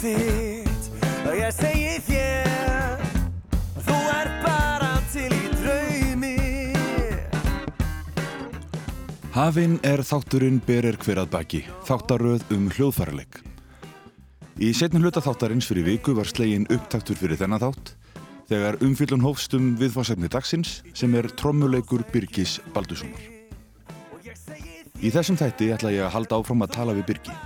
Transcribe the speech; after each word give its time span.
þitt 0.00 0.88
og 1.28 1.34
ég 1.36 1.52
segi 1.52 1.98
þér 2.06 3.02
þú 3.84 3.98
er 4.14 4.30
bara 4.44 4.94
til 5.12 5.28
í 5.28 5.52
draumi 5.58 6.32
Hafinn 9.34 9.76
er 9.86 10.02
þátturinn 10.04 10.58
berir 10.66 10.98
hver 11.00 11.20
að 11.22 11.30
baki, 11.36 11.60
þáttaröð 11.86 12.42
um 12.56 12.66
hljóðfærarleik. 12.74 13.38
Í 14.60 14.72
setnum 14.76 15.04
hluta 15.06 15.22
þáttarins 15.24 15.68
fyrir 15.70 15.86
viku 15.86 16.16
var 16.18 16.28
slegin 16.28 16.66
upptaktur 16.72 17.16
fyrir 17.16 17.38
þennan 17.40 17.62
þátt 17.62 17.94
þegar 18.50 18.80
umfyllun 18.82 19.22
hófst 19.22 19.54
um 19.54 19.70
viðfársefni 19.78 20.28
dagsins 20.32 20.80
sem 20.92 21.14
er 21.14 21.30
trommuleikur 21.38 22.02
Birgis 22.10 22.58
Baldurssonar. 22.74 23.22
Í 25.00 25.08
þessum 25.14 25.38
þætti 25.40 25.70
ætla 25.76 25.94
ég 25.94 26.04
að 26.08 26.14
halda 26.18 26.42
áfram 26.42 26.66
að 26.66 26.76
tala 26.80 26.98
við 26.98 27.08
Birgi. 27.12 27.38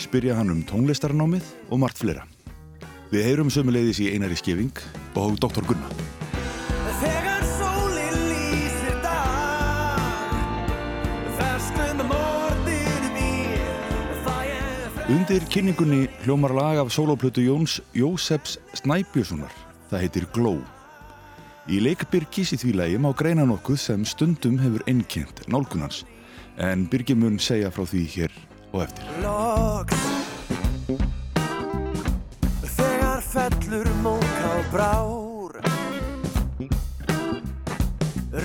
Spyrja 0.00 0.38
hann 0.38 0.48
um 0.48 0.62
tónlistarnámið 0.64 1.44
og 1.68 1.82
margt 1.82 2.00
fleira. 2.00 2.24
Við 3.12 3.26
heyrum 3.26 3.50
sömuleiðis 3.52 4.00
í 4.00 4.08
Einari 4.14 4.38
Skeving 4.38 4.72
og 5.20 5.36
Dr. 5.42 5.66
Gunnar. 5.68 5.92
Ég 6.00 6.10
Undir 15.10 15.42
kynningunni 15.50 16.04
hljómar 16.22 16.52
lag 16.54 16.78
af 16.78 16.92
sólóplötu 16.94 17.42
Jóns 17.42 17.80
Jósefs 17.92 18.60
Snæbjörnssonar. 18.78 19.50
Það 19.90 20.04
heitir 20.04 20.26
Gló. 20.30 20.52
Í 21.66 21.80
leik 21.82 22.04
Birgis 22.12 22.52
í 22.54 22.58
því 22.62 22.74
lagi 22.78 23.00
má 23.02 23.10
greina 23.18 23.42
nokkuð 23.42 23.80
sem 23.82 24.04
stundum 24.06 24.60
hefur 24.62 24.86
einkent 24.86 25.42
nálgunans. 25.50 26.04
En 26.62 26.86
Birgi 26.86 27.18
mun 27.18 27.42
segja 27.42 27.72
frá 27.74 27.82
því 27.82 28.04
hér 28.14 28.38
og 28.72 28.82
eftir. 28.84 29.04
loks 29.22 30.00
Þegar 32.76 33.20
fellur 33.24 33.88
mók 34.04 34.36
á 34.46 34.54
brár 34.72 35.58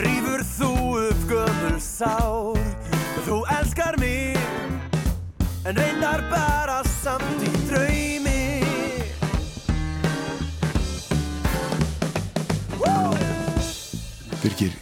Rýfur 0.02 0.44
þú 0.56 0.72
upp 1.06 1.22
gömul 1.30 1.78
sár 1.80 2.60
Þú 3.26 3.42
elskar 3.60 4.00
mig 4.02 4.38
En 5.66 5.78
reyndar 5.78 6.26
bara 6.30 6.82
samt 7.02 7.46
í 7.46 7.54
draumi 7.70 8.42
Birgir, 14.46 14.76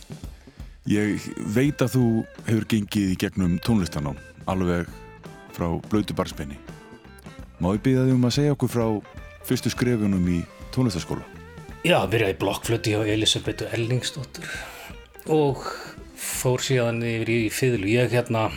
ég 0.91 1.23
veit 1.55 1.79
að 1.79 1.93
þú 1.93 2.07
hefur 2.49 2.65
gengið 2.67 3.13
í 3.13 3.19
gegnum 3.21 3.53
tónlistanám 3.63 4.17
alveg 4.51 4.89
frá 5.63 5.89
blötu 5.89 6.15
barspenni. 6.17 6.57
Má 7.61 7.71
ég 7.75 7.83
byggja 7.83 8.05
þig 8.07 8.17
um 8.17 8.27
að 8.27 8.35
segja 8.37 8.55
okkur 8.55 8.71
frá 8.71 8.85
fyrstu 9.47 9.71
skrefunum 9.71 10.27
í 10.27 10.41
tónlistaskóla? 10.75 11.23
Já, 11.83 11.99
byrjaði 12.07 12.37
blokkflöti 12.39 12.93
hjá 12.93 13.03
Elisabethu 13.13 13.67
Ellingsdóttur 13.75 14.47
og 15.31 15.63
fór 16.19 16.63
síðan 16.63 17.01
yfir 17.03 17.31
í 17.31 17.39
fiðlu. 17.53 17.87
Ég 17.91 18.11
hérna 18.15 18.49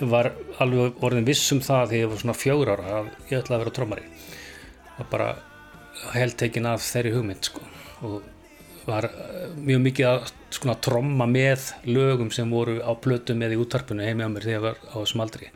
var 0.00 0.30
alveg 0.62 1.00
orðin 1.04 1.28
viss 1.28 1.52
um 1.52 1.60
það 1.64 1.92
þegar 1.92 2.02
ég 2.02 2.10
var 2.12 2.22
svona 2.22 2.38
fjögur 2.38 2.72
ára 2.74 2.96
að 3.00 3.12
ég 3.30 3.40
ætlaði 3.40 3.56
að 3.58 3.62
vera 3.64 3.76
trómari. 3.78 4.08
Var 4.98 5.10
bara 5.12 5.30
heldtekin 6.14 6.68
af 6.70 6.84
þeirri 6.84 7.14
hugmynd 7.16 7.48
sko 7.48 7.64
og 8.06 8.20
var 8.88 9.08
mjög 9.58 9.82
mikið 9.84 10.08
að 10.08 10.30
svona 10.54 10.76
tromma 10.80 11.26
með 11.28 11.72
lögum 11.88 12.30
sem 12.32 12.48
voru 12.52 12.78
á 12.80 12.92
plötum 12.96 13.42
eða 13.44 13.56
í 13.56 13.60
útvarpinu 13.60 14.06
heimi 14.06 14.24
á 14.24 14.32
mér 14.32 14.46
þegar 14.46 14.56
ég 14.56 14.64
var 14.64 14.80
á 14.80 14.96
þessum 15.00 15.24
aldri. 15.24 15.50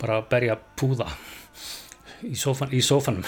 Bara 0.00 0.20
að 0.20 0.30
berja 0.32 0.56
púða 0.80 1.08
í, 2.24 2.36
sófan, 2.38 2.72
í 2.72 2.80
sófanum 2.84 3.26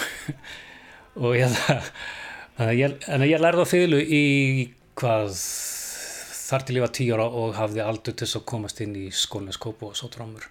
og 1.23 1.37
ég 1.37 1.53
það 1.53 2.73
ég, 2.77 2.97
en 3.09 3.25
ég 3.27 3.41
lærði 3.41 3.65
á 3.65 3.67
fiðlu 3.69 4.01
í 4.01 4.23
hvað 4.99 5.33
þar 6.53 6.65
til 6.67 6.77
ég 6.77 6.83
var 6.85 6.93
tíu 6.93 7.15
ára 7.15 7.25
og 7.25 7.55
hafði 7.57 7.81
aldur 7.81 8.13
til 8.13 8.27
þess 8.27 8.39
að 8.39 8.45
komast 8.51 8.81
inn 8.83 8.93
í 8.99 9.07
skólines 9.15 9.57
kópu 9.61 9.89
og 9.89 9.97
svo 9.97 10.09
trómur. 10.13 10.45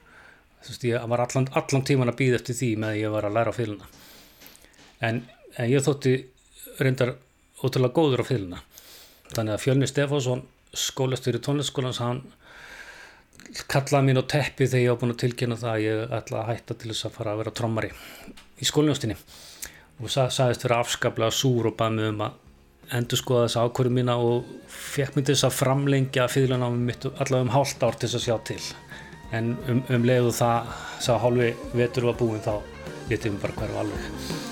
Þú 0.63 0.73
veist, 0.73 0.87
ég 0.89 1.05
var 1.13 1.23
allan, 1.23 1.49
allan 1.59 1.85
tíman 1.87 2.11
að 2.11 2.19
býða 2.19 2.39
eftir 2.41 2.59
því 2.59 2.71
með 2.83 2.95
að 2.95 3.01
ég 3.01 3.15
var 3.15 3.27
að 3.29 3.37
læra 3.37 3.55
á 3.55 3.59
fiðluna. 3.59 3.91
En, 5.03 5.21
en 5.59 5.71
ég 5.71 5.85
þótti 5.85 6.15
reyndar 6.83 7.15
ótrúlega 7.63 7.95
góður 7.99 8.23
á 8.23 8.31
fiðluna. 8.31 8.63
Þannig 9.33 9.55
að 9.55 9.63
Fjölni 9.65 9.89
Stefánsson, 9.91 10.45
skólastjóri 10.75 11.43
tónlistskólans, 11.43 12.03
hann 12.03 12.23
kallaði 13.71 14.09
mín 14.09 14.21
á 14.21 14.25
teppi 14.35 14.69
þegar 14.69 14.85
ég 14.85 14.93
var 14.93 15.01
búin 15.01 15.15
að 15.15 15.23
tilkynna 15.25 15.59
það 15.61 15.73
að 15.73 15.87
ég 15.87 16.15
ætla 16.19 16.43
að 16.43 16.53
hætta 16.53 16.77
til 16.79 16.93
þess 16.93 17.09
að 17.09 17.17
fara 17.17 17.33
að 17.33 17.43
vera 17.43 17.57
trommari 17.59 17.91
í 18.63 18.69
skólinjóstinni 18.69 19.17
og 20.03 20.13
sa 20.13 20.29
sagðist 20.33 20.65
vera 20.67 20.81
afskaplega 20.83 21.35
súr 21.35 21.71
og 21.71 21.77
baði 21.79 21.99
mig 21.99 22.13
um 22.13 22.25
að 22.27 22.41
endur 22.99 23.21
skoða 23.21 23.47
þessa 23.47 23.67
ákvörðu 23.67 23.95
mína 23.97 24.17
og 24.21 24.49
fekk 24.69 25.17
mér 25.17 25.27
til 25.27 25.37
þess 25.37 25.49
að 25.49 25.59
framlengja 25.61 26.29
fýðlunámi 26.33 26.87
mitt 26.89 27.07
allavega 27.13 27.47
um 27.47 27.55
hálft 27.55 27.85
ár 27.87 27.97
til 27.97 28.09
þess 28.09 28.21
að 28.21 28.27
sjá 28.27 28.39
til. 28.53 28.63
En 29.33 29.55
um, 29.69 29.85
um 29.89 30.09
leiðu 30.09 30.33
það 30.37 30.73
sá 31.01 31.13
hálfi 31.23 31.53
vetur 31.73 32.11
var 32.11 32.19
búinn 32.21 32.45
þá 32.45 32.59
vitið 33.09 33.31
við 33.31 33.45
bara 33.47 33.61
hverju 33.63 33.85
alveg 33.85 34.52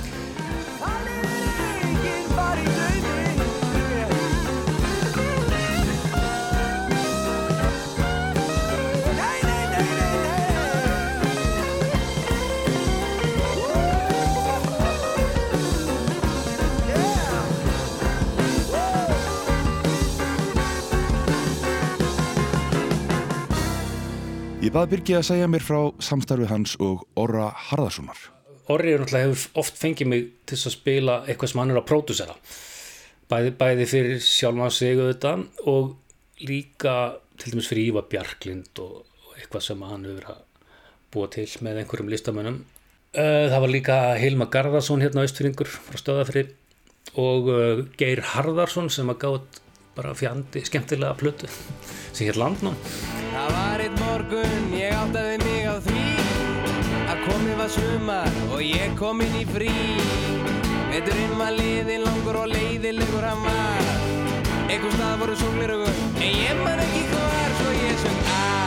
Ég 24.70 24.74
baði 24.76 24.90
Birgi 24.92 25.14
að 25.18 25.24
segja 25.26 25.46
mér 25.50 25.64
frá 25.66 25.78
samstarfið 25.98 26.50
hans 26.52 26.72
og 26.78 27.00
Orra 27.18 27.48
Harðarssonar. 27.58 28.20
Orri 28.70 28.92
er 28.94 29.00
náttúrulega 29.02 29.26
hefur 29.32 29.58
oft 29.64 29.80
fengið 29.80 30.06
mig 30.12 30.28
til 30.46 30.58
að 30.60 30.74
spila 30.76 31.16
eitthvað 31.24 31.50
sem 31.50 31.60
hann 31.60 31.72
er 31.72 31.80
að 31.80 31.88
pródusera 31.88 32.36
bæði, 33.32 33.50
bæði 33.58 33.86
fyrir 33.90 34.20
sjálfma 34.22 34.68
sig 34.70 34.94
auðvitað 34.94 35.42
og 35.72 35.88
líka 36.46 36.94
til 37.34 37.56
dæmis 37.56 37.70
fyrir 37.72 37.88
Ívar 37.88 38.06
Bjarklind 38.12 38.78
og, 38.84 39.00
og 39.26 39.40
eitthvað 39.40 39.64
sem 39.66 39.82
hann 39.88 40.06
hefur 40.06 40.28
að 40.36 40.70
búa 41.10 41.32
til 41.34 41.48
með 41.66 41.82
einhverjum 41.82 42.14
listamönnum 42.14 42.62
Uh, 43.10 43.50
það 43.50 43.62
var 43.64 43.70
líka 43.74 43.94
Hilma 44.22 44.46
Garðarsson 44.54 45.02
hérna 45.02 45.24
austfyringur 45.26 45.66
frá 45.66 45.98
stöðafri 45.98 46.44
og 47.18 47.50
uh, 47.50 47.80
Geir 47.98 48.22
Harðarsson 48.36 48.86
sem 48.86 49.10
að 49.10 49.24
gátt 49.24 49.58
bara 49.96 50.14
fjandi 50.14 50.62
skemmtilega 50.64 51.14
plötu 51.14 51.48
sem 52.12 52.26
hér 52.26 52.38
landnám. 52.40 52.76
Það 53.30 53.50
var 53.56 53.84
eitt 53.84 53.98
morgun, 54.00 54.68
ég 54.76 54.94
áttaði 54.94 55.36
mig 55.44 55.66
á 55.66 55.76
því 55.86 56.04
að 57.10 57.24
komið 57.26 57.58
var 57.60 57.72
sumar 57.76 58.40
og 58.50 58.62
ég 58.64 58.96
kom 59.00 59.22
inn 59.24 59.36
í 59.40 59.44
frí. 59.50 59.74
Veturinn 60.90 61.36
var 61.38 61.54
liðin 61.58 62.06
langur 62.06 62.42
og 62.44 62.50
leiðilegur 62.54 63.28
hann 63.28 63.44
var. 63.46 63.92
Einhver 64.70 64.94
stað 64.94 65.20
voru 65.24 65.36
sólirögur 65.42 66.02
en 66.20 66.26
ég 66.30 66.64
man 66.64 66.82
ekki 66.86 67.04
hvar 67.10 67.60
svo 67.60 67.76
ég 67.80 68.02
söng 68.04 68.24
ah 68.30 68.59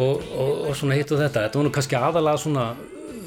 og, 0.00 0.24
og, 0.32 0.52
og 0.70 0.78
svona 0.78 0.96
hitt 0.98 1.12
og 1.12 1.20
þetta 1.20 1.44
þetta 1.46 1.60
var 1.60 1.66
nú 1.66 1.74
kannski 1.74 1.98
aðalega 1.98 2.42
svona 2.42 2.66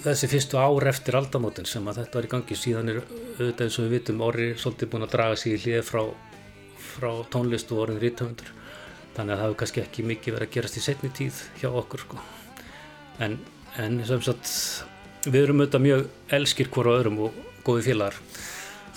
þessi 0.04 0.30
fyrstu 0.32 0.60
ár 0.60 0.88
eftir 0.92 1.18
aldamótin 1.20 1.68
sem 1.70 1.86
að 1.88 2.02
þetta 2.02 2.20
var 2.20 2.28
í 2.28 2.32
gangi 2.34 2.58
síðan 2.60 2.92
er 2.92 3.02
auðvitað 3.04 3.66
eins 3.66 3.80
og 3.80 3.86
við 3.86 3.96
vitum 3.98 4.24
orri 4.26 4.50
svolítið 4.60 4.92
búin 4.92 5.08
að 5.08 5.14
draga 5.16 5.40
sig 5.40 5.56
í 5.56 5.62
hlið 5.64 5.86
frá, 5.88 6.04
frá 6.94 7.10
tónlist 7.34 7.72
og 7.72 7.86
orðin 7.86 8.02
rítöfundur 8.04 8.52
þannig 9.14 9.36
að 9.36 9.38
það 9.38 9.46
hefur 9.46 9.60
kannski 9.62 9.84
ekki 9.84 10.08
mikið 10.10 10.38
verið 10.38 10.50
að 10.50 10.56
gerast 10.58 10.80
í 10.80 10.84
setni 10.84 11.12
tíð 11.14 11.42
hjá 11.62 11.70
okkur 11.72 12.06
sko. 12.06 12.24
en, 13.24 13.38
en 13.80 14.00
sagt 14.10 14.56
við 15.26 15.44
erum 15.46 15.64
auðvitað 15.64 15.86
mjög 15.88 16.08
elskir 16.40 16.72
hvora 16.74 16.98
öðrum 17.00 17.22
og 17.28 17.44
góði 17.64 17.88
félagar 17.92 18.18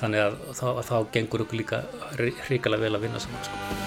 þannig 0.00 0.24
að 0.26 0.40
þá, 0.58 0.68
þá 0.90 0.96
gengur 1.12 1.46
okkur 1.46 1.62
líka 1.62 1.84
hrikalega 2.48 2.88
vel 2.88 2.96
að 2.98 3.06
vinna 3.06 3.22
saman 3.22 3.46
sko. 3.46 3.85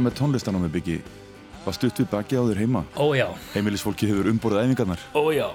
Það 0.00 0.06
með 0.06 0.14
tónlistanámi 0.16 0.68
byggi? 0.72 0.94
Var 1.60 1.74
stutt 1.76 1.98
við 2.00 2.06
baki 2.08 2.38
á 2.40 2.42
þér 2.48 2.58
heima? 2.62 2.80
Ó 2.96 3.12
já, 3.12 3.26
Heimilisfólki 3.52 4.06
hefur 4.08 4.30
umborðað 4.30 4.70
æfingarnar. 4.70 5.02
ó 5.12 5.22
já, 5.36 5.48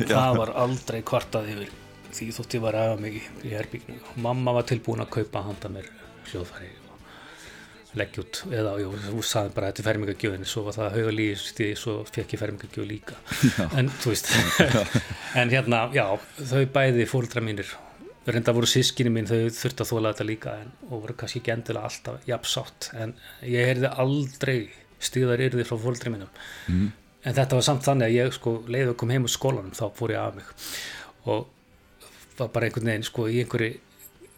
það 0.00 0.38
var 0.40 0.50
aldrei 0.58 0.96
kvartað 1.06 1.50
yfir 1.52 1.68
því 2.10 2.26
þótt 2.34 2.56
ég 2.56 2.64
var 2.64 2.78
að 2.80 2.88
aða 2.88 2.96
mig 3.04 3.20
í, 3.46 3.52
og 3.94 4.16
mamma 4.24 4.56
var 4.56 4.66
tilbúin 4.66 5.04
að 5.04 5.12
kaupa 5.14 5.44
handa 5.46 5.70
mér 5.70 5.86
hljóðfæri 6.32 6.72
og 6.90 7.94
leggja 8.02 8.24
út. 8.24 8.42
Eða 8.50 8.74
jú, 8.82 8.90
þú 9.06 9.22
sagði 9.30 9.54
bara 9.60 9.70
þetta 9.70 9.84
er 9.84 9.88
fermingagjöfin 9.92 10.50
svo 10.56 10.66
var 10.66 10.78
það 10.80 10.98
hauga 10.98 11.14
lífstíði 11.20 11.78
svo 11.78 11.96
fekk 12.10 12.34
ég 12.34 12.42
fermingagjöf 12.42 12.90
líka. 12.90 13.20
En 13.78 13.94
þú 14.02 14.16
veist. 14.16 14.34
En 15.44 15.54
hérna, 15.54 15.86
já, 15.94 16.08
þau 16.42 16.66
bæði 16.74 17.06
fóldra 17.06 17.46
mínir 17.46 17.70
reynda 18.30 18.54
voru 18.54 18.68
sískinni 18.70 19.10
mín 19.10 19.26
þau 19.26 19.48
þurfti 19.50 19.82
að 19.82 19.90
þóla 19.90 20.12
þetta 20.12 20.26
líka 20.28 20.54
en, 20.62 20.72
og 20.88 21.04
voru 21.04 21.14
kannski 21.18 21.40
ekki 21.40 21.52
endilega 21.56 21.88
alltaf 21.88 22.26
jafnsátt 22.28 22.90
en 22.94 23.14
ég 23.42 23.70
heyrði 23.70 23.90
aldrei 24.04 24.58
stíðar 25.02 25.42
yrði 25.42 25.64
frá 25.66 25.78
fóldri 25.82 26.12
mínum. 26.14 26.30
En 27.22 27.34
þetta 27.34 27.58
var 27.58 27.66
samt 27.66 27.86
þannig 27.86 28.06
að 28.06 28.16
ég 28.16 28.36
sko 28.36 28.52
leiði 28.66 28.92
að 28.92 28.98
kom 29.02 29.10
heim 29.14 29.26
úr 29.26 29.32
skólanum 29.32 29.74
þá 29.74 29.84
fór 29.98 30.14
ég 30.14 30.22
af 30.22 30.36
mig. 30.38 30.52
Og 31.26 31.48
var 32.38 32.52
bara 32.54 32.68
einhvern 32.68 32.90
veginn 32.92 33.06
sko 33.06 33.26
í 33.30 33.40
einhverju 33.42 33.80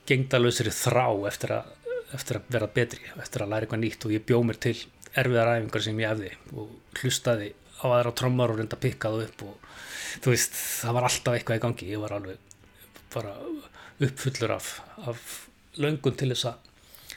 gengdalösri 0.09 0.73
þrá 0.73 1.07
eftir 1.29 1.55
að, 1.59 1.69
eftir 2.17 2.41
að 2.41 2.49
vera 2.57 2.69
betri, 2.69 3.01
eftir 3.21 3.45
að 3.45 3.53
læra 3.53 3.67
eitthvað 3.69 3.83
nýtt. 3.85 4.05
Og 4.09 4.17
ég 4.17 4.25
bjó 4.25 4.41
mér 4.45 4.61
til 4.61 4.77
erfiðar 5.15 5.53
æfingar 5.59 5.85
sem 5.85 6.01
ég 6.01 6.17
efði 6.17 6.33
og 6.57 6.99
hlustaði 7.01 7.53
á 7.85 7.87
aðra 7.91 8.15
trommar 8.17 8.53
og 8.53 8.59
reynda 8.59 8.77
að 8.79 8.85
pikka 8.87 9.13
það 9.13 9.29
upp 9.29 9.47
og 9.47 9.71
þú 10.25 10.33
veist, 10.33 10.59
það 10.81 10.97
var 10.97 11.07
alltaf 11.09 11.37
eitthvað 11.37 11.59
í 11.59 11.63
gangi, 11.65 11.91
ég 11.93 12.03
var 12.03 12.17
alveg 12.17 12.54
bara 13.15 13.35
uppfullur 14.05 14.57
af, 14.57 14.71
af 15.07 15.25
löngun 15.81 16.17
til 16.19 16.33
þess 16.33 16.51
að 16.51 16.71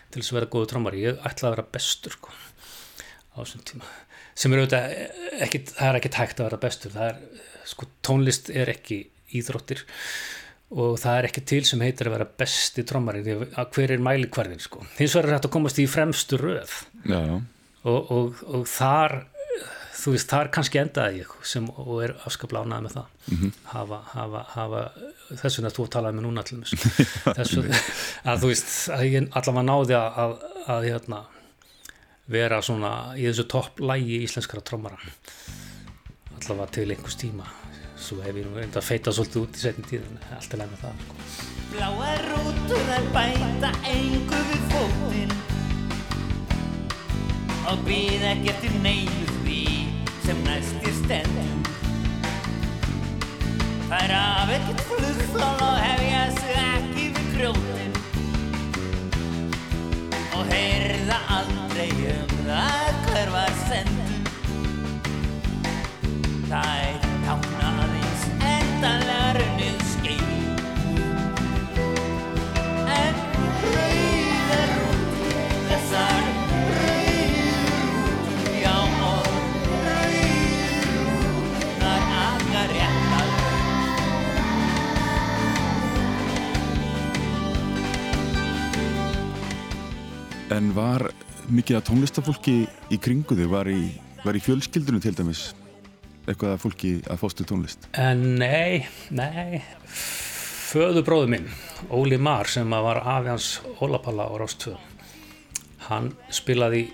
til 0.08 0.22
þess 0.22 0.32
að 0.32 0.40
vera 0.40 0.52
góðu 0.54 0.70
trommari, 0.72 1.04
ég 1.04 1.20
ætlaði 1.28 1.50
að 1.50 1.56
vera 1.56 1.72
bestur 1.76 2.16
sko, 2.16 2.34
á 3.36 3.38
þessum 3.42 3.64
tíma. 3.68 3.92
Sem 4.38 4.54
er 4.54 4.62
auðvitað 4.62 4.96
ekki, 5.44 5.62
það 5.74 5.90
er 5.90 6.00
ekki 6.00 6.12
tækt 6.14 6.42
að 6.42 6.48
vera 6.48 6.60
bestur, 6.64 6.94
það 6.94 7.10
er 7.12 7.46
sko 7.68 7.88
tónlist 8.06 8.52
er 8.54 8.72
ekki 8.72 9.02
íþróttir 9.36 9.84
og 10.78 10.98
það 11.00 11.18
er 11.18 11.28
ekki 11.30 11.44
til 11.48 11.62
sem 11.68 11.84
heitir 11.84 12.10
að 12.10 12.18
vera 12.18 12.30
besti 12.40 12.84
að 12.84 13.70
hver 13.76 13.94
er 13.96 14.04
mælikvarðin 14.04 14.64
sko. 14.64 14.84
hins 14.98 15.16
vegar 15.16 15.30
er 15.30 15.38
þetta 15.38 15.50
að 15.50 15.56
komast 15.56 15.80
í 15.80 15.88
fremstu 15.88 16.40
röð. 16.40 16.74
Já, 17.08 17.20
já. 17.24 17.38
og, 17.88 18.12
og, 18.12 18.42
og 18.52 18.68
þar 18.68 19.18
þú 19.98 20.14
veist, 20.14 20.30
þar 20.30 20.50
kannski 20.54 20.80
endaði 20.82 21.22
ég 21.24 21.32
sem, 21.48 21.68
og 21.82 22.02
er 22.06 22.14
afskaplega 22.28 22.68
ánægð 22.68 22.86
með 22.86 22.98
það. 22.98 23.08
Hafa, 23.72 24.00
hafa, 24.14 24.44
hafa 24.54 24.84
þess 25.42 25.60
vegna 25.60 25.72
þú 25.74 25.88
talaði 25.96 26.20
með 26.20 26.28
núna 26.28 26.44
til 26.48 26.60
þess 27.38 27.58
að 28.24 28.44
þú 28.44 28.52
veist 28.52 28.70
að 28.94 29.06
ég 29.08 29.30
allavega 29.32 29.66
náði 29.68 29.98
að, 29.98 30.20
að, 30.24 30.36
að 30.76 30.88
hérna, 30.92 31.22
vera 32.38 32.62
svona 32.64 32.92
í 33.18 33.26
þessu 33.30 33.48
topp 33.52 33.82
lægi 33.84 34.22
íslenskara 34.28 34.66
trommara. 34.68 35.00
Allavega 36.38 36.70
til 36.78 36.90
einhvers 36.94 37.20
tíma. 37.20 37.48
Svo 37.98 38.20
hef 38.22 38.36
ég 38.38 38.46
nú 38.46 38.54
reynda 38.54 38.78
að 38.78 38.90
feita 38.92 39.12
svolítið 39.16 39.44
út 39.44 39.58
í 39.58 39.64
setjum 39.64 39.88
tíðin 39.90 40.20
allt 40.38 40.54
er 40.54 40.62
læg 40.62 40.74
með 40.74 40.84
það 40.86 41.06
sko. 41.06 41.16
Bláar 41.74 42.28
rútur 42.30 42.84
þær 42.88 43.08
bæta 43.16 43.72
engu 43.90 44.44
við 44.52 44.68
fótinn 44.72 45.34
og 47.68 47.82
býð 47.84 48.24
ekki 48.30 48.54
eftir 48.54 48.78
neinu 48.86 49.27
því 50.28 50.34
sem 50.34 50.44
næstir 50.44 50.94
stendin 50.94 51.64
Það 53.88 54.02
er 54.04 54.12
af 54.16 54.50
ekkert 54.56 54.82
flugþól 54.90 55.62
og 55.64 55.78
hefja 55.80 56.24
sig 56.36 56.58
ekki 56.64 57.06
við 57.16 57.30
grjótin. 57.36 57.94
Og 60.36 60.44
heyrða 60.52 61.20
aldrei 61.38 61.88
um 62.12 62.36
það 62.50 63.00
hver 63.08 63.30
var 63.38 63.56
sendin 63.70 64.28
Það 66.52 66.76
er 66.76 66.87
En 90.54 90.70
var 90.76 91.10
mikið 91.52 91.80
að 91.80 91.88
tónlistafólki 91.90 92.58
í 92.94 93.00
kringu 93.04 93.36
þig? 93.36 93.50
Var 93.52 93.68
í, 93.72 93.82
var 94.24 94.38
í 94.38 94.44
fjölskyldunum 94.44 95.04
til 95.04 95.16
dæmis? 95.18 95.50
Eitthvað 96.28 96.54
að 96.54 96.62
fólki 96.64 96.94
að 97.08 97.20
fóstu 97.22 97.48
tónlist? 97.48 97.88
En 98.00 98.24
nei, 98.40 98.88
nei 99.12 99.60
föðubróðu 100.68 101.30
minn, 101.32 101.46
Óli 101.96 102.18
Mar 102.20 102.50
sem 102.52 102.72
var 102.72 103.00
afi 103.00 103.32
hans 103.32 103.50
Ólapalla 103.80 104.28
á 104.28 104.36
Rástvö 104.40 104.74
hann 105.88 106.10
spilaði 106.34 106.90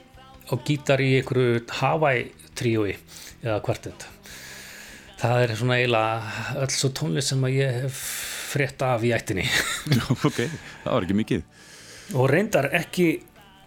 á 0.46 0.54
gítar 0.62 1.02
í 1.02 1.16
einhverju 1.18 1.64
Hawaii 1.80 2.28
tríói 2.58 2.94
eða 3.42 3.58
kvartett 3.66 4.06
það 5.22 5.46
er 5.46 5.56
svona 5.58 5.80
eiginlega 5.80 6.46
öll 6.62 6.72
svo 6.76 6.92
tónlist 6.94 7.34
sem 7.34 7.46
að 7.48 7.58
ég 7.58 7.80
hef 7.82 8.02
frétt 8.54 8.86
af 8.86 9.06
í 9.08 9.14
ættinni 9.16 9.48
ok, 10.28 10.44
það 10.84 10.92
var 10.92 11.08
ekki 11.08 11.20
mikið. 11.24 11.46
og 12.14 12.30
reyndar 12.30 12.70
ekki 12.78 13.08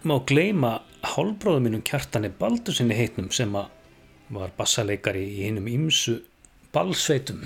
má 0.07 0.17
gleyma 0.27 0.77
hálfbróðu 1.15 1.63
mínum 1.65 1.83
kjartani 1.85 2.31
Baldursinni 2.39 2.95
heitnum 2.97 3.29
sem 3.35 3.51
var 3.53 4.53
bassaleikari 4.57 5.23
í 5.37 5.45
einum 5.47 5.67
ymsu 5.71 6.17
ballsveitum 6.75 7.43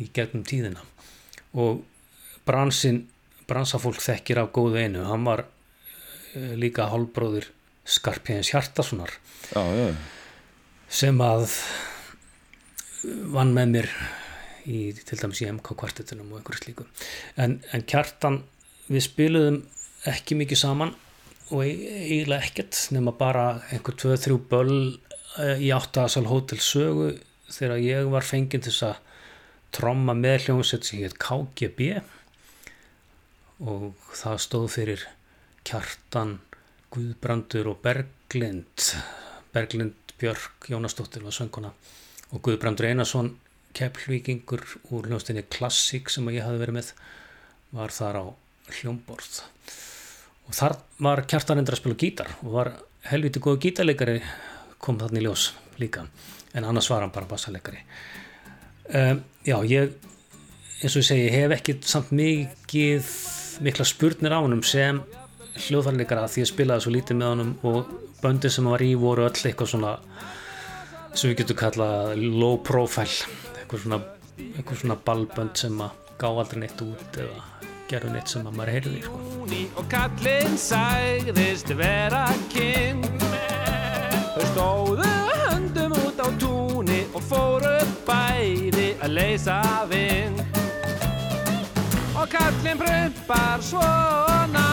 í 0.00 0.08
gegnum 0.14 0.44
tíðina. 0.48 0.82
Og 1.52 1.82
bransin 2.48 3.06
bransafólk 3.48 4.00
þekkir 4.02 4.42
af 4.42 4.52
góðu 4.56 4.80
einu. 4.80 5.04
Hann 5.08 5.26
var 5.28 5.44
eh, 5.44 6.54
líka 6.58 6.88
hálfbróður 6.92 7.50
Skarpjæðins 7.82 8.52
Hjartasonar 8.52 9.10
Já, 9.50 9.62
já, 9.74 9.88
sem 10.86 11.18
að 11.24 11.48
vann 13.34 13.50
með 13.56 13.72
mér 13.72 13.88
í, 14.70 14.92
til 14.94 15.18
dæmis 15.18 15.42
í 15.42 15.48
MK 15.50 15.74
kvartetunum 15.80 16.30
og 16.30 16.38
einhverju 16.38 16.62
slíku. 16.62 16.86
En, 17.34 17.58
en 17.74 17.82
kjartan 17.82 18.42
við 18.86 19.06
spiluðum 19.08 19.58
ekki 20.12 20.38
mikið 20.38 20.62
saman 20.62 20.94
og 21.52 21.62
eiginlega 21.66 22.46
ekkert 22.46 22.78
nema 22.94 23.12
bara 23.16 23.46
einhver 23.70 23.96
2-3 24.00 24.38
böll 24.48 24.76
eh, 25.38 25.60
í 25.60 25.68
áttaðasal 25.74 26.24
hótel 26.30 26.60
sögu 26.64 27.12
þegar 27.52 27.82
ég 27.84 28.08
var 28.12 28.24
fenginn 28.26 28.64
til 28.64 28.72
þess 28.72 28.86
að 28.88 29.00
tromma 29.76 30.14
með 30.16 30.46
hljómsveit 30.46 30.88
sem 30.88 31.02
heit 31.04 31.18
KGB 31.20 31.92
og 33.62 33.92
það 34.16 34.40
stóð 34.46 34.68
fyrir 34.76 35.04
Kjartan, 35.62 36.40
Guðbrandur 36.92 37.68
og 37.70 37.78
Berglind. 37.84 38.88
Berglind 39.54 40.14
Björk 40.18 40.66
Jónasdóttir 40.72 41.22
var 41.22 41.36
sönguna 41.36 41.70
og 42.32 42.42
Guðbrandur 42.42 42.88
Einarsson 42.88 43.34
kepphlvíkingur 43.76 44.64
úr 44.92 45.08
hljómsdeinni 45.08 45.44
Klassik 45.52 46.10
sem 46.12 46.28
ég 46.32 46.44
hafi 46.44 46.60
verið 46.60 46.80
með 46.80 46.92
var 47.72 47.94
þar 47.94 48.20
á 48.20 48.24
hljómborð 48.80 49.42
og 50.52 50.56
þar 50.58 50.76
var 51.00 51.24
Kjartan 51.24 51.62
endur 51.62 51.78
að 51.78 51.80
spila 51.80 51.96
gítar 51.96 52.28
og 52.42 52.50
var 52.52 52.68
helviti 53.08 53.40
góðu 53.40 53.62
gítarleikari 53.64 54.18
kom 54.82 54.98
þarna 55.00 55.22
í 55.22 55.24
ljós 55.24 55.46
líka. 55.80 56.04
En 56.52 56.66
annars 56.68 56.90
var 56.92 57.00
hann 57.00 57.12
bara 57.14 57.30
bassaleikari. 57.30 57.80
Um, 58.92 59.22
já 59.48 59.56
ég 59.64 59.94
eins 60.82 60.92
og 60.92 61.00
ég 61.00 61.06
segi, 61.08 61.24
ég 61.30 61.36
hef 61.38 61.54
ekki 61.56 61.76
samt 61.88 62.10
mikið 62.12 63.08
mikla 63.64 63.86
spurnir 63.88 64.34
á 64.36 64.44
honum 64.44 64.60
sem 64.66 65.00
hljóðfærleikara 65.54 66.26
því 66.28 66.44
að 66.44 66.50
spilaði 66.50 66.84
svo 66.84 66.92
lítið 66.92 67.18
með 67.20 67.32
honum 67.32 67.52
og 67.70 67.94
böndin 68.20 68.52
sem 68.52 68.66
hann 68.66 68.74
var 68.74 68.84
í 68.84 68.90
voru 68.98 69.24
öll 69.28 69.32
eitthvað 69.32 69.72
svona 69.72 69.94
sem 71.14 71.30
við 71.30 71.38
getum 71.42 71.60
kallað 71.62 72.12
low 72.20 72.58
profile 72.66 73.30
eitthvað 73.62 73.86
svona, 73.86 74.02
svona 74.74 74.98
ballbönd 75.06 75.64
sem 75.64 75.80
að 75.86 76.12
gá 76.20 76.28
aldrei 76.28 76.64
neitt 76.64 76.84
út 76.84 77.20
eða 77.24 77.51
gerðu 77.90 78.12
neitt 78.14 78.30
sem 78.32 78.46
að 78.46 78.56
maður 78.58 78.72
heyrði 78.76 79.02
sko. 79.06 79.18
og 79.80 79.88
kallinn 79.92 80.56
sagðist 80.60 81.72
vera 81.78 82.24
kinn 82.52 83.02
Þau 84.32 84.44
stóðu 84.52 85.10
höndum 85.48 85.92
út 85.98 86.22
á 86.22 86.28
túni 86.40 87.02
og 87.12 87.26
fóru 87.28 87.74
bæði 88.06 88.88
að 89.02 89.16
leysa 89.18 89.60
vind 89.90 90.40
Og 92.16 92.26
kallinn 92.32 92.80
prumpar 92.80 93.62
svona 93.64 94.66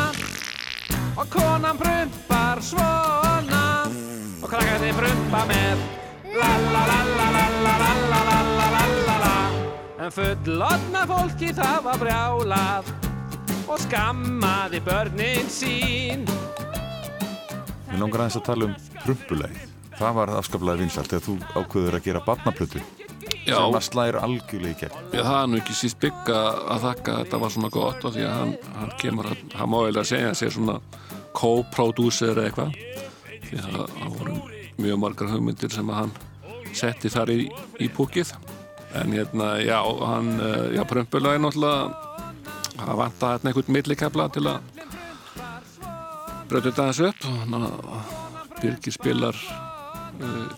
og 1.20 1.28
konan 1.34 1.78
prumpar 1.78 2.62
svona 2.64 3.64
og 4.40 4.48
krakkarnir 4.48 4.96
prumpa 4.96 5.44
með 5.50 5.86
la 6.40 6.52
la 6.72 6.84
la 6.92 7.00
la 7.18 7.30
la 7.36 7.48
la 7.66 7.76
la 7.84 8.22
la 8.30 8.42
la 8.58 8.88
la 9.06 9.09
En 10.00 10.12
fullotna 10.16 11.02
fólki 11.10 11.50
það 11.52 11.80
var 11.84 11.98
brjálað 12.00 12.92
og 13.68 13.82
skammaði 13.84 14.80
börnin 14.86 15.50
sín. 15.52 16.22
Mér 17.90 18.00
langar 18.00 18.24
aðeins 18.24 18.38
að 18.40 18.46
tala 18.48 18.70
um 18.70 18.76
prumpulegið. 19.02 19.66
Það 20.00 20.14
var 20.16 20.30
afskaplega 20.40 20.80
vinsalt 20.80 21.12
þegar 21.12 21.26
þú 21.26 21.36
ákveður 21.52 21.98
að 21.98 22.06
gera 22.06 22.22
barnaplötu. 22.24 22.84
Já, 23.44 23.58
sem 23.58 23.76
að 23.76 23.84
slæðir 23.90 24.18
algjörlega 24.22 24.72
í 24.72 24.78
gegn. 24.80 24.96
ég, 25.18 25.26
það 25.26 25.40
er 25.42 25.50
nú 25.52 25.60
ekki 25.60 25.76
síst 25.76 26.00
bygga 26.00 26.38
að 26.76 26.86
þakka. 26.86 27.16
Að 27.18 27.26
þetta 27.26 27.42
var 27.42 27.54
svona 27.58 27.72
gott 27.74 28.08
og 28.08 28.16
því 28.16 28.24
að 28.30 28.38
hann, 28.38 28.54
hann 28.78 28.94
kemur 29.02 29.30
að, 29.34 29.42
hann 29.60 29.74
má 29.74 29.78
eiginlega 29.82 30.12
segja 30.14 30.30
að 30.30 30.38
sé 30.40 30.54
svona 30.56 30.78
co-producer 31.36 32.32
eða 32.38 32.48
eitthvað. 32.48 32.80
Því 33.50 33.60
að 33.66 33.76
það 33.76 34.16
voru 34.16 34.38
mjög 34.80 35.04
margar 35.04 35.34
hugmyndir 35.36 35.76
sem 35.76 35.92
að 35.92 36.02
hann 36.06 36.16
setti 36.72 37.12
þar 37.12 37.34
í, 37.36 37.50
í 37.84 37.92
púkið 37.92 38.32
en 38.94 39.14
hérna, 39.14 39.60
já, 39.62 39.80
hann 39.84 40.40
eh, 40.40 40.76
já, 40.76 40.84
prömpulega 40.86 41.38
er 41.38 41.44
náttúrulega 41.44 42.10
það 42.80 43.00
vanta 43.02 43.32
hérna 43.34 43.52
einhvern 43.52 43.76
millikefla 43.76 44.28
til 44.34 44.46
að 44.50 44.60
brötu 46.50 46.72
þetta 46.72 46.86
aðeins 46.88 47.02
upp. 47.10 47.28
Og 47.30 47.40
hann 47.44 47.58
að 47.60 48.16
Birgir 48.60 48.92
spilar 48.92 49.38
uh, 50.20 50.50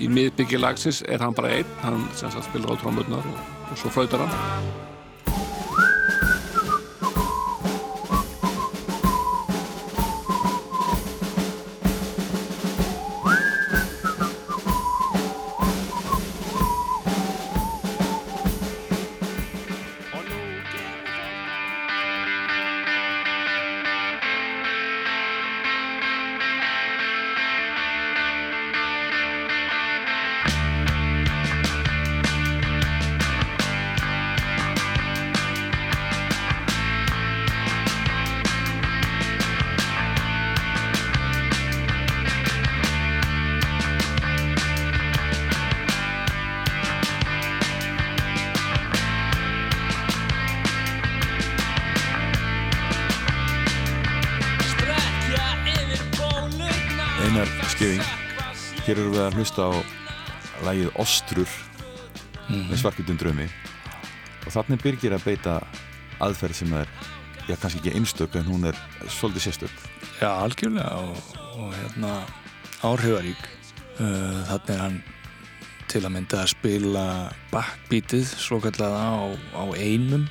í 0.00 0.08
miðbyggi 0.08 0.60
lagsins 0.60 1.02
er 1.04 1.20
hann 1.24 1.36
bara 1.36 1.52
einn. 1.58 1.78
Hann 1.82 2.06
spilar 2.16 2.72
á 2.72 2.80
trómurnar 2.80 3.26
og, 3.32 3.40
og 3.70 3.80
svo 3.80 3.92
flautar 3.92 4.24
hann 4.24 4.95
hlusta 59.46 59.70
á 59.70 59.78
lægið 60.66 60.88
Ostrur 60.98 61.50
með 62.50 62.80
svarkvöldum 62.80 63.18
draumi. 63.20 63.46
Og 64.46 64.54
þannig 64.54 64.82
byrgir 64.82 65.14
að 65.14 65.26
beita 65.26 65.54
aðferð 66.22 66.58
sem 66.58 66.72
er, 66.74 66.90
já 67.46 67.54
kannski 67.54 67.78
ekki 67.78 67.94
einstök 67.94 68.34
en 68.40 68.48
hún 68.48 68.66
er 68.66 68.78
svolítið 69.06 69.46
sérstök. 69.46 69.76
Já, 70.18 70.30
algjörlega 70.42 70.98
og, 70.98 71.30
og 71.54 71.70
hérna 71.76 72.12
áhrifarík. 72.82 73.46
Uh, 74.00 74.42
þannig 74.50 74.74
er 74.74 74.82
hann 74.82 74.98
til 75.86 76.02
að 76.02 76.14
mynda 76.16 76.42
að 76.42 76.52
spila 76.56 77.06
backbeatið 77.52 78.26
svo 78.26 78.58
kallaða 78.64 79.06
á, 79.14 79.18
á 79.62 79.64
einum. 79.78 80.26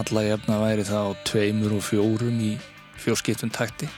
Alla 0.00 0.24
jafna 0.24 0.60
væri 0.62 0.88
það 0.88 1.12
á 1.12 1.20
tveimur 1.28 1.76
og 1.76 1.84
fjórum 1.84 2.40
í 2.40 2.54
fjórskiptum 3.00 3.52
takti. 3.52 3.90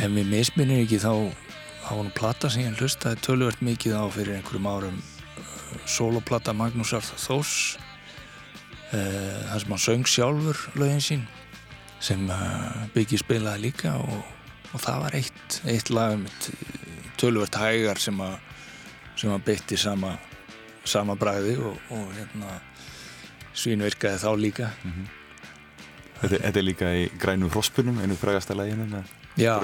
Ef 0.00 0.08
mér 0.10 0.30
misminnir 0.30 0.86
ekki 0.86 1.02
þá 1.02 1.43
þá 1.84 1.90
var 1.92 2.04
nú 2.06 2.12
plata 2.16 2.50
sem 2.50 2.64
ég 2.64 2.78
hlustaði 2.80 3.20
töluvert 3.24 3.64
mikið 3.64 3.96
á 4.00 4.04
fyrir 4.12 4.38
einhverjum 4.38 4.68
árum. 4.70 5.00
Soloplata 5.90 6.54
Magnúsar 6.56 7.04
Þós 7.04 7.76
uh, 8.94 9.40
þar 9.50 9.64
sem 9.64 9.74
hann 9.74 9.82
söng 9.84 10.06
sjálfur 10.08 10.60
lögin 10.78 11.02
sín 11.02 11.24
sem 12.04 12.22
uh, 12.30 12.84
Biggie 12.94 13.20
spilaði 13.20 13.66
líka 13.68 13.96
og, 13.98 14.22
og 14.72 14.84
það 14.84 15.02
var 15.02 15.18
eitt, 15.18 15.58
eitt 15.68 15.90
lag 15.92 16.14
um 16.16 16.28
tölvört 17.20 17.58
hægar 17.58 18.00
sem 18.00 18.20
að 18.22 18.38
sem 19.14 19.30
að 19.30 19.44
beitti 19.46 19.78
sama 19.78 20.16
sama 20.84 21.16
bræði 21.16 21.56
og, 21.64 21.76
og 21.94 22.08
hérna 22.16 22.58
svínvirkaði 23.54 24.20
þá 24.20 24.30
líka. 24.36 24.70
Þetta, 26.20 26.38
þetta 26.46 26.60
er 26.60 26.66
líka 26.66 26.94
í 26.98 27.04
grænu 27.20 27.50
hrospunum, 27.52 28.00
einu 28.02 28.16
frægasta 28.18 28.56
læginu 28.58 28.88
með 28.90 29.12
Já, 29.40 29.58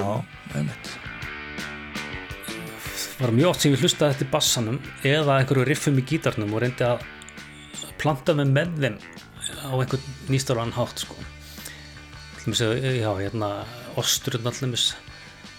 einmitt. 0.54 0.94
Það 0.96 1.09
var 3.20 3.32
mjög 3.36 3.50
oft 3.52 3.64
sem 3.64 3.74
ég 3.74 3.82
hlustaði 3.82 4.14
eftir 4.14 4.30
bassanum 4.32 4.78
eða 5.04 5.40
einhverju 5.40 5.66
riffum 5.68 5.98
í 6.00 6.04
gítarnum 6.08 6.54
og 6.56 6.62
reyndi 6.64 6.86
að 6.86 7.04
planta 8.00 8.32
mig 8.36 8.48
með 8.48 8.78
þeim 8.80 8.96
á 9.60 9.72
einhvern 9.76 10.06
nýstálan 10.32 10.72
hátt 10.72 11.02
sko. 11.04 11.16
Já, 12.40 13.10
hérna 13.20 13.50
osturinn 14.00 14.48
allumis 14.48 14.94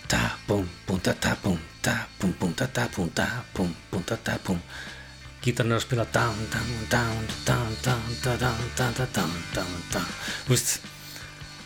da 0.10 0.32
búm, 0.48 0.66
búm, 0.88 1.00
da 1.04 1.14
da 1.14 1.36
búm 1.44 1.60
da 1.84 2.08
búm, 2.20 2.34
búm, 2.40 2.56
da 2.58 2.68
da 2.74 2.88
búm 2.96 3.12
da 3.16 3.28
búm, 3.54 3.76
búm, 3.92 4.04
da 4.08 4.18
da 4.26 4.40
búm 4.44 4.60
gítarinn 5.42 5.76
er 5.76 5.80
að 5.80 5.86
spila 5.86 6.06
down 6.14 6.42
þú 10.46 10.50
veist 10.50 10.82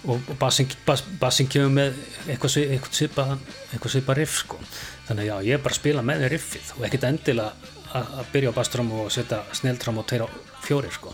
og 0.06 0.22
bassin, 0.38 0.70
bass, 0.86 1.02
bassin 1.20 1.48
kemur 1.50 1.74
með 1.74 1.96
eitthvað 2.28 2.54
svipa 2.92 3.26
eitthvað 3.72 3.96
svipa 3.96 4.18
riff 4.20 4.44
sko 4.44 4.60
þannig 5.08 5.24
að 5.24 5.30
já, 5.30 5.36
ég 5.50 5.54
er 5.58 5.64
bara 5.64 5.76
að 5.76 5.82
spila 5.82 6.02
með 6.06 6.28
riffið 6.34 6.68
og 6.76 6.86
ekkert 6.88 7.08
endilega 7.10 7.72
að, 7.96 8.06
að 8.22 8.32
byrja 8.34 8.52
á 8.52 8.58
basstram 8.58 8.90
og 8.98 9.12
setja 9.14 9.40
sneltram 9.56 10.02
og 10.02 10.06
á 10.10 10.28
fjórir 10.66 10.94
sko. 10.94 11.14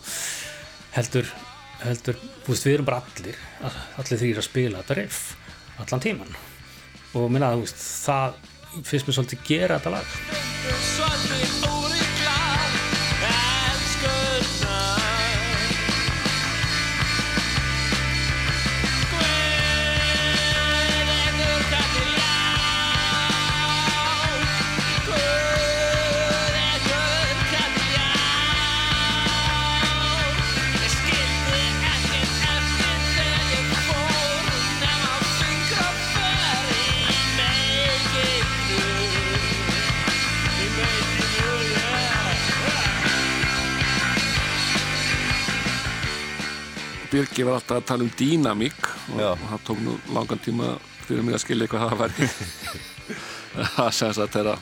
Heldur, 0.95 1.27
heldur 1.83 2.17
veist, 2.47 2.65
við 2.65 2.73
erum 2.77 2.87
bara 2.87 3.01
allir 3.03 3.37
allir 3.65 4.21
þrýr 4.23 4.41
að 4.41 4.47
spila 4.47 4.81
þetta 4.81 4.99
riff 5.01 5.19
allan 5.81 6.03
tíman 6.03 6.33
og 7.17 7.27
minna, 7.31 7.55
veist, 7.59 7.79
það 8.05 8.29
finnst 8.87 9.07
mér 9.07 9.15
svolítið 9.19 9.45
gera 9.51 9.79
þetta 9.79 9.93
lag 9.97 10.07
Birgir 47.11 47.47
var 47.47 47.59
alltaf 47.59 47.81
að 47.81 47.87
tala 47.89 48.05
um 48.07 48.11
dýnamík 48.17 48.85
og 49.13 49.19
Já. 49.19 49.31
það 49.35 49.63
tók 49.67 49.81
nú 49.83 49.95
langan 50.15 50.43
tíma 50.45 50.75
fyrir 51.07 51.25
mig 51.27 51.35
að 51.35 51.43
skilja 51.43 51.67
hvað 51.71 51.89
það 51.89 52.03
væri 52.05 52.29
það 53.75 53.89
sem 53.97 54.13
sagt 54.15 54.37
þeirra 54.37 54.55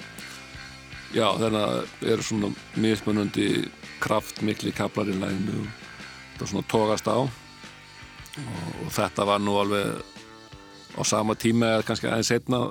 já 1.13 1.27
þeirra 1.41 1.65
eru 2.13 2.25
svona 2.25 2.49
mismunandi 2.81 3.49
kraftmikli 4.01 4.73
kaplar 4.73 5.09
í 5.09 5.17
læginu 5.19 5.65
það 6.39 6.51
svona 6.53 6.69
tókast 6.71 7.09
á 7.09 7.17
og, 7.19 7.29
og 8.85 8.89
þetta 8.95 9.27
var 9.29 9.43
nú 9.43 9.57
alveg 9.61 10.01
á 10.97 11.01
sama 11.05 11.35
tíma 11.37 11.75
eða 11.75 11.85
kannski 11.89 12.09
aðeins 12.09 12.31
setna 12.33 12.63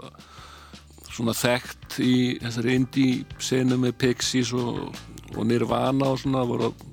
svona 1.06 1.34
þekkt 1.34 1.98
í 2.02 2.16
þessari 2.42 2.76
indie 2.78 3.40
senu 3.42 3.78
með 3.80 3.96
Pixies 4.02 4.52
og, 4.54 4.88
og 5.34 5.46
Nirvana 5.46 6.12
og 6.12 6.20
svona 6.22 6.44
voru 6.46 6.70
að 6.70 6.84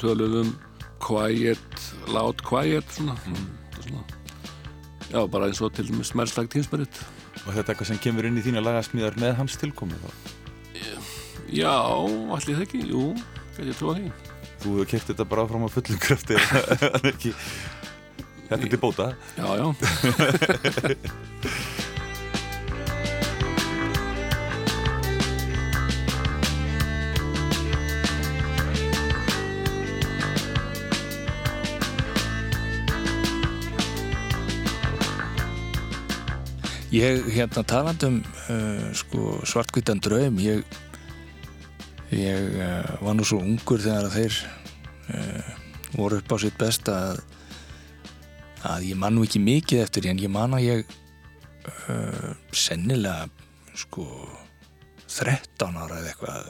töluð 0.00 0.40
um 0.44 0.54
quiet, 1.02 1.80
loud 2.12 2.42
quiet 2.46 2.88
svona, 2.96 3.16
svona 3.80 4.02
já, 5.10 5.20
bara 5.30 5.48
eins 5.48 5.60
og 5.62 5.74
til 5.76 5.88
dæmis 5.90 6.12
smerslag 6.12 6.50
tínsmerit 6.52 7.02
og 7.44 7.52
þetta 7.52 7.62
er 7.62 7.72
eitthvað 7.74 7.90
sem 7.92 8.02
kemur 8.02 8.28
inn 8.28 8.40
í 8.40 8.44
þína 8.44 8.64
lagasmíðar 8.64 9.18
með 9.22 9.36
hans 9.40 9.58
tilkomi 9.60 9.98
þá. 10.02 10.10
já, 11.52 11.76
allir 11.76 12.56
það 12.56 12.66
ekki, 12.66 12.84
jú 12.90 13.14
gæti 13.56 13.70
ég 13.70 13.78
trúa 13.78 13.96
því. 13.96 14.10
Þú 14.60 14.74
hefur 14.74 14.90
kert 14.90 15.08
þetta 15.10 15.24
bara 15.28 15.44
áfram 15.46 15.64
á 15.64 15.70
fullum 15.72 16.00
krafti 16.00 16.36
Þetta 18.46 18.62
er 18.62 18.70
til 18.70 18.78
bóta. 18.78 19.08
Já, 19.34 19.48
já, 19.58 19.66
Ég, 36.96 37.26
hérna, 37.28 37.60
talandum 37.66 38.22
uh, 38.48 38.84
sko, 38.96 39.34
svartkvítan 39.44 39.98
draum, 40.00 40.38
ég, 40.40 40.62
ég 42.14 42.54
uh, 42.56 42.86
var 43.04 43.16
nú 43.18 43.26
svo 43.26 43.42
ungur 43.42 43.82
þegar 43.84 44.08
þeir 44.14 44.38
uh, 45.12 45.50
voru 45.98 46.22
upp 46.22 46.32
á 46.32 46.36
sitt 46.40 46.56
besta 46.56 46.94
að, 47.10 47.20
að 48.70 48.86
ég 48.88 49.00
man 49.02 49.12
nú 49.12 49.26
ekki 49.26 49.42
mikið 49.44 49.82
eftir 49.82 50.08
en 50.08 50.22
ég 50.24 50.32
man 50.32 50.56
að 50.56 50.64
ég 50.70 50.94
uh, 51.92 52.32
sennilega 52.56 53.28
sko 53.76 54.06
13 55.04 55.76
ára 55.76 56.00
eða 56.00 56.14
eitthvað 56.14 56.48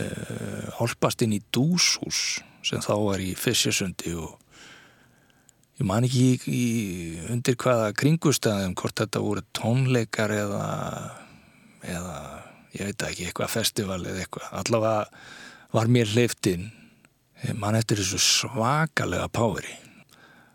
uh, 0.00 0.80
álpast 0.80 1.26
inn 1.26 1.36
í 1.36 1.42
dúshús 1.52 2.40
sem 2.64 2.80
þá 2.80 2.94
var 3.10 3.20
í 3.20 3.34
Fissjasundi 3.36 4.16
og 4.16 4.38
ég 5.82 5.88
man 5.88 6.06
ekki 6.06 6.22
í, 6.22 6.34
í, 6.46 6.66
undir 7.32 7.56
hvaða 7.58 7.90
kringustæðum 7.98 8.76
hvort 8.78 9.02
þetta 9.02 9.22
voru 9.24 9.42
tónleikar 9.56 10.30
eða 10.36 10.66
eða 11.82 12.18
ég 12.76 12.88
veit 12.88 13.04
ekki, 13.08 13.26
eitthvað 13.26 13.50
festival 13.52 13.98
eða 14.06 14.22
eitthvað. 14.22 14.52
Allavega 14.60 15.72
var 15.74 15.90
mér 15.90 16.12
hleyftinn 16.12 16.70
mann 17.58 17.74
eftir 17.74 17.98
þessu 17.98 18.20
svakalega 18.22 19.26
pári 19.34 19.74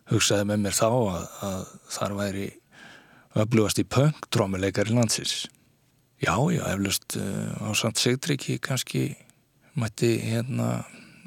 hugsaði 0.08 0.48
með 0.48 0.64
mér 0.64 0.78
þá 0.78 0.88
að, 0.88 1.26
að 1.44 1.66
þar 1.98 2.16
væri 2.22 2.48
öflugast 3.38 3.82
í 3.82 3.86
punk 3.92 4.30
trómuleikar 4.32 4.88
í 4.88 4.96
landsins. 4.96 5.42
Já, 6.24 6.34
já, 6.50 6.64
eflust 6.72 7.18
uh, 7.20 7.68
á 7.68 7.70
samt 7.78 8.00
Sigtryggi 8.02 8.56
kannski 8.64 9.12
mætti 9.78 10.16
hérna 10.24 10.86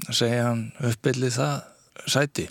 segja 0.08 0.48
hann 0.48 0.64
uppbyllið 0.88 1.36
það 1.36 2.08
sæti 2.10 2.48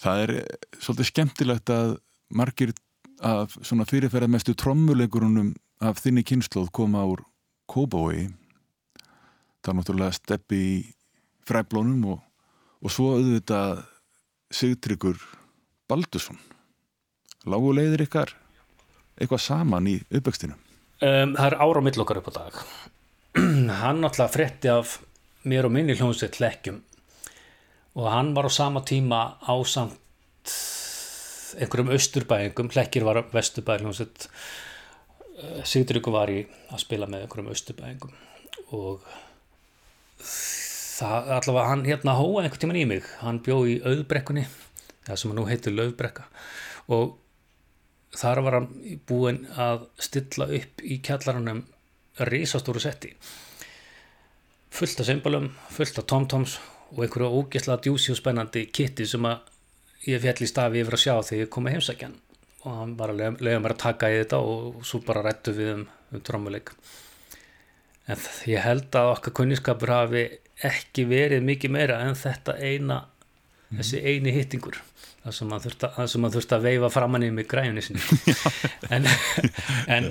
Það 0.00 0.22
er 0.24 0.32
eh, 0.38 0.68
svolítið 0.80 1.10
skemmtilegt 1.10 1.72
að 1.74 1.96
margir 2.32 2.72
af 3.20 3.56
svona 3.60 3.84
fyrirferðar 3.88 4.32
mestu 4.32 4.54
trommuleikurunum 4.56 5.52
af 5.84 6.00
þinni 6.00 6.24
kynnslóð 6.26 6.70
koma 6.76 7.04
úr 7.08 7.24
Kóbói. 7.70 8.30
Það 9.60 9.72
er 9.72 9.76
náttúrulega 9.78 10.16
steppi 10.16 10.60
í 10.60 10.76
fræblónum 11.46 12.06
og, 12.14 12.22
og 12.80 12.92
svo 12.92 13.12
auðvitað 13.18 13.84
Sigtryggur 14.50 15.20
Baldursson. 15.90 16.40
Lágu 17.46 17.70
leiðir 17.76 18.06
ykkar 18.08 18.32
eitthvað 19.20 19.44
saman 19.44 19.88
í 19.90 19.98
uppvextinu? 20.08 20.56
Um, 21.00 21.36
það 21.36 21.46
er 21.46 21.58
ára 21.60 21.80
á 21.80 21.86
mill 21.86 22.02
okkar 22.02 22.20
upp 22.20 22.32
á 22.32 22.38
dag. 22.40 22.58
hann 23.82 24.02
náttúrulega 24.02 24.32
fretti 24.32 24.72
af 24.72 24.98
mér 25.48 25.68
og 25.68 25.74
minni 25.76 25.96
hljómsveit 25.96 26.40
lekkjum 26.42 26.80
og 27.98 28.10
hann 28.10 28.34
var 28.36 28.46
á 28.46 28.52
sama 28.52 28.82
tíma 28.86 29.20
á 29.42 29.54
samt 29.66 29.98
einhverjum 31.58 31.90
austurbæðingum, 31.94 32.70
lekkir 32.76 33.06
var 33.06 33.24
vesturbæðing 33.32 33.88
hljómsveit 33.88 34.28
Sigdryggur 35.66 36.14
var 36.14 36.30
í 36.30 36.42
að 36.70 36.82
spila 36.84 37.08
með 37.10 37.24
einhverjum 37.24 37.50
austurbæðingum 37.54 38.12
og 38.76 39.06
það 40.20 41.30
allavega 41.38 41.68
hann 41.70 41.86
hérna 41.88 42.16
hóa 42.18 42.42
einhvern 42.42 42.62
tíman 42.62 42.80
í 42.80 42.86
mig, 42.88 43.06
hann 43.24 43.40
bjó 43.44 43.62
í 43.66 43.78
auðbrekkunni, 43.80 44.44
það 45.08 45.20
sem 45.22 45.34
nú 45.34 45.46
heitir 45.48 45.74
löfbrekka 45.74 46.28
og 46.92 47.16
þar 48.16 48.42
var 48.44 48.58
hann 48.58 48.98
búinn 49.08 49.46
að 49.54 49.86
stilla 50.02 50.50
upp 50.58 50.82
í 50.82 50.98
kjallarannum 51.06 51.62
risastóru 52.28 52.82
setti. 52.82 53.14
Fullt 54.70 55.00
af 55.00 55.08
symbolum, 55.08 55.48
fullt 55.72 55.98
af 55.98 56.06
tomtoms 56.10 56.58
og 56.90 57.04
einhverju 57.04 57.30
ógeðslega 57.40 57.84
djúsi 57.86 58.14
og 58.14 58.18
spennandi 58.18 58.66
kitti 58.74 59.06
sem 59.08 59.26
að 59.28 59.46
ég 60.08 60.22
fjall 60.22 60.44
í 60.44 60.50
stafi 60.50 60.82
yfir 60.82 60.96
að 60.96 61.04
sjá 61.04 61.14
þegar 61.20 61.44
ég 61.44 61.52
kom 61.54 61.68
að 61.68 61.76
heimsækjan. 61.76 62.16
Og 62.60 62.74
hann 62.76 62.96
bara 62.96 63.14
leiði 63.16 63.60
mér 63.62 63.76
að 63.76 63.82
taka 63.84 64.10
í 64.12 64.18
þetta 64.20 64.40
og 64.44 64.82
svo 64.84 65.00
bara 65.04 65.24
rættu 65.24 65.54
við 65.56 65.72
um, 65.74 65.86
um 66.12 66.24
trómuleik 66.24 66.74
en 68.10 68.28
ég 68.50 68.62
held 68.64 68.94
að 68.96 69.12
okkar 69.14 69.34
kunniskapur 69.40 69.92
hafi 69.94 70.26
ekki 70.66 71.06
verið 71.08 71.44
mikið 71.46 71.74
meira 71.76 71.98
en 72.04 72.16
þetta 72.18 72.56
eina 72.58 73.02
þessi 73.70 74.00
eini 74.02 74.32
hittingur. 74.34 74.80
Það 75.20 75.34
sem 75.36 75.50
maður 75.50 75.66
þurfti, 75.68 76.30
þurfti 76.34 76.56
að 76.56 76.64
veifa 76.64 76.88
framann 76.94 77.26
í 77.26 77.28
mig 77.34 77.48
græjunni 77.48 77.84
sinni. 77.84 78.00
En, 78.90 79.04
en, 79.92 80.06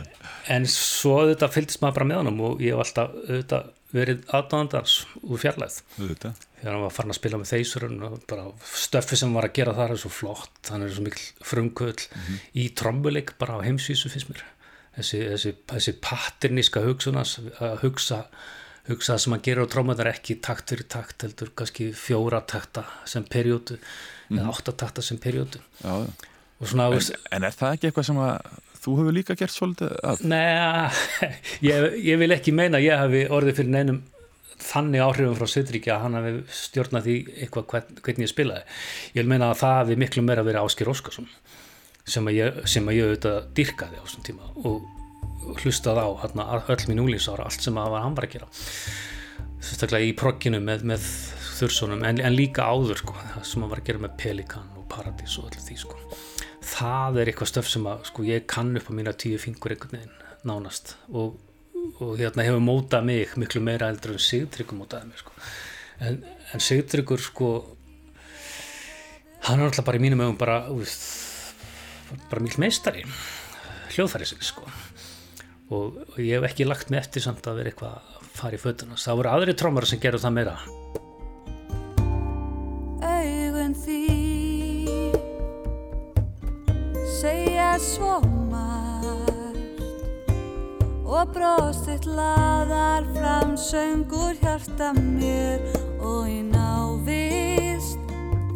en 0.53 0.65
svo 0.71 1.17
auðvitað 1.19 1.51
fylgdist 1.51 1.81
maður 1.81 1.97
bara 1.97 2.05
með 2.07 2.19
honum 2.21 2.43
og 2.47 2.61
ég 2.63 2.77
hef 2.77 2.85
alltaf 2.85 3.65
verið 3.91 4.21
aðdáðandans 4.37 4.93
úr 5.25 5.41
fjarlæð 5.41 5.81
Auðvitað. 5.97 6.45
Þegar 6.59 6.75
hann 6.75 6.85
var 6.85 6.93
farin 6.95 7.13
að 7.13 7.19
spila 7.19 7.39
með 7.41 8.05
og 8.09 8.21
bara 8.29 8.45
stöffi 8.75 9.19
sem 9.19 9.33
var 9.35 9.47
að 9.47 9.57
gera 9.59 9.75
þar 9.77 9.95
er 9.95 10.01
svo 10.03 10.11
flott 10.13 10.71
hann 10.71 10.85
er 10.85 10.93
svo 10.93 11.05
mikil 11.05 11.25
frumkvöld 11.51 12.05
í 12.59 12.69
trommuleik 12.75 13.35
bara 13.41 13.59
á 13.59 13.65
heimsvísu 13.65 14.11
finnst 14.11 14.31
mér 14.31 14.43
þessi, 14.99 15.21
þessi, 15.33 15.53
þessi 15.71 15.95
patterníska 16.03 16.83
hugsunas 16.85 17.37
að 17.59 17.77
hugsa 17.85 18.23
hugsa 18.89 19.15
það 19.15 19.21
sem 19.23 19.35
hann 19.35 19.45
gerir 19.45 19.67
á 19.69 19.71
trommunar 19.71 20.11
ekki 20.11 20.39
takt 20.43 20.73
fyrir 20.73 20.87
takt 20.91 21.25
heldur 21.25 21.53
kannski 21.57 21.91
fjóra 21.95 22.41
takta 22.47 22.85
sem 23.09 23.25
perjótu 23.27 23.77
eða 24.31 24.49
átta 24.51 24.75
takta 24.83 25.05
sem 25.05 25.19
perjótu 25.21 25.61
Já, 25.83 25.93
já. 26.03 26.09
og 26.59 26.67
svona 26.71 26.89
En, 26.95 27.21
en 27.37 27.47
er 27.47 27.55
það 27.55 27.77
ekki 27.77 27.89
eitthvað 27.89 28.09
sem 28.09 28.21
að 28.25 28.35
þú 28.79 28.95
hefur 28.99 29.15
líka 29.15 29.35
gert 29.39 29.53
svolítið 29.53 29.95
að? 30.07 30.23
Nei, 30.31 30.43
ég, 31.69 31.89
ég 32.09 32.21
vil 32.21 32.31
ekki 32.35 32.55
meina 32.55 32.79
að 32.79 32.87
ég 32.87 33.03
hafi 33.03 33.25
orðið 33.29 33.61
fyrir 33.61 33.75
neinum 33.75 34.01
þannig 34.63 35.03
áhrifum 35.03 35.35
frá 35.37 35.49
Sitríki 35.49 35.91
að 35.93 36.03
hann 36.05 36.17
hafi 36.17 36.33
stjórnað 36.59 37.07
því 37.07 37.15
eitthvað 37.45 37.67
hvern, 37.73 37.99
hvernig 38.05 38.25
ég 38.25 38.31
spilaði. 38.31 38.77
Ég 39.13 39.19
vil 39.21 39.31
meina 39.31 39.51
að 39.51 39.59
það 39.61 39.75
hafi 39.79 39.99
miklu 40.03 40.23
meira 40.25 40.45
verið 40.47 40.63
Áskir 40.63 40.91
Óskarsson 40.91 41.29
sem 42.09 42.29
að 42.29 42.39
ég, 42.39 42.61
sem 42.69 42.87
að 42.89 42.97
ég 42.97 43.09
auðvitað 43.09 43.51
dyrkaði 43.59 43.99
á 43.99 44.03
þessum 44.05 44.25
tíma 44.25 44.49
og 44.65 45.59
hlustaði 45.61 46.05
á 46.05 46.09
hérna, 46.23 46.47
öll 46.59 46.87
mín 46.89 47.03
úlísára, 47.03 47.45
allt 47.45 47.65
sem 47.65 47.77
að 47.77 47.99
hann 47.99 48.17
var 48.17 48.27
að 48.27 48.35
gera. 48.37 48.49
Sérstaklega 49.59 50.09
í 50.09 50.15
progginu 50.17 50.61
með, 50.63 50.87
með 50.89 51.05
þurrsonum 51.59 52.05
en, 52.07 52.21
en 52.23 52.35
líka 52.35 52.65
áður 52.65 53.03
sko, 53.03 53.15
sem 53.43 53.61
hann 53.61 53.71
var 53.71 53.83
að 53.83 53.91
gera 53.91 54.03
með 54.05 54.17
Pelikan 54.21 54.73
og 54.79 54.87
Paradís 54.91 55.37
og 55.37 55.51
öllu 55.51 55.65
því 55.65 55.79
sko 55.83 55.99
það 56.69 57.19
er 57.21 57.31
eitthvað 57.31 57.51
stöf 57.51 57.69
sem 57.69 57.85
að 57.89 58.07
sko, 58.09 58.25
ég 58.27 58.47
kann 58.49 58.73
upp 58.77 58.89
á 58.91 58.93
mína 58.95 59.13
tíu 59.17 59.39
fingur 59.41 59.73
einhvern 59.73 59.95
veginn 59.95 60.17
nánast 60.47 60.95
og, 61.11 61.37
og 61.97 62.15
hérna 62.19 62.45
hefur 62.45 62.63
mótað 62.63 63.09
mig 63.09 63.35
miklu 63.39 63.61
meira 63.65 63.89
eldur 63.89 64.15
en 64.15 64.23
Sigtryggur 64.23 64.77
mótaði 64.79 65.09
mig 65.09 65.21
sko. 65.21 65.33
en, 66.05 66.21
en 66.53 66.63
Sigtryggur 66.63 67.21
sko 67.23 67.51
hann 69.47 69.59
er 69.59 69.69
alltaf 69.69 69.87
bara 69.87 69.99
í 69.99 70.03
mínum 70.03 70.21
ögum 70.23 70.39
bara 70.39 70.61
úr, 70.73 70.87
bara 72.29 72.45
mjög 72.45 72.59
meistari 72.61 73.05
hljóðfæri 73.93 74.27
sig 74.29 74.43
sko. 74.45 74.65
Og, 75.69 75.99
og 76.13 76.17
ég 76.21 76.37
hef 76.37 76.49
ekki 76.49 76.67
lagt 76.67 76.89
mig 76.89 77.01
eftir 77.01 77.23
samt 77.25 77.45
að 77.49 77.61
vera 77.61 77.71
eitthvað 77.71 77.97
að 77.99 78.29
fara 78.39 78.57
í 78.57 78.61
fötuna. 78.61 78.97
Það 78.97 79.19
voru 79.19 79.31
aðri 79.33 79.55
trómar 79.59 79.87
sem 79.89 80.01
gerðu 80.01 80.23
það 80.23 80.35
meira. 80.37 80.55
Augun 83.05 83.75
þín 83.83 85.17
segja 87.19 87.73
svo 87.83 88.38
og 91.09 91.31
brost 91.33 91.87
þitt 91.87 92.05
laðar 92.05 93.05
fram 93.15 93.55
söngur 93.57 94.37
hjarta 94.43 94.91
mér. 94.97 95.63
Og 96.05 96.29
í 96.29 96.41
návist 96.45 97.97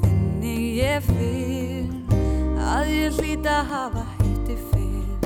þinni 0.03 0.57
ég 0.77 1.01
finn 1.07 2.13
að 2.61 2.91
ég 2.93 3.17
hlýta 3.17 3.57
að 3.61 3.71
hafa 3.73 4.05
hitti 4.21 4.59
fyrr. 4.69 5.25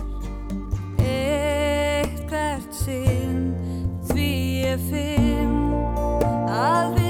Eitt 1.04 2.24
hvert 2.32 2.80
sinn 2.84 3.52
því 4.08 4.32
ég 4.64 4.88
finn 4.88 5.60
að 6.48 6.96
við 6.96 7.07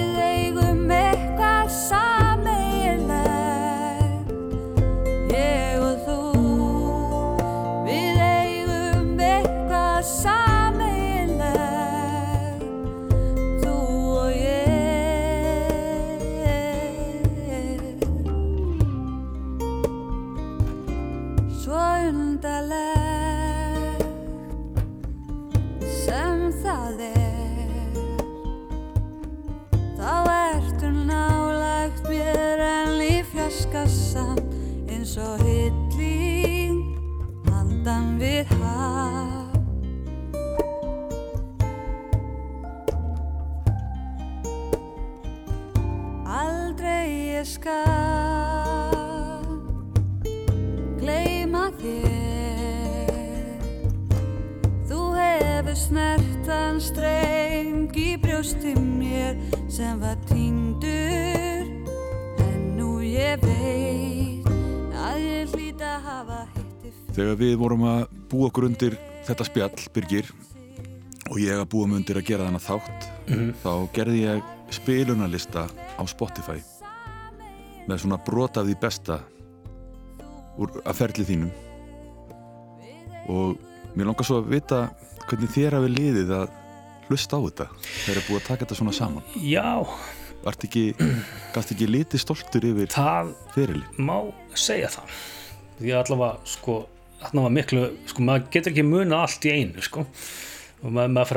brjósti 58.38 58.74
mér 58.78 59.36
sem 59.68 59.98
var 60.00 60.18
týndur. 60.30 61.66
En 62.38 62.60
nú 62.78 63.00
ég 63.02 63.42
veit 63.42 64.46
að 64.94 65.24
ég 65.24 65.56
hlýt 65.56 65.82
að 65.82 66.04
hafa 66.06 66.44
hitti 66.54 66.92
Þegar 67.16 67.40
við 67.40 67.56
vorum 67.58 67.86
að 67.90 68.04
búa 68.30 68.52
okkur 68.52 68.68
undir 68.68 68.98
þetta 69.26 69.48
spjall, 69.48 69.80
Birgir, 69.90 70.30
og 71.32 71.40
ég 71.42 71.58
að 71.58 71.66
búa 71.72 71.88
mig 71.90 72.04
undir 72.04 72.20
að 72.22 72.28
gera 72.30 72.46
þannig 72.46 72.66
þátt, 72.68 73.08
þá 73.64 73.74
gerði 73.98 74.22
ég 74.22 74.54
spilunarlista 74.78 75.66
á 75.98 76.04
Spotify 76.06 76.62
með 77.90 78.04
svona 78.04 78.22
brot 78.22 78.62
af 78.62 78.70
því 78.70 78.78
besta 78.86 79.20
úr 80.62 80.78
að 80.86 81.02
ferli 81.02 81.26
þínum. 81.26 81.50
Og 83.34 83.58
mér 83.98 84.12
langar 84.12 84.30
svo 84.30 84.44
að 84.44 84.54
vita 84.54 84.86
hvernig 85.26 85.56
þér 85.58 85.80
hafi 85.80 85.94
liðið 85.98 86.38
að 86.44 86.56
hlusta 87.08 87.40
á 87.40 87.42
þetta 87.48 87.68
þegar 87.82 88.22
er 88.22 88.26
búið 88.28 88.40
að 88.40 88.48
taka 88.48 88.64
þetta 88.66 88.80
svona 88.82 88.96
saman? 88.96 89.28
Já, 89.42 89.84
Vart 90.48 90.64
ekki, 90.64 90.92
ekki 91.58 91.88
litið 91.90 92.22
stoltur 92.22 92.68
yfir 92.70 92.92
það 92.94 93.34
fyrirli 93.56 94.06
má 94.06 94.30
segja 94.58 94.92
það. 94.94 95.16
Því 95.80 95.94
að 95.94 96.04
allavega 96.04 96.52
sko 96.52 96.76
var 97.34 97.54
miklu, 97.54 97.88
sko 98.08 98.26
maður 98.26 98.46
getur 98.54 98.74
ekki 98.74 98.86
muna 98.86 99.24
allt 99.26 99.48
í 99.50 99.56
einu 99.58 99.84
sko. 99.84 100.06
Og 100.86 100.94
maður, 100.94 101.14
maður 101.16 101.30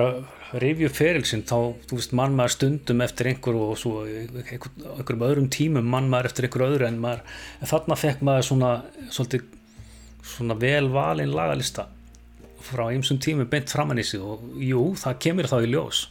fyrir 0.51 0.83
að 0.85 0.85
upp 0.91 0.97
ferilsinn 0.99 1.47
þá, 1.49 1.57
þú 1.89 1.97
veist, 1.97 2.13
mann 2.21 2.35
maður 2.37 2.55
stundum 2.57 3.01
eftir 3.05 3.31
einhver 3.31 3.57
og 3.57 3.73
svo 3.81 4.03
einhver, 4.05 4.75
einhverjum 4.99 5.25
öðrum 5.31 5.49
tímum 5.55 5.89
mann 5.89 6.11
maður 6.13 6.31
eftir 6.31 6.47
einhver 6.47 6.67
öðru 6.67 6.89
en 6.91 7.01
maður, 7.01 7.23
en 7.61 7.71
þarna 7.73 7.97
fekk 7.97 8.25
maður 8.29 8.49
svona 8.51 8.73
svolítið 9.09 9.47
svona 10.35 10.59
vel 10.61 10.91
valinn 10.93 11.33
lagalista 11.33 11.87
frá 12.71 12.87
einsum 12.91 13.19
tímum 13.23 13.49
beint 13.51 13.71
framann 13.73 14.01
í 14.01 14.07
sig 14.07 14.23
og 14.23 14.45
jú, 14.63 14.91
það 14.99 15.21
kemur 15.27 15.51
þá 15.51 15.57
í 15.65 15.71
ljós. 15.73 16.05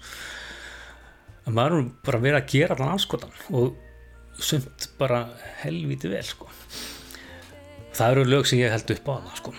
En 1.47 1.55
maður 1.57 1.79
er 1.79 1.89
bara 2.05 2.21
verið 2.23 2.39
að 2.39 2.51
gera 2.53 2.75
allan 2.77 2.95
anskotan 2.95 3.35
og 3.57 3.77
sumt 4.39 4.89
bara 4.99 5.25
helvíti 5.63 6.11
vel 6.11 6.23
sko. 6.25 6.49
Það 7.95 8.13
eru 8.13 8.25
lög 8.29 8.47
sem 8.47 8.61
ég 8.61 8.71
held 8.71 8.91
upp 8.95 9.11
á 9.11 9.13
það 9.15 9.39
sko. 9.41 9.53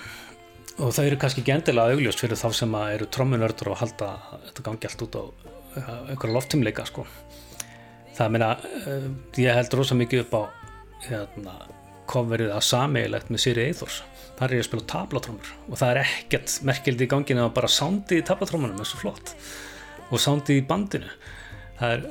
Og 0.81 0.95
það 0.97 1.11
eru 1.11 1.19
kannski 1.21 1.43
ekki 1.43 1.53
endilega 1.53 1.97
augljóst 1.97 2.23
fyrir 2.23 2.41
þá 2.41 2.49
sem 2.57 2.77
eru 2.81 3.09
trommunördur 3.13 3.73
og 3.75 3.81
halda 3.83 4.13
þetta 4.47 4.65
gangi 4.69 4.89
allt 4.89 5.05
út 5.05 5.19
á 5.19 5.25
uh, 5.25 5.91
einhverja 6.09 6.37
loftumleika 6.37 6.87
sko. 6.89 7.05
Það 8.17 8.33
meina, 8.37 8.55
uh, 8.87 9.11
ég 9.41 9.59
held 9.59 9.77
rosa 9.77 9.99
mikið 9.99 10.25
upp 10.25 10.39
á 10.41 10.43
hérna, 11.05 11.59
coverið 12.11 12.55
að 12.55 12.65
sameigilegt 12.71 13.29
með 13.33 13.45
Siri 13.45 13.67
Eithors 13.69 14.01
þar 14.41 14.47
er 14.49 14.57
ég 14.57 14.65
að 14.65 14.69
spila 14.71 14.89
tablatrommur 14.89 15.51
og 15.69 15.77
það 15.77 15.91
er 15.93 16.01
ekkert 16.03 16.55
merkildi 16.65 17.07
í 17.07 17.11
ganginu 17.13 17.45
að 17.45 17.53
bara 17.59 17.71
soundið 17.71 18.23
í 18.23 18.27
tablatrommunum 18.31 18.81
er 18.81 18.89
svo 18.89 19.03
flott 19.03 19.35
og 20.11 20.23
soundið 20.23 20.63
í 20.63 20.67
bandinu. 20.67 21.13
Það 21.81 21.95
er 21.97 22.07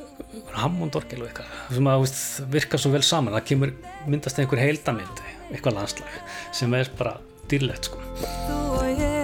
Hammond 0.61 0.95
Orgel 0.97 1.23
og 1.23 1.27
eitthvað 1.29 1.75
sem 1.75 1.89
að 1.91 2.03
veist, 2.05 2.23
virka 2.55 2.79
svo 2.81 2.93
vel 2.93 3.03
saman. 3.05 3.35
Það 3.37 3.47
kemur 3.51 3.75
myndast 4.07 4.41
einhver 4.41 4.61
heildamynd 4.63 5.23
eitthvað 5.49 5.79
landslag 5.81 6.19
sem 6.55 6.73
er 6.77 6.93
bara 6.97 7.17
dýrlegt 7.49 7.89
sko 7.89 9.18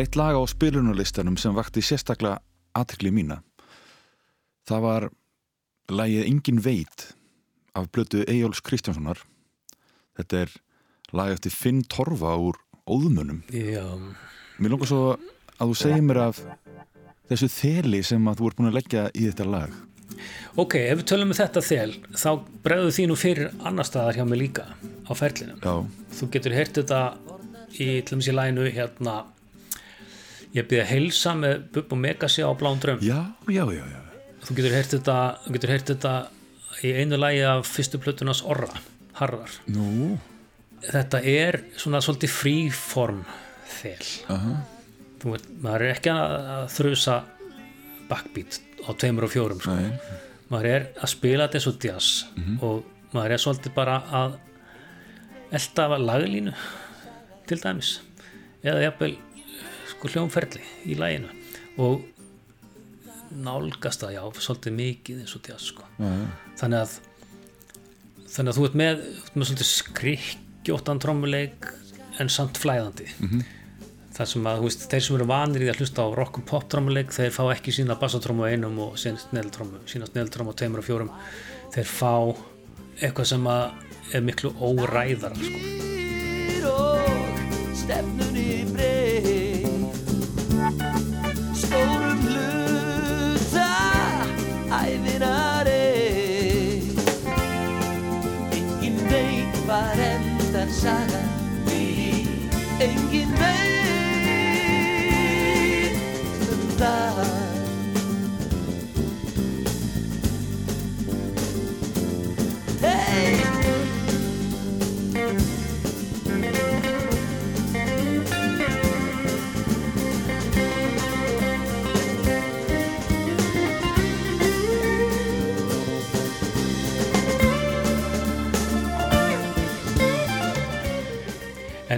er 0.00 0.06
eitt 0.06 0.16
lag 0.16 0.32
á 0.32 0.42
spilunarlistanum 0.48 1.36
sem 1.36 1.52
vakti 1.56 1.82
sérstaklega 1.84 2.38
aðtikli 2.78 3.10
mína. 3.12 3.40
Það 4.68 4.84
var 4.86 5.06
lagið 5.90 6.26
Engin 6.30 6.60
veit 6.64 7.04
af 7.76 7.90
blötu 7.92 8.22
Eyjóls 8.24 8.62
Kristjánssonar. 8.64 9.20
Þetta 10.16 10.44
er 10.46 10.54
lag 11.16 11.34
eftir 11.34 11.52
Finn 11.52 11.82
Torfa 11.84 12.32
úr 12.40 12.56
Óðumunum. 12.90 13.42
Já, 13.52 13.84
Mér 14.60 14.74
langar 14.74 14.88
svo 14.90 15.02
að 15.60 15.70
þú 15.70 15.76
segir 15.82 16.02
mér 16.04 16.20
af 16.28 16.40
þessu 17.30 17.48
þeli 17.52 18.00
sem 18.04 18.26
að 18.28 18.40
þú 18.40 18.48
ert 18.50 18.58
búin 18.58 18.70
að 18.70 18.78
leggja 18.78 19.04
í 19.14 19.26
þetta 19.28 19.46
lag. 19.48 19.74
ok, 20.56 20.74
ef 20.90 20.98
við 21.00 21.06
tölum 21.08 21.30
með 21.30 21.38
þetta 21.40 21.60
þel 21.64 21.92
þá 22.18 22.30
bregðu 22.64 22.90
því 22.96 23.04
nú 23.08 23.16
fyrir 23.16 23.52
annar 23.64 23.86
staðar 23.88 24.18
hjá 24.18 24.24
mig 24.28 24.40
líka 24.40 24.64
á 25.06 25.12
ferlinu 25.16 25.54
Já, 25.62 25.74
þú 26.18 26.28
getur 26.34 26.56
heyrt 26.56 26.80
þetta 26.80 26.98
í 27.78 27.86
til 28.02 28.16
dæmis 28.16 28.28
í 28.28 28.34
læginu 28.34 28.66
hérna 28.74 29.14
ég 30.56 30.66
byrði 30.66 30.82
að 30.84 30.90
heilsa 30.90 31.34
með 31.38 31.64
Bub 31.74 31.94
og 31.94 32.00
Megasi 32.00 32.44
á 32.46 32.50
Blán 32.58 32.80
Drömm 32.82 33.02
já, 33.04 33.18
já, 33.46 33.64
já, 33.70 33.84
já. 33.84 34.00
þú 34.46 34.56
getur 34.58 34.76
heyrt 34.76 34.94
þetta, 34.96 35.18
þetta 35.92 36.14
í 36.86 36.92
einu 36.96 37.18
lægi 37.20 37.44
af 37.46 37.68
fyrstu 37.68 38.00
plötunars 38.00 38.42
Orra, 38.46 38.70
Harðar. 39.18 39.52
Nú, 39.70 40.16
þetta 40.86 41.20
er 41.26 41.60
svona 41.78 42.00
svolítið 42.04 42.34
fríform 42.34 43.24
þel 43.80 44.08
aha, 44.32 44.54
þú 45.22 45.34
veit, 45.34 45.50
maður 45.62 45.86
er 45.86 45.94
ekki 45.96 46.14
að, 46.14 46.64
þrusa 46.76 47.18
backbeat 48.10 48.60
á 48.86 48.90
tveimur 48.98 49.28
og 49.28 49.34
fjórum 49.34 49.60
sko. 49.62 49.76
maður 50.50 50.70
er 50.72 50.86
að 50.98 51.12
spila 51.12 51.46
þetta 51.46 51.60
eins 51.60 51.68
og 51.70 51.84
jazz 51.84 52.08
og 52.64 53.12
maður 53.14 53.36
er 53.36 53.42
svolítið 53.44 53.76
bara 53.76 53.98
að 54.22 54.38
elda 55.50 55.98
laglínu 55.98 56.54
til 57.50 57.58
dæmis. 57.58 57.98
Eða 58.62 58.84
jafnvel 58.84 59.14
sko 60.00 60.08
hljómferli 60.14 60.64
í 60.88 60.96
læginu 60.96 61.28
og 61.80 62.06
nálgast 63.30 64.02
það 64.02 64.16
já, 64.16 64.22
svolítið 64.42 64.76
mikið 64.78 65.22
eins 65.22 65.36
og 65.36 65.46
jazz 65.46 65.68
sko. 65.70 65.86
já. 66.00 66.10
þannig 66.58 66.80
að 66.80 66.96
þannig 68.30 68.50
að 68.50 68.56
þú 68.56 68.66
ert 68.66 68.78
með, 68.80 69.04
með 69.34 69.50
svolítið 69.50 69.70
skrikkjóttan 69.70 71.02
trommuleik 71.02 71.70
en 72.20 72.32
samt 72.32 72.58
flæðandi 72.58 73.06
-hmm. 73.18 73.44
þar 74.16 74.30
sem 74.32 74.46
að 74.46 74.58
þú 74.58 74.68
veist, 74.68 74.88
þeir 74.90 75.04
sem 75.04 75.16
eru 75.16 75.28
vanir 75.30 75.62
í 75.66 75.70
að 75.70 75.78
hlusta 75.82 76.02
á 76.02 76.08
rock 76.16 76.38
og 76.38 76.46
pop 76.46 76.68
trommuleik 76.68 77.12
þeir 77.12 77.30
fá 77.36 77.44
ekki 77.52 77.72
sína 77.72 78.00
bassatrommu 78.00 78.48
á 78.48 78.50
einum 78.50 78.78
og 78.78 78.98
sína 78.98 79.18
snelltrommu 79.18 79.84
sína 79.86 80.06
snelltrommu 80.06 80.50
á 80.50 80.58
tveimur 80.58 80.82
og 80.82 80.88
fjórum 80.88 81.10
þeir 81.74 81.86
fá 81.86 82.34
eitthvað 83.00 83.26
sem 83.26 83.46
að 83.46 83.70
er 84.14 84.20
miklu 84.20 84.50
óræðara 84.58 85.36
sko. 85.36 85.99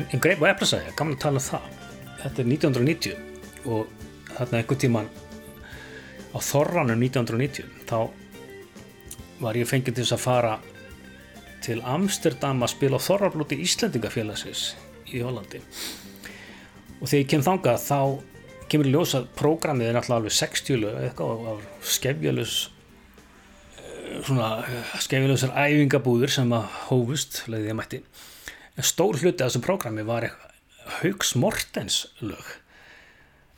En, 0.02 0.08
en 0.10 0.22
greip 0.22 0.42
og 0.42 0.50
eplasæði, 0.50 0.94
gaman 0.98 1.16
að 1.16 1.22
tala 1.24 1.40
um 1.40 1.46
það. 1.46 1.68
Þetta 2.22 2.42
er 2.42 2.50
1990 2.50 3.68
og 3.72 3.92
þarna 4.32 4.60
einhvern 4.60 4.82
tíman 4.82 5.08
á 6.32 6.38
Þorranum 6.42 7.02
1990 7.04 7.88
þá 7.88 7.98
var 9.42 9.58
ég 9.58 9.68
fengið 9.68 9.98
til 9.98 10.04
þess 10.04 10.16
að 10.16 10.22
fara 10.22 10.52
til 11.62 11.78
Amsterdam 11.86 12.62
að 12.64 12.74
spila 12.74 12.98
á 12.98 13.06
Þorrablóti 13.06 13.58
Íslendingafélagsins 13.62 14.72
í 15.12 15.22
Hollandi. 15.22 15.60
Og 17.00 17.08
þegar 17.10 17.20
ég 17.20 17.30
kem 17.30 17.44
þangað 17.44 17.82
þá 17.84 17.98
kemur 18.70 18.88
í 18.88 18.94
ljós 18.94 19.16
að 19.18 19.28
prógramið 19.36 19.90
er 19.90 19.98
náttúrulega 19.98 20.22
alveg 20.22 20.36
60 20.38 20.80
lög 20.80 21.00
eitthvað 21.02 21.48
af 21.52 21.66
skefjalus 21.92 22.56
svona 24.22 24.48
skefjalusar 25.02 25.52
æfingabúður 25.56 26.32
sem 26.32 26.54
að 26.54 26.68
hófust 26.88 27.42
leiði 27.50 27.70
ég 27.72 27.76
mætti 27.76 28.00
en 28.76 28.86
stór 28.86 29.18
hluti 29.20 29.42
af 29.42 29.50
þessu 29.50 29.62
prógrami 29.64 30.04
var 30.06 30.30
Hauks 31.00 31.34
Mortens 31.38 32.06
lög. 32.24 32.44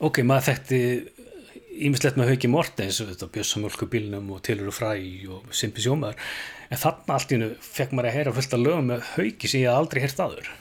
Ok, 0.03 0.21
maður 0.27 0.51
þekkti 0.51 0.79
ímislegt 1.87 2.19
með 2.19 2.33
Hauki 2.33 2.49
Mortens 2.51 2.99
Bjössamjölku 3.01 3.87
bílnum 3.91 4.29
og 4.35 4.43
Tilur 4.45 4.71
og 4.71 4.75
Fræ 4.75 4.91
og 5.31 5.49
Simpi 5.55 5.83
Sjómaður. 5.83 6.19
En 6.69 6.81
þarna 6.81 7.17
allt 7.17 7.31
í 7.31 7.37
hennu 7.37 7.49
fekk 7.63 7.95
maður 7.95 8.09
að 8.11 8.17
heyra 8.17 8.35
fullt 8.35 8.55
af 8.55 8.63
lögum 8.63 8.91
með 8.91 9.05
Hauki 9.13 9.51
sem 9.51 9.63
ég 9.63 9.69
hafði 9.71 9.81
aldrei 9.83 10.03
heyrt 10.05 10.23
aður 10.23 10.51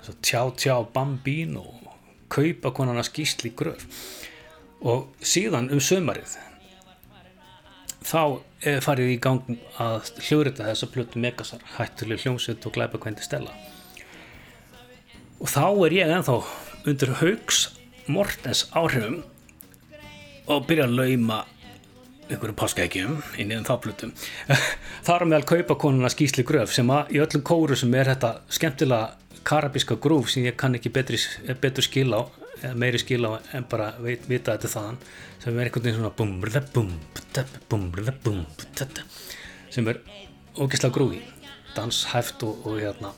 Svo 0.00 0.14
Tjá 0.24 0.42
Tjá 0.56 0.76
Bambín 0.94 1.58
og 1.60 1.90
kaupa 2.32 2.72
konan 2.72 3.00
að 3.00 3.10
skýsli 3.10 3.52
gröf. 3.56 3.84
Og 4.80 5.10
síðan 5.20 5.68
um 5.74 5.82
sömarið 5.82 6.38
þá 8.00 8.22
eh, 8.64 8.78
farið 8.80 9.12
í 9.12 9.18
gang 9.20 9.42
að 9.82 10.08
hljóðrita 10.24 10.70
þessa 10.70 10.88
plötu 10.94 11.20
Megasar 11.20 11.66
hættuleg 11.76 12.22
hljómsveit 12.24 12.64
og 12.64 12.74
glæpa 12.78 13.00
kvendi 13.02 13.26
stella 13.26 13.52
og 15.40 15.48
þá 15.48 15.64
er 15.86 15.96
ég 15.96 16.12
ennþá 16.16 16.36
undir 16.90 17.14
haugs 17.20 17.62
Mortens 18.10 18.66
áhrifum 18.76 19.22
og 20.50 20.66
byrja 20.68 20.88
að 20.88 20.96
lauma 20.98 21.40
einhverjum 22.30 22.58
páskaækjum 22.58 23.16
inn 23.40 23.50
í 23.50 23.56
þeim 23.56 23.66
þáplutum 23.68 24.12
þar 25.06 25.24
á 25.24 25.30
meðal 25.30 25.48
kaupa 25.48 25.78
konuna 25.80 26.10
skýsli 26.12 26.44
gröf 26.46 26.74
sem 26.74 26.90
að 26.92 27.14
í 27.16 27.22
öllum 27.24 27.44
kóru 27.46 27.78
sem 27.78 27.94
er 27.96 28.12
þetta 28.12 28.34
skemmtilega 28.52 29.40
karabíska 29.46 29.96
grúf 29.96 30.28
sem 30.30 30.44
ég 30.44 30.58
kann 30.60 30.76
ekki 30.76 30.92
betri, 30.92 31.18
betur 31.62 31.86
skil 31.86 32.12
á 32.12 32.22
meiri 32.76 33.00
skil 33.00 33.24
á 33.24 33.40
en 33.56 33.64
bara 33.70 33.94
veit, 34.04 34.26
vita 34.28 34.52
þetta 34.52 34.72
þaðan 34.74 35.00
sem 35.40 35.56
er 35.56 35.70
einhvern 35.70 35.86
veginn 35.86 35.98
svona 36.00 36.12
bum, 36.18 36.34
rða, 36.44 36.62
bum, 36.74 36.92
tap, 37.32 37.54
bum, 37.72 37.88
rða, 37.96 38.14
bum, 38.24 38.42
tap, 38.76 39.00
sem 39.72 39.88
er 39.88 40.02
ógeðslega 40.58 40.92
grúi 40.92 41.22
danshæft 41.72 42.44
og, 42.44 42.66
og 42.68 42.80
hérna 42.82 43.14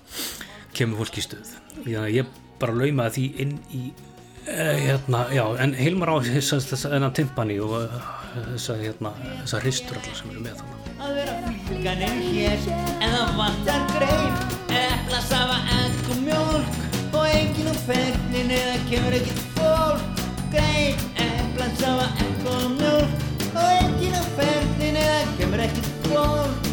kemur 0.77 1.03
fólk 1.03 1.21
í 1.21 1.97
að 1.99 2.09
ég 2.17 2.33
bara 2.63 2.77
laumaði 2.79 3.15
því 3.17 3.27
inn 3.45 3.59
í 3.75 3.83
uh, 3.91 4.77
hérna, 4.87 5.27
já, 5.35 5.45
en 5.65 5.77
Hilmar 5.79 6.15
á 6.15 6.17
þennan 6.23 7.17
timpani 7.17 7.59
og 7.63 7.77
uh, 7.81 8.09
þessa 8.55 8.79
hérna, 8.81 9.15
þessa 9.43 9.63
hristur 9.65 10.01
allar 10.01 10.19
sem 10.21 10.33
eru 10.35 10.47
með 10.47 10.63
þannig 10.63 10.83
að 11.03 11.15
vera 11.19 11.55
fylganir 11.67 12.19
hér 12.33 12.67
en 12.73 13.15
það 13.17 13.39
vantar 13.41 13.89
greif 13.97 14.53
epla, 14.73 15.21
safa, 15.21 15.59
egg 15.83 16.11
og 16.11 16.23
mjólk. 16.27 16.79
Og 17.13 17.27
enginn 17.29 17.69
á 17.69 17.77
fernin 17.87 18.55
eða 18.57 18.77
kemur 18.89 19.17
ekkert 19.19 19.43
fólk. 19.57 20.23
Greif, 20.53 21.03
epla, 21.17 21.69
safa, 21.81 22.09
egg 22.25 22.47
og 22.55 22.71
mjólk. 22.79 23.27
Og 23.53 23.69
enginn 23.83 24.17
á 24.17 24.25
fernin 24.39 25.03
eða 25.03 25.21
kemur 25.41 25.67
ekkert 25.67 26.09
fólk. 26.09 26.73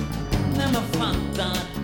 Nema 0.56 0.86
fantar 0.96 1.79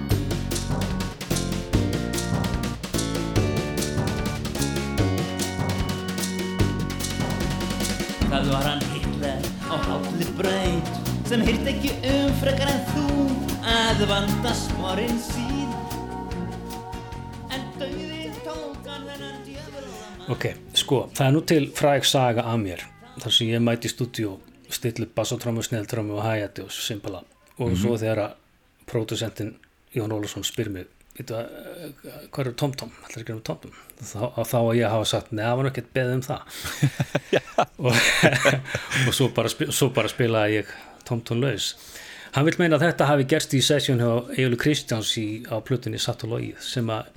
Það 8.36 8.50
var 8.52 8.66
hann 8.68 8.82
Hitler 8.92 9.46
á 9.72 9.76
hálli 9.80 10.26
braut 10.36 10.90
sem 11.24 11.44
hirt 11.48 11.68
ekki 11.72 11.94
um 12.10 12.34
frekar 12.42 12.68
en 12.68 12.82
þú 12.90 13.06
að 13.72 14.02
vanda 14.10 14.52
sporinn 14.60 15.22
sín. 15.24 15.70
En 17.56 17.64
dauði 17.80 18.26
tók 18.44 18.90
hann 18.90 19.06
þennan 19.08 19.38
djöfurlamann 19.46 20.36
Ok, 20.36 20.50
sko, 20.76 21.00
það 21.16 21.30
er 21.30 21.34
nú 21.38 21.44
til 21.48 21.70
fræg 21.80 22.10
saga 22.12 22.44
af 22.52 22.60
mér 22.60 22.84
þar 23.24 23.38
sem 23.38 23.54
ég 23.54 23.64
mæti 23.64 23.88
í 23.88 23.94
stúdíu 23.94 24.36
stillu 24.68 25.08
bassotrámu, 25.16 25.64
sneltrámu 25.64 26.20
og 26.20 26.28
hæjati 26.28 26.68
og 26.68 26.76
simpala. 26.76 27.24
Og 27.64 27.72
svo 27.80 27.96
þegar 27.96 28.26
að 28.26 28.36
pródusentin 28.92 29.56
Jón 29.96 30.12
Ólafsson 30.12 30.44
spyr 30.44 30.74
mig 30.76 30.84
að, 30.84 30.95
hvað 31.16 32.42
eru 32.42 32.54
TomTom? 32.60 32.92
Þá, 33.96 34.20
þá 34.44 34.58
að 34.60 34.72
ég 34.76 34.92
hafa 34.92 35.06
sagt, 35.08 35.32
neða, 35.32 35.52
það 35.52 35.60
var 35.60 35.70
ekkert 35.70 35.92
beðið 35.96 36.16
um 36.18 36.24
það. 36.26 36.42
Og, 37.86 38.00
og 39.08 39.14
svo, 39.16 39.30
bara, 39.36 39.52
svo 39.52 39.90
bara 39.96 40.12
spilaði 40.12 40.60
ég 40.60 40.74
TomTom 41.08 41.40
laus. 41.44 41.74
Hann 42.36 42.48
vil 42.50 42.58
meina 42.60 42.76
að 42.76 42.90
þetta 42.90 43.08
hafi 43.08 43.28
gerst 43.32 43.54
í 43.56 43.62
sesjón 43.64 44.02
hjá 44.04 44.10
Egil 44.36 44.58
Kristjáns 44.60 45.14
í, 45.22 45.28
á 45.48 45.56
plutunni 45.64 46.02
Logið 46.28 46.60
sem 46.60 46.90
að 46.92 47.14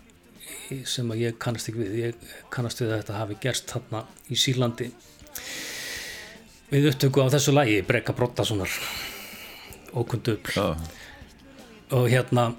sem 0.86 1.10
að 1.10 1.22
ég 1.24 1.38
kannast 1.40 1.70
ekki 1.70 1.80
við. 1.80 1.94
Ég 1.98 2.32
kannast 2.52 2.82
við 2.82 2.92
að 2.92 3.00
þetta 3.00 3.18
hafi 3.18 3.38
gerst 3.42 3.72
þarna 3.72 4.04
í 4.28 4.38
Sýrlandi. 4.38 4.90
Við 6.68 6.90
upptöku 6.92 7.24
á 7.24 7.32
þessu 7.32 7.54
lagi 7.56 7.80
Brekka 7.88 8.12
Brottasonar 8.12 8.68
ókundubl 9.96 10.52
Já, 10.52 10.76
og 11.96 12.08
hérna 12.12 12.50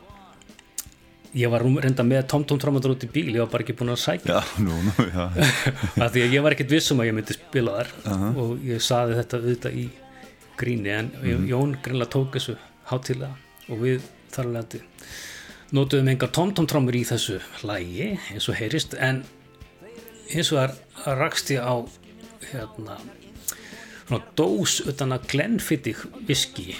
ég 1.37 1.49
var 1.51 1.61
reynda 1.61 2.03
með 2.07 2.23
TomTom 2.31 2.57
trámaður 2.61 2.95
út 2.95 3.03
í 3.05 3.09
bíl 3.13 3.27
ég 3.35 3.39
var 3.43 3.49
bara 3.53 3.63
ekki 3.65 3.75
búin 3.77 3.91
að 3.93 3.99
sækja. 4.01 4.39
Af 6.03 6.11
því 6.13 6.23
að 6.25 6.33
ég 6.33 6.41
var 6.45 6.55
ekkert 6.55 6.71
vissum 6.73 7.01
að 7.03 7.09
ég 7.11 7.17
myndi 7.19 7.35
spila 7.37 7.75
þar 7.79 7.91
og 8.39 8.63
ég 8.65 8.81
saði 8.81 9.17
þetta 9.19 9.37
auðvitað 9.41 9.77
í 9.77 9.85
gríni 10.59 10.89
en 10.95 11.11
Jón 11.47 11.77
greinlega 11.83 12.11
tók 12.15 12.33
þessu 12.37 12.57
hátilega 12.89 13.35
og 13.69 13.83
við 13.83 14.01
þar 14.33 14.49
alveg 14.49 14.81
notuðum 15.77 16.09
enga 16.15 16.27
tomtomtrámur 16.33 16.95
í 16.97 17.03
þessu 17.05 17.37
lægi 17.69 18.09
eins 18.33 18.49
og 18.49 18.57
heyrist 18.57 18.95
en 18.97 19.21
eins 20.33 20.49
og 20.53 20.63
að 20.63 20.77
rakst 21.19 21.51
ég 21.53 21.61
á 21.61 21.77
hérna 22.49 22.97
dós 24.35 24.79
utan 24.89 25.13
að 25.13 25.27
Glenfiddich 25.29 26.01
viski 26.25 26.71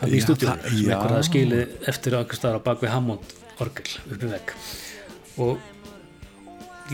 þannig 0.00 0.14
í 0.16 0.22
það- 0.24 0.62
sem 0.64 0.86
já. 0.88 0.96
einhver 0.96 1.12
hafði 1.12 1.26
skilið 1.28 1.74
eftir 1.92 2.16
á 2.16 2.18
einhver 2.22 2.40
staðar 2.40 2.60
á 2.64 2.66
bakvið 2.70 2.94
Hammond 2.94 3.34
orgel 3.60 3.94
uppi 4.14 4.30
vegg. 4.30 4.52
Og 5.42 5.58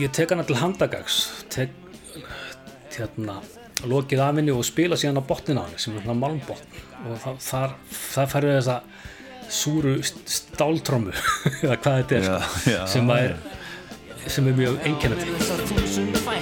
ég 0.01 0.11
tek 0.15 0.33
hana 0.33 0.43
til 0.47 0.57
handagags 0.59 1.19
tek 1.53 1.69
hérna 2.95 3.39
lokið 3.85 4.21
af 4.23 4.37
henni 4.39 4.53
og 4.55 4.63
spila 4.65 4.95
síðan 4.99 5.19
á 5.19 5.23
botnin 5.27 5.59
á 5.59 5.63
henni 5.67 5.79
sem 5.81 5.95
er 5.97 6.03
svona 6.05 6.15
malmbotn 6.19 6.79
og 7.09 7.17
það, 7.21 7.35
þar, 7.43 7.73
það 8.13 8.29
færðu 8.33 8.53
þessa 8.55 8.77
súru 9.55 9.95
st- 10.01 10.23
stáltrömmu 10.39 11.11
eða 11.65 11.75
hvað 11.83 11.99
þetta 11.99 12.15
er 12.17 12.23
Já, 12.29 12.37
sko, 12.39 12.71
já, 12.71 12.79
sem 12.95 13.11
er 13.17 13.35
sem 14.25 14.47
er 14.49 14.55
mjög 14.57 14.79
einkennandi. 14.89 16.35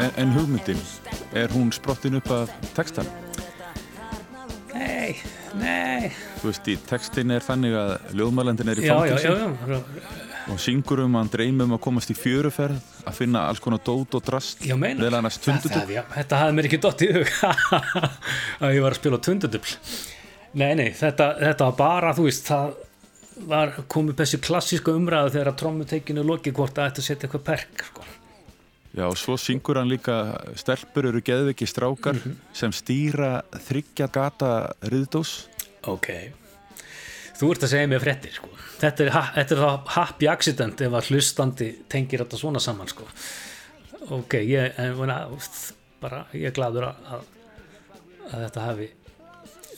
En, 0.00 0.10
en 0.16 0.32
hugmyndin, 0.32 0.80
er 1.36 1.48
hún 1.52 1.70
sprottin 1.72 2.16
upp 2.16 2.30
af 2.32 2.50
textan? 2.74 3.06
Nei, 5.58 6.10
Þú 6.40 6.46
veist, 6.50 6.68
í 6.70 6.76
textin 6.86 7.30
er 7.34 7.42
þannig 7.42 7.74
að 7.74 7.90
ljóðmælendin 8.20 8.68
er 8.70 8.78
í 8.80 8.84
fangelsi 8.86 9.30
og 10.50 10.58
syngur 10.62 11.02
um 11.04 11.16
að 11.20 11.28
dreymum 11.34 11.74
að 11.76 11.80
komast 11.84 12.10
í 12.10 12.16
fjöruferð 12.16 12.78
að 13.06 13.14
finna 13.18 13.42
alls 13.50 13.60
konar 13.62 13.82
dót 13.86 14.14
og 14.18 14.22
drast 14.26 14.62
já 14.66 14.74
meina. 14.78 15.02
Það- 15.60 15.82
það- 15.82 15.92
já, 15.94 16.02
Þetta 16.14 16.38
hafði 16.40 16.56
mér 16.58 16.68
ekki 16.70 16.80
dott 16.86 17.02
í 17.02 17.10
hug. 17.14 17.32
Að 18.64 18.74
ég 18.74 18.82
var 18.86 18.94
að 18.96 19.00
spila 19.02 19.18
tundudubl 19.26 19.74
Nei, 20.54 20.72
nei, 20.74 20.88
þetta, 20.96 21.28
þetta 21.38 21.68
var 21.68 21.76
bara, 21.78 22.14
þú 22.16 22.24
veist, 22.26 22.48
það 22.50 22.72
var 23.50 23.70
komið 23.88 24.16
þessi 24.18 24.40
klassíska 24.42 24.92
umræðu 24.98 25.30
þegar 25.36 25.50
að 25.52 25.60
trommutekinu 25.62 26.24
lokið 26.26 26.56
hvort 26.58 26.80
að 26.82 26.98
að 26.98 27.06
setja 27.06 27.28
eitthvað 27.28 27.44
perk 27.46 27.84
sko. 27.86 28.02
Já, 28.96 29.04
og 29.06 29.14
svo 29.16 29.36
syngur 29.38 29.78
hann 29.78 29.88
líka 29.90 30.14
stelpur 30.58 31.06
eru 31.06 31.20
geðviki 31.22 31.66
strákar 31.70 32.14
Mhm. 32.18 32.36
sem 32.52 32.72
stýra 32.72 33.42
þryggja 33.54 34.08
gata 34.12 34.72
riðdós 34.82 35.46
Ok 35.86 36.08
Þú 37.40 37.50
ert 37.54 37.62
að 37.64 37.68
segja 37.72 37.86
mér 37.88 38.00
fréttir 38.02 38.32
sko. 38.34 38.48
þetta, 38.80 39.00
er, 39.06 39.10
þetta 39.36 39.54
er 39.54 39.60
þá 39.62 39.88
happy 39.94 40.26
accident 40.28 40.80
ef 40.80 40.92
að 40.92 41.06
hlustandi 41.10 41.68
tengir 41.88 42.20
þetta 42.24 42.36
svona 42.36 42.60
saman 42.60 42.86
sko. 42.88 43.04
ok, 44.10 44.34
ég 44.44 44.78
en, 44.78 44.96
bara, 46.00 46.26
ég 46.34 46.46
er 46.46 46.52
gladur 46.52 46.82
að, 46.90 46.96
að, 47.12 47.24
þetta 48.44 48.60
hafi 48.66 48.90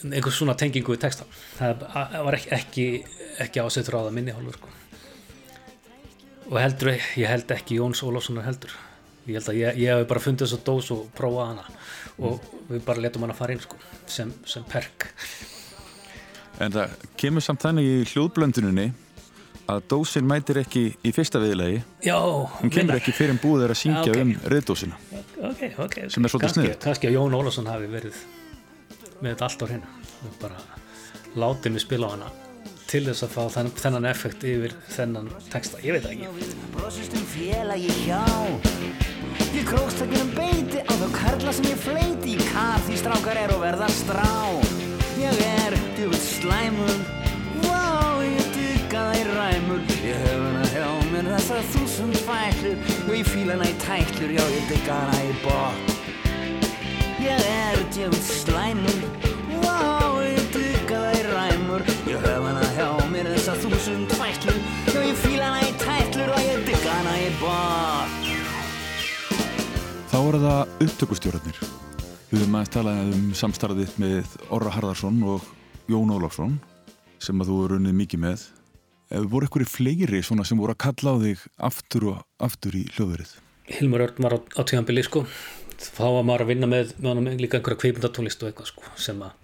einhver 0.03 0.31
svona 0.35 0.55
tengingu 0.59 0.93
í 0.95 0.99
texta 0.99 1.23
það 1.59 1.85
að- 1.95 2.23
var 2.25 2.33
ekki, 2.33 2.49
ekki, 2.51 3.05
ekki 3.39 3.61
ásettur 3.63 3.95
á 3.95 4.03
það 4.07 4.11
minni 4.13 4.31
hálfur 4.35 4.53
sko. 4.57 4.67
og 6.51 6.57
heldur, 6.59 6.97
ég 7.15 7.27
held 7.27 7.47
ekki 7.55 7.77
Jóns 7.79 8.03
Ólafssonar 8.03 8.43
heldur 8.43 8.71
ég 9.27 9.37
held 9.37 9.49
að 9.53 9.59
ég, 9.61 9.77
ég 9.83 9.93
hef 9.97 10.07
bara 10.09 10.19
fundið 10.23 10.47
þessa 10.47 10.63
dós 10.67 10.91
og 10.95 11.05
prófað 11.17 11.47
hana. 11.53 11.65
Og 12.23 12.41
við 12.69 12.83
bara 12.85 13.01
letum 13.05 13.23
hana 13.25 13.33
fara 13.37 13.53
inn 13.55 13.63
sko, 13.63 13.75
sem, 14.05 14.33
sem 14.45 14.63
perk. 14.69 15.07
En 16.61 16.71
það 16.75 16.93
kemur 17.17 17.41
samt 17.41 17.63
þannig 17.65 17.87
í 17.89 17.95
hljóðblönduninni 18.11 18.91
að 19.73 19.79
dósin 19.89 20.27
mætir 20.27 20.59
ekki 20.59 20.83
í 21.07 21.11
fyrsta 21.15 21.39
viðlegi 21.39 21.79
Já, 22.03 22.17
hún 22.59 22.69
kemur 22.73 22.97
ekki 22.99 23.13
fyrir 23.15 23.31
en 23.33 23.39
búið 23.41 23.63
er 23.63 23.71
að 23.73 23.79
syngja 23.79 24.11
Ah, 24.11 24.11
ok. 24.11 24.19
um 24.21 24.33
riðdósina 24.51 24.97
ok, 25.39 25.61
ok 25.85 25.95
Sem 26.11 26.19
er 26.27 26.29
svolítið 26.29 26.43
kannski, 26.43 26.59
sniðugt. 26.59 26.81
kannski 26.83 27.07
að 27.07 27.15
Jón 27.15 27.37
Ólafsson 27.39 27.69
hafi 27.71 27.87
verið 27.87 28.19
með 29.23 29.29
þetta 29.31 29.47
allt 29.47 29.63
á 29.63 29.65
hreinu. 29.71 29.87
Og 30.27 30.35
bara 30.43 30.59
látið 31.39 31.71
mig 31.77 31.85
spila 31.87 32.11
á 32.11 32.13
hana 32.17 32.29
til 32.91 33.05
þess 33.07 33.23
að 33.25 33.33
fá 33.33 33.43
þenn, 33.55 33.71
þennan 33.79 34.09
effekt 34.11 34.43
yfir 34.45 34.75
þennan 34.93 35.31
texta, 35.49 35.79
ég 35.81 35.95
veit 35.95 36.03
það 36.03 36.13
ekki 36.19 36.27
Brosist 39.53 39.61
um 39.61 39.61
félagi 39.61 39.61
hjá 39.61 39.61
Ég 39.61 39.63
krókst 39.63 40.01
ekki 40.01 40.19
um 40.21 40.31
beiti 40.33 40.79
á 40.81 40.93
þá 40.97 41.07
karla 41.13 41.51
sem 41.53 41.65
ég 41.65 41.77
fleiti. 41.77 42.33
Í 42.33 42.37
kar 42.49 42.79
því 42.87 42.95
strákar 42.97 43.37
er 43.37 43.51
og 43.53 43.61
verða 43.61 43.87
strá. 43.93 44.33
Ég 45.21 45.41
er 45.45 45.75
djúvill 45.97 46.17
slæmur. 46.17 46.97
Vá, 47.61 48.17
ég 48.25 48.47
dykka 48.55 48.97
það 48.97 49.19
í 49.19 49.23
ræmur. 49.29 49.81
Ég 50.01 50.17
hef 50.25 50.39
hana 50.41 50.65
hjá 50.73 50.87
mér 51.11 51.29
þessar 51.35 51.61
þúsund 51.69 52.17
fæklur 52.25 52.77
og 53.05 53.13
ég 53.13 53.29
fíla 53.29 53.53
hana 53.53 53.69
í 53.69 53.75
tæklur, 53.83 54.33
já 54.33 54.43
ég 54.55 54.65
dykka 54.71 54.93
hana 54.93 55.21
í 55.21 55.33
bótt 55.43 55.85
Ég 57.21 57.45
er 57.53 57.77
djúvill 57.93 58.25
slæmur 58.25 58.97
er 70.29 70.37
það 70.39 70.83
upptökustjórnarnir. 70.85 71.57
Við 72.29 72.41
höfum 72.41 72.55
aðeins 72.57 72.71
talað 72.73 72.99
um 73.15 73.23
samstarfið 73.35 73.95
með 74.01 74.35
Orra 74.55 74.71
Harðarsson 74.73 75.17
og 75.27 75.47
Jón 75.91 76.13
Ólafsson 76.15 76.53
sem 77.23 77.41
að 77.43 77.49
þú 77.51 77.57
er 77.63 77.73
runnið 77.73 77.97
mikið 77.97 78.21
með. 78.23 78.45
Ef 79.13 79.25
voru 79.31 79.49
einhverju 79.49 79.69
fleiri 79.69 80.21
svona 80.23 80.45
sem 80.47 80.59
voru 80.59 80.75
að 80.75 80.81
kalla 80.85 81.15
á 81.15 81.23
þig 81.23 81.43
aftur 81.69 82.07
og 82.13 82.21
aftur 82.47 82.77
í 82.79 82.83
hljóðverið? 82.95 83.33
Hilmar 83.73 84.05
Örn 84.07 84.27
var 84.27 84.37
á, 84.37 84.39
á 84.39 84.61
tíðanbili 84.63 85.03
sko 85.07 85.25
þá 85.79 86.05
var 86.17 86.25
maður 86.27 86.45
að 86.45 86.51
vinna 86.53 86.69
með, 86.71 86.95
með 86.99 87.11
honum 87.11 87.41
líka 87.41 87.59
einhverja 87.59 87.81
kveipindatónlist 87.83 88.43
og 88.43 88.51
eitthvað 88.51 88.71
sko 88.71 88.95
sem 88.99 89.21
að 89.23 89.35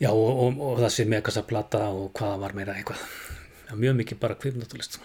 já 0.00 0.10
og, 0.10 0.28
og, 0.28 0.60
og 0.66 0.78
það 0.82 0.94
sé 0.96 1.08
megast 1.08 1.40
að 1.40 1.48
plata 1.50 1.82
og 1.92 2.12
hvaða 2.16 2.40
var 2.44 2.56
meira 2.56 2.76
eitthvað 2.76 3.02
já, 3.68 3.74
mjög 3.76 3.98
mikið 4.00 4.22
bara 4.22 4.38
kveipindatónlist 4.40 5.00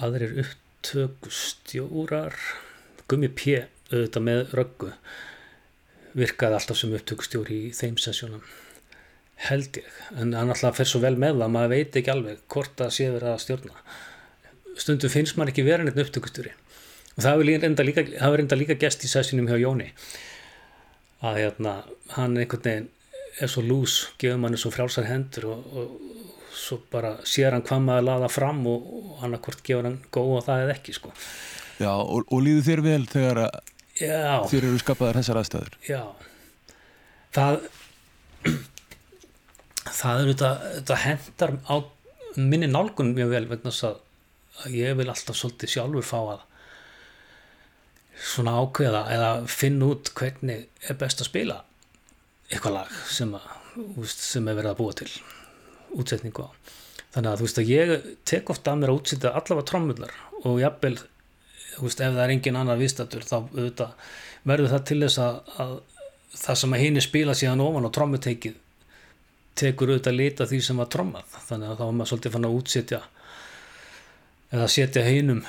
aðrir 0.00 0.54
upptökustjórar. 0.84 2.34
Gummi 3.08 3.28
P 3.32 3.64
auðvitað 3.92 4.24
með 4.24 4.52
röggu 4.56 4.90
virkaði 6.14 6.58
alltaf 6.58 6.78
sem 6.78 6.92
upptökustjóri 6.94 7.56
í 7.68 7.72
þeim 7.74 7.96
sessjónum 8.00 8.44
held 9.44 9.76
ég, 9.80 9.86
en 10.14 10.32
hann 10.36 10.52
alltaf 10.52 10.76
fer 10.78 10.88
svo 10.88 11.00
vel 11.02 11.16
með 11.18 11.40
það 11.40 11.54
maður 11.56 11.72
veit 11.72 11.96
ekki 11.98 12.12
alveg 12.12 12.44
hvort 12.52 12.76
það 12.78 12.92
sé 12.96 13.08
verið 13.10 13.30
að 13.32 13.40
stjórna. 13.42 13.80
Stundum 14.78 15.12
finnst 15.12 15.36
maður 15.36 15.52
ekki 15.52 15.66
verið 15.66 15.88
neitt 15.88 16.00
upptökustjóri. 16.04 16.52
Og 17.14 17.24
það 17.24 17.32
hefur 17.32 17.50
reynda 17.64 17.86
líka, 17.86 18.56
líka 18.60 18.78
gest 18.78 19.04
í 19.04 19.10
sessunum 19.10 19.48
hjá 19.50 19.58
Jóni 19.60 19.90
að 21.24 21.40
hérna, 21.40 21.74
hann 22.12 22.36
einhvern 22.36 22.64
veginn 22.64 22.88
er 23.40 23.50
svo 23.50 23.62
lús, 23.64 24.10
gefur 24.20 24.40
manni 24.42 24.60
svo 24.60 24.70
frjálsar 24.74 25.08
hendur 25.08 25.48
og, 25.54 25.68
og 25.72 26.33
svo 26.64 26.80
bara 26.92 27.16
sér 27.28 27.54
hann 27.56 27.64
hvað 27.66 27.86
maður 27.86 28.06
laða 28.08 28.30
fram 28.32 28.62
og, 28.70 28.90
og 28.98 29.22
hann 29.22 29.36
akkord 29.36 29.62
gefur 29.66 29.88
hann 29.88 30.00
góð 30.14 30.36
og 30.38 30.46
það 30.48 30.64
eða 30.64 30.76
ekki 30.78 30.96
sko. 30.96 31.12
Já, 31.82 31.90
og, 31.92 32.24
og 32.30 32.44
líður 32.44 32.68
þér 32.68 32.84
vel 32.84 33.00
þegar 33.10 33.42
þér 33.98 34.60
eru 34.60 34.78
skapaðar 34.82 35.20
þessar 35.20 35.40
aðstæður? 35.42 35.76
Já, 35.88 36.02
það 37.34 37.60
það 39.94 40.22
er 40.22 40.30
þetta, 40.32 40.50
þetta 40.78 40.98
hendar 41.04 41.54
á 41.70 41.76
minni 42.40 42.68
nálgunum 42.70 43.14
mjög 43.16 43.30
vel 43.34 43.44
vegna 43.52 43.70
þess 43.70 43.86
að 43.90 44.74
ég 44.74 44.98
vil 44.98 45.08
alltaf 45.10 45.38
svolítið 45.38 45.74
sjálfur 45.74 46.06
fá 46.06 46.18
að 46.22 46.42
svona 48.34 48.56
ákveða 48.62 49.04
eða 49.14 49.30
finna 49.50 49.90
út 49.92 50.10
hvernig 50.16 50.68
er 50.88 50.98
best 50.98 51.22
að 51.22 51.30
spila 51.30 51.60
eitthvað 52.50 52.76
lag 52.78 52.92
sem, 53.10 53.32
að, 53.34 53.48
sem 54.10 54.48
er 54.48 54.58
verið 54.58 54.72
að 54.72 54.80
búa 54.80 54.96
til 55.00 55.10
útsetningu 56.00 56.46
á. 56.46 56.50
Þannig 57.14 57.30
að 57.30 57.40
þú 57.40 57.46
veist 57.46 57.60
að 57.60 57.70
ég 57.70 58.06
tek 58.26 58.50
ofta 58.50 58.72
að 58.72 58.80
mér 58.80 58.92
að 58.92 59.00
útsetja 59.00 59.32
allavega 59.38 59.68
trommullar 59.70 60.14
og 60.42 60.60
jafnvel 60.60 60.94
veist, 60.98 62.00
ef 62.00 62.14
það 62.14 62.22
er 62.24 62.34
engin 62.34 62.58
annar 62.58 62.80
viðstættur 62.80 63.26
þá 63.26 63.36
auðvitað, 63.38 63.94
verður 64.44 64.72
það 64.74 64.84
til 64.90 65.00
þess 65.04 65.20
að, 65.22 65.38
að 65.62 65.74
það 66.34 66.60
sem 66.60 66.74
að 66.74 66.84
hinn 66.84 66.98
er 66.98 67.06
spila 67.06 67.36
síðan 67.38 67.64
ofan 67.64 67.88
á 67.88 67.94
trommuteikið 67.94 68.60
tekur 69.58 69.92
auðvitað 69.92 70.18
lita 70.18 70.48
því 70.50 70.60
sem 70.66 70.82
var 70.82 70.90
trommað. 70.90 71.36
Þannig 71.46 71.70
að 71.70 71.78
þá 71.78 71.84
er 71.86 71.96
maður 71.98 72.10
svolítið 72.10 72.34
fann 72.34 72.48
að 72.48 72.56
útsetja 72.58 73.00
eða 74.54 74.70
setja 74.70 75.06
hinnum 75.06 75.44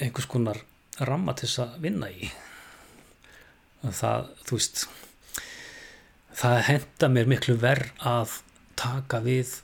einhvers 0.00 0.28
konar 0.30 0.62
ramma 1.00 1.36
til 1.36 1.48
þess 1.48 1.62
að 1.66 1.76
vinna 1.84 2.08
í. 2.12 2.30
Það, 3.80 4.32
þú 4.48 4.56
veist 4.56 4.82
það 6.40 6.62
henda 6.68 7.10
mér 7.12 7.28
miklu 7.28 7.56
verð 7.60 7.92
að 8.06 8.40
taka 8.80 9.20
við 9.24 9.58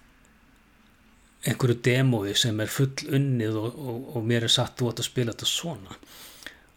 einhverju 1.47 1.79
demói 1.87 2.35
sem 2.39 2.61
er 2.61 2.71
full 2.73 2.93
unnið 3.17 3.59
og, 3.61 3.75
og, 3.77 3.99
og 4.17 4.27
mér 4.27 4.47
er 4.47 4.53
satt 4.53 4.83
út 4.83 5.01
að 5.03 5.09
spila 5.09 5.35
þetta 5.35 5.51
svona 5.51 5.97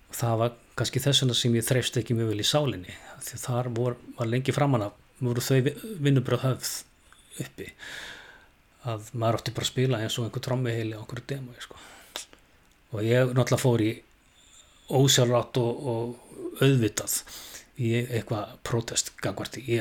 og 0.10 0.18
það 0.18 0.36
var 0.44 0.58
kannski 0.80 1.02
þess 1.04 1.24
vegna 1.24 1.38
sem 1.38 1.58
ég 1.58 1.68
þreifst 1.68 2.00
ekki 2.02 2.18
mjög 2.18 2.32
vel 2.34 2.44
í 2.44 2.48
sálinni 2.48 2.96
því 3.26 3.42
þar 3.44 3.72
vor, 3.76 3.98
var 4.18 4.30
lengi 4.30 4.56
framann 4.56 4.88
að 4.88 4.98
voru 5.20 5.44
þau 5.44 5.58
vinnubröð 6.06 6.46
höfð 6.46 6.76
uppi 7.44 7.70
að 8.90 9.10
maður 9.12 9.40
átti 9.40 9.56
bara 9.56 9.68
að 9.68 9.72
spila 9.74 10.00
eins 10.00 10.18
og 10.18 10.28
einhver 10.28 10.46
trommiheili 10.46 10.96
á 10.96 11.02
einhverju 11.02 11.28
demói 11.34 11.60
sko. 11.64 11.76
og 12.96 13.04
ég 13.04 13.34
náttúrulega 13.34 13.62
fór 13.62 13.84
í 13.84 13.92
ósjálfrátt 14.90 15.60
og, 15.62 15.88
og 15.94 16.64
auðvitað 16.64 17.20
í 17.80 17.92
eitthvað 18.02 18.56
protest 18.68 19.12
gangvart 19.24 19.60
í 19.62 19.80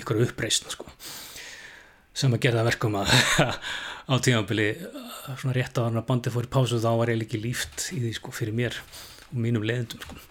ykkur 0.00 0.22
uppreysn 0.26 0.70
sko, 0.72 0.86
sem 2.18 2.34
að 2.34 2.42
gera 2.44 2.60
það 2.60 2.70
verkum 2.72 2.96
að 2.98 3.12
á 4.10 4.14
tímanbili 4.24 4.68
svona 5.28 5.54
rétt 5.54 5.78
á 5.78 5.86
hann 5.86 6.00
að 6.00 6.08
bandi 6.08 6.32
fór 6.34 6.48
í 6.48 6.50
pásu 6.50 6.80
þá 6.82 6.90
var 6.98 7.12
ég 7.12 7.20
líki 7.20 7.40
líft 7.42 7.90
í 7.94 8.00
því 8.02 8.12
sko 8.16 8.34
fyrir 8.34 8.56
mér 8.56 8.78
og 9.28 9.38
mínum 9.44 9.66
leðendum 9.66 10.02
sko. 10.04 10.18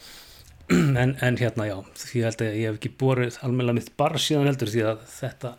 En, 0.67 1.13
en 1.23 1.37
hérna 1.39 1.63
já, 1.69 1.77
því 1.95 2.21
held 2.25 2.41
að 2.43 2.55
ég 2.59 2.65
hef 2.67 2.77
ekki 2.81 2.89
borðið 2.99 3.37
almenna 3.47 3.75
mitt 3.77 3.93
bara 3.95 4.19
síðan 4.19 4.49
heldur 4.49 4.67
því 4.73 4.81
að 4.89 5.05
þetta 5.13 5.51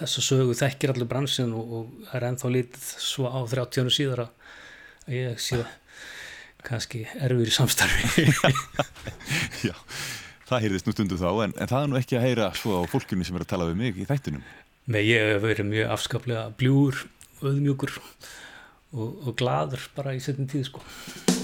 þessa 0.00 0.24
sögu 0.26 0.56
þekkir 0.58 0.92
allir 0.92 1.08
bransin 1.12 1.52
og, 1.54 1.76
og 1.78 2.16
er 2.16 2.26
ennþá 2.26 2.50
lítið 2.50 2.88
svo 3.04 3.30
á 3.30 3.38
30 3.46 3.92
síðar 3.94 4.24
að 4.24 5.14
ég 5.14 5.38
sé 5.38 5.60
kannski 6.66 7.04
erfur 7.22 7.46
í 7.46 7.54
samstarfi. 7.54 8.26
Já, 9.68 9.76
það 10.50 10.66
heyrðist 10.66 10.90
nú 10.90 10.96
stundu 10.96 11.20
þá 11.22 11.30
en, 11.46 11.54
en 11.54 11.70
það 11.70 11.84
er 11.84 11.92
nú 11.92 12.00
ekki 12.00 12.18
að 12.18 12.26
heyra 12.26 12.50
svo 12.58 12.82
á 12.82 12.90
fólkunni 12.90 13.28
sem 13.28 13.38
er 13.38 13.46
að 13.46 13.52
tala 13.54 13.70
við 13.70 13.78
mig 13.84 14.02
í 14.02 14.10
þættinum 14.10 14.42
Nei, 14.86 15.00
ég 15.02 15.32
hef 15.32 15.40
verið 15.42 15.66
mjög 15.66 15.88
afskaplega 15.96 16.42
bljúr, 16.60 17.00
öðmjúkur 17.42 17.96
og, 17.98 19.08
og 19.26 19.32
gladur 19.40 19.82
bara 19.96 20.14
í 20.14 20.22
setjum 20.22 20.46
tíð 20.52 20.68
sko 20.68 21.35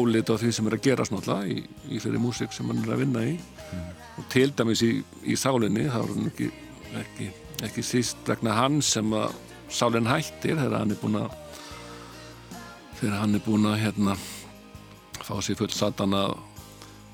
álit 0.00 0.32
á 0.32 0.34
því 0.40 0.50
sem 0.56 0.68
er 0.68 0.76
að 0.76 0.86
gera 0.86 1.06
náttúrulega 1.06 1.52
í, 1.52 1.60
í 1.92 2.00
þeirri 2.00 2.22
músik 2.22 2.56
sem 2.56 2.68
hann 2.70 2.82
er 2.84 2.94
að 2.94 3.02
vinna 3.04 3.22
í 3.28 3.36
mm. 3.36 3.86
og 4.20 4.26
til 4.32 4.48
dæmis 4.56 4.82
í, 4.86 4.90
í 5.24 5.36
sálinni 5.38 5.86
þá 5.88 6.00
er 6.00 6.12
hann 6.14 6.30
ekki, 6.30 6.50
ekki, 7.02 7.30
ekki 7.68 7.86
síst 7.86 8.28
vegna 8.28 8.56
hann 8.58 8.80
sem 8.84 9.12
að 9.16 9.36
sálinn 9.70 10.10
hættir 10.10 10.58
þegar 10.58 10.80
hann 10.80 10.94
er 10.94 11.00
búin 11.00 11.20
að 11.20 11.34
þegar 13.00 13.18
hann 13.22 13.38
er 13.38 13.44
búin 13.46 13.68
að 13.70 13.80
hérna 13.84 14.16
fá 15.20 15.34
sér 15.44 15.58
full 15.60 15.72
satana 15.72 16.26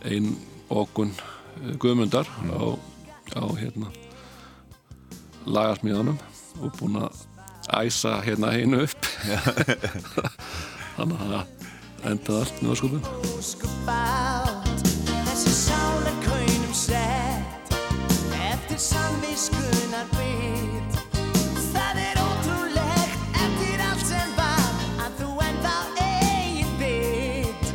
einn 0.06 0.32
okun 0.72 1.12
uh, 1.12 1.72
guðmundar 1.82 2.28
mm. 2.42 2.54
á, 2.56 2.64
á 3.38 3.44
hérna 3.58 3.92
lagasmíðanum 5.46 6.18
og 6.62 6.72
búin 6.80 7.00
að 7.02 7.24
æsa 7.76 8.20
hérna 8.24 8.54
einu 8.54 8.84
upp 8.86 9.10
þannig 10.96 11.22
að 11.26 11.55
endaði 12.10 12.38
allt 12.42 12.56
með 12.62 12.70
ósköpum. 12.76 13.02
Það 21.76 21.98
er 22.02 22.18
ótrúlegt 22.20 23.38
eftir 23.40 23.82
allt 23.84 24.04
sem 24.08 24.32
var 24.36 24.66
að 25.04 25.14
þú 25.20 25.28
enda 25.46 25.74
eigin 26.00 26.72
bit 26.80 27.70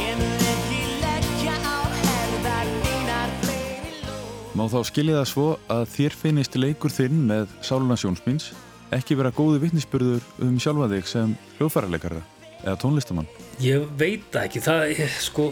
Ég 0.00 0.18
mun 0.18 0.44
ekki 0.52 0.80
leggja 1.02 1.54
á 1.60 1.78
herðar 2.00 2.72
einar 2.90 3.30
fleiri 3.44 3.94
ló 4.06 4.18
Má 4.58 4.64
þá 4.72 4.80
skilja 4.90 5.20
það 5.20 5.30
svo 5.34 5.46
að 5.70 5.86
þér 5.94 6.18
finnist 6.24 6.58
leikur 6.58 6.94
þinn 6.94 7.22
með 7.30 7.54
Sálunarsjónsmins 7.62 8.50
ekki 8.94 9.18
vera 9.18 9.30
góði 9.34 9.62
vittnisspörður 9.68 10.26
um 10.42 10.58
sjálfa 10.62 10.90
þig 10.96 11.10
sem 11.14 11.38
hljóðfærarleikara 11.60 12.22
eða 12.62 12.76
tónlistamann. 12.80 13.28
Ég 13.64 13.84
veit 14.00 14.36
ekki, 14.40 14.62
það 14.64 14.94
er 14.94 15.18
sko 15.20 15.50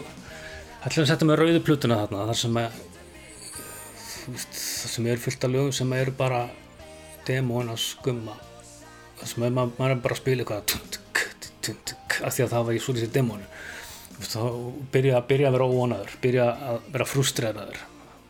ætlum 0.84 1.04
að 1.04 1.10
setja 1.10 1.26
með 1.28 1.40
rauðu 1.42 1.62
plutuna 1.66 1.98
þarna 2.02 2.26
þar 2.30 2.38
sem 2.38 2.58
að 2.60 2.76
það 4.28 4.92
sem 4.92 5.08
er 5.08 5.22
fullt 5.22 5.46
af 5.46 5.52
lögum 5.52 5.74
sem 5.74 5.94
eru 5.96 6.14
bara 6.16 6.44
demóin 7.26 7.72
að 7.72 7.80
skumma 7.82 8.36
það 9.18 9.32
sem 9.32 9.46
er, 9.46 9.54
maður, 9.56 9.74
maður 9.78 9.94
er 9.94 10.02
bara 10.04 10.16
að 10.16 10.22
spila 10.22 10.44
eitthvað 10.44 10.66
tunk, 10.72 11.22
tunk, 11.66 12.16
af 12.24 12.36
því 12.36 12.44
að 12.44 12.54
það 12.54 12.66
var 12.68 12.78
í 12.78 12.82
svo 12.84 12.94
þessi 12.96 13.10
demónu 13.16 13.50
þá 14.18 14.40
byrja, 14.94 15.20
byrja 15.30 15.50
að 15.50 15.56
vera 15.56 15.68
óvonaður 15.68 16.16
byrja 16.22 16.48
að 16.70 16.80
vera 16.94 17.08
frústræðaður 17.08 17.84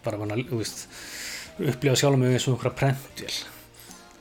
bara 0.05 0.21
að 0.25 0.45
þú 0.51 0.61
veist 0.61 0.85
upplifa 1.59 1.99
sjálf 1.99 2.21
mig 2.21 2.37
eins 2.37 2.47
og 2.49 2.55
einhverja 2.55 2.79
prentvél 2.79 3.35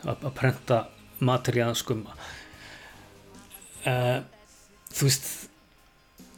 að, 0.08 0.16
að 0.16 0.34
prenta 0.38 0.82
materjað 1.28 1.76
skumma 1.82 2.16
uh, 3.86 4.20
þú 4.98 5.10
veist 5.10 5.28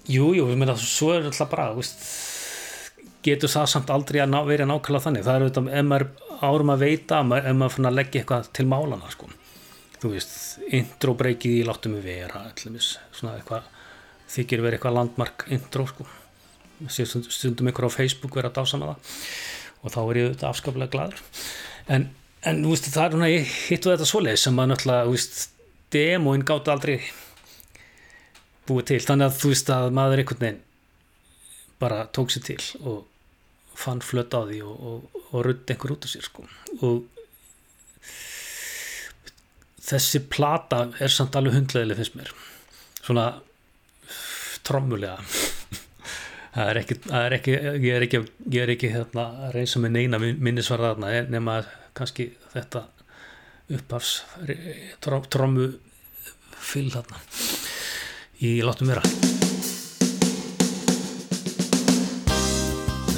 jú, 0.10 0.32
jú, 0.36 0.50
ég 0.50 0.60
meina 0.60 0.76
svo 0.80 1.14
er 1.16 1.30
alltaf 1.30 1.50
bara 1.52 1.72
veist 1.78 2.04
getur 3.26 3.52
það 3.52 3.68
samt 3.74 3.92
aldrei 3.94 4.22
að 4.24 4.32
ná, 4.32 4.40
vera 4.48 4.68
nákvæmlega 4.68 5.06
þannig 5.06 5.26
það 5.26 5.36
er 5.36 5.46
auðvitað, 5.46 5.70
ef 5.76 5.88
maður 5.90 6.08
árum 6.50 6.72
að 6.74 6.86
veita 6.86 7.20
ef 7.20 7.58
maður 7.60 7.96
leggja 7.96 8.22
eitthvað 8.22 8.50
til 8.56 8.66
málana 8.72 9.12
sko. 9.12 9.30
þú 10.00 10.14
veist, 10.14 10.36
intro 10.72 11.16
breykið 11.20 11.58
í 11.60 11.66
láttum 11.68 11.98
við 11.98 12.08
vera 12.08 12.46
allumis, 12.48 12.94
svona 13.12 13.36
eitthvað, 13.40 13.68
þykir 14.32 14.64
verið 14.64 14.80
eitthvað 14.80 14.96
landmark 14.96 15.46
intro 15.52 15.88
sko. 15.90 16.08
stundum 16.88 17.72
ykkur 17.72 17.90
á 17.92 17.98
Facebook 17.98 18.40
vera 18.40 18.52
að 18.54 18.62
dásama 18.62 18.94
það 18.94 19.18
og 19.80 19.94
þá 19.94 20.00
er 20.02 20.20
ég 20.20 20.30
auðvitað 20.30 20.50
afskaplega 20.50 20.92
gladur 20.92 21.22
en, 21.88 22.10
en 22.48 22.62
veist, 22.68 22.88
það 22.92 23.06
er 23.06 23.16
svona 23.16 23.32
ég 23.32 23.54
hittu 23.68 23.92
þetta 23.92 24.08
svoleið 24.08 24.40
sem 24.40 24.60
að 24.60 24.72
náttúrulega, 24.72 25.06
þú 25.08 25.16
veist 25.16 25.42
demóin 25.92 26.46
gátt 26.48 26.72
aldrei 26.72 26.98
búið 28.70 28.90
til, 28.92 29.00
þannig 29.10 29.30
að 29.30 29.38
þú 29.42 29.54
veist 29.54 29.72
að 29.76 29.94
maður 30.00 30.24
einhvern 30.24 30.44
veginn 30.46 30.66
bara 31.80 32.04
tók 32.16 32.34
sér 32.34 32.44
til 32.50 32.60
og 32.84 33.06
fann 33.80 34.02
flött 34.04 34.36
á 34.36 34.44
því 34.44 34.60
og, 34.68 34.76
og, 34.90 35.22
og 35.32 35.46
rutt 35.48 35.72
einhver 35.72 35.96
út 35.96 36.06
af 36.06 36.12
sér 36.12 36.26
sko. 36.28 36.46
og 36.84 37.08
þessi 39.90 40.22
plata 40.30 40.86
er 41.02 41.14
samt 41.14 41.38
alveg 41.40 41.56
hundlegileg 41.58 42.00
finnst 42.00 42.18
mér. 42.20 42.34
Svona 43.00 43.30
trommulega. 44.68 45.18
Það 46.50 46.70
er 46.72 46.78
ekki, 46.80 46.96
það 47.06 47.26
er 47.26 47.34
ekki 47.36 47.52
ég 47.54 47.92
er 47.94 48.04
ekki, 48.04 48.20
ég 48.56 48.64
er 48.64 48.72
ekki 48.74 48.90
hérna, 48.92 49.26
að 49.46 49.52
reysa 49.54 49.80
með 49.84 49.94
neina 49.96 50.20
minnisvarða 50.20 50.96
þarna 50.96 51.12
nema 51.30 51.60
kannski 51.96 52.26
þetta 52.56 52.82
upphafs 53.78 54.16
trommu 55.30 55.70
fyll 56.58 56.90
þarna 56.90 57.22
í 58.40 58.60
Láttum 58.64 58.92
vera. 58.92 59.04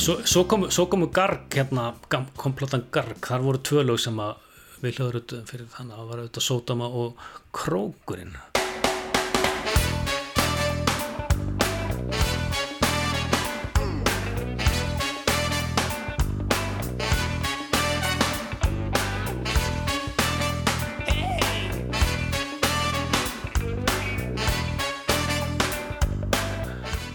Svo, 0.02 0.18
svo 0.26 0.46
komu 0.50 0.70
kom 0.90 1.10
garg 1.14 1.54
hérna, 1.54 1.92
kom 2.10 2.56
platan 2.58 2.88
garg, 2.94 3.20
þar 3.22 3.46
voru 3.46 3.62
tvö 3.62 3.84
lög 3.86 4.02
sem 4.02 4.18
að 4.18 4.48
við 4.82 4.98
hljóður 4.98 5.44
fyrir 5.46 5.68
þannig 5.76 5.94
að 5.94 6.00
það 6.00 6.10
var 6.10 6.24
auðvitað 6.24 6.48
Sótama 6.48 6.90
og 7.04 7.28
Krókurinn 7.54 8.34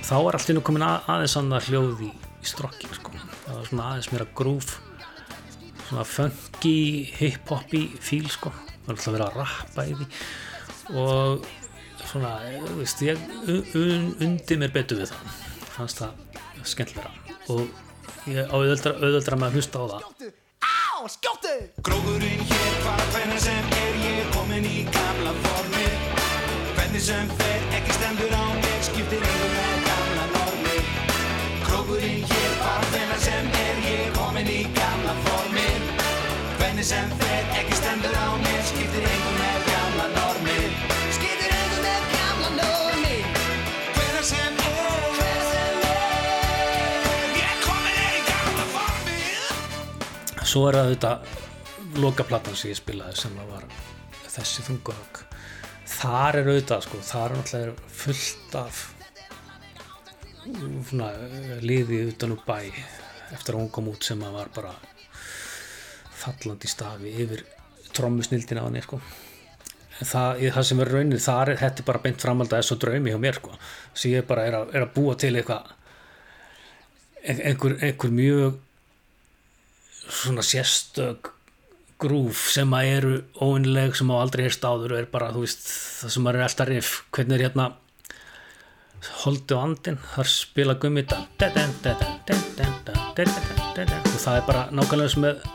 þá 0.06 0.16
er 0.18 0.38
allt 0.38 0.50
inn 0.52 0.60
og 0.60 0.66
komin 0.66 0.86
að, 0.86 0.98
aðeins 1.14 1.38
annað 1.40 1.70
hljóð 1.70 2.02
í, 2.06 2.10
í 2.14 2.50
strokkin 2.50 2.98
sko. 2.98 3.14
það 3.44 3.54
var 3.58 3.70
svona 3.70 3.88
aðeins 3.90 4.12
meira 4.14 4.28
grúf 4.38 4.76
svona 5.86 6.04
funky 6.04 7.06
hip-hopi 7.18 7.82
fíl 8.02 8.26
sko. 8.30 8.50
Það 8.50 8.86
var 8.86 8.96
alltaf 8.96 9.14
verið 9.14 9.26
að 9.26 9.38
rappa 9.40 9.86
í 9.86 9.94
því. 9.98 10.06
Og 11.02 11.46
svona, 12.06 12.32
þú 12.66 12.78
veist 12.80 13.02
ég 13.06 13.22
un, 13.50 14.08
undi 14.26 14.58
mér 14.60 14.74
betur 14.74 15.02
við 15.02 15.12
það. 15.12 15.38
Fannst 15.76 16.02
það 16.02 16.22
skemmtilega 16.66 17.12
og 17.52 17.68
ég 18.26 18.48
á 18.50 18.54
auðvöldra, 18.56 18.96
auðvöldra 18.98 19.38
með 19.38 19.48
að 19.48 19.58
hlusta 19.58 19.82
á 19.82 19.86
það. 19.92 20.30
Á, 20.66 21.06
skjóttu! 21.14 21.54
Gróðurinn 21.86 22.42
hér, 22.48 22.72
hvað 22.82 23.04
hvernig 23.14 23.42
sem 23.44 23.74
er 23.78 24.00
ég 24.02 24.32
komin 24.34 24.66
í 24.66 24.86
gamla 24.90 25.34
formi. 25.44 25.90
Hvernig 26.74 27.04
sem 27.06 27.30
fer, 27.38 27.45
sem 36.86 37.08
fer, 37.18 37.46
ekki 37.58 37.74
stendur 37.80 38.14
á 38.14 38.38
mér, 38.38 38.60
skiptir 38.68 39.02
einhver 39.10 39.34
með 39.40 39.64
gamla 39.66 40.04
normi. 40.12 40.58
Skiptir 41.16 41.50
einhver 41.56 41.80
með 41.82 42.04
gamla 42.12 42.50
normi. 42.60 43.16
Hvernig 43.96 44.26
sem 44.28 44.60
er, 44.62 44.76
hvernig 45.16 45.48
sem 45.48 45.80
er. 45.88 47.34
Ég 47.40 47.58
komin 47.64 47.98
í 48.04 48.22
gamla 48.30 48.68
formi 48.76 49.18
svo 50.52 50.64
er 50.70 50.78
það 50.78 50.92
þetta 50.94 51.12
lokaplattan 52.04 52.60
sem 52.62 52.70
ég 52.70 52.78
spilaði 52.78 53.18
sem 53.24 53.34
var 53.50 53.66
þessi 54.36 54.66
þungahögg 54.70 55.24
þar 55.96 56.38
er 56.38 56.50
auðvitað 56.52 56.86
sko, 56.86 57.02
þar 57.10 57.26
er 57.26 57.40
náttúrulega 57.40 57.94
fullt 58.04 58.60
af 58.62 58.84
svona, 60.86 61.10
liði 61.66 62.04
utan 62.12 62.36
úr 62.36 62.42
bæ 62.46 62.60
eftir 63.34 63.56
að 63.56 63.64
hún 63.64 63.72
kom 63.74 63.90
út 63.90 64.06
sem 64.06 64.22
að 64.22 64.38
var 64.38 64.54
bara 64.54 64.76
fallandi 66.16 66.70
stafi 66.70 67.14
yfir 67.24 67.44
trommusnildina 67.96 68.64
á 68.64 68.66
henni 68.68 68.82
sko. 68.84 69.00
Það, 69.96 70.42
það 70.52 70.66
sem 70.68 70.82
er 70.84 70.92
raunin 70.92 71.22
þar 71.24 71.50
er 71.54 71.60
þetta 71.62 71.86
bara 71.86 72.02
beint 72.04 72.20
framhald 72.20 72.52
að 72.52 72.60
þessu 72.60 72.76
draumi 72.82 73.14
hjá 73.14 73.20
mér 73.20 73.38
sko. 73.38 73.54
sem 73.94 74.12
ég 74.12 74.26
bara 74.28 74.44
er 74.44 74.58
að, 74.58 74.74
er 74.76 74.84
að 74.84 74.94
búa 74.96 75.14
til 75.16 75.32
eitthvað 75.38 75.72
einhver, 77.26 77.78
einhver 77.80 78.12
mjög 78.12 78.58
svona 80.06 80.44
sérstök 80.44 81.32
grúf 81.98 82.50
sem 82.52 82.74
að 82.76 82.90
eru 82.92 83.14
óinleg 83.40 83.96
sem 83.96 84.10
á 84.12 84.16
aldrei 84.20 84.44
heyrst 84.46 84.64
áður 84.68 84.92
og 84.94 85.00
er 85.00 85.08
bara, 85.10 85.32
þú 85.32 85.46
veist, 85.46 85.64
það 86.02 86.12
sem 86.12 86.26
maður 86.26 86.38
er 86.38 86.46
alltaf 86.46 86.68
riff 86.68 86.90
hvernig 87.16 87.38
er 87.38 87.44
hérna 87.46 87.70
holdi 89.22 89.56
á 89.56 89.58
andin, 89.60 89.98
þar 90.14 90.28
spila 90.30 90.74
gummi 90.82 91.02
og 91.06 91.14
það 94.20 94.36
er 94.36 94.44
bara 94.46 94.66
nákvæmlega 94.74 95.12
sem 95.14 95.24
með 95.24 95.46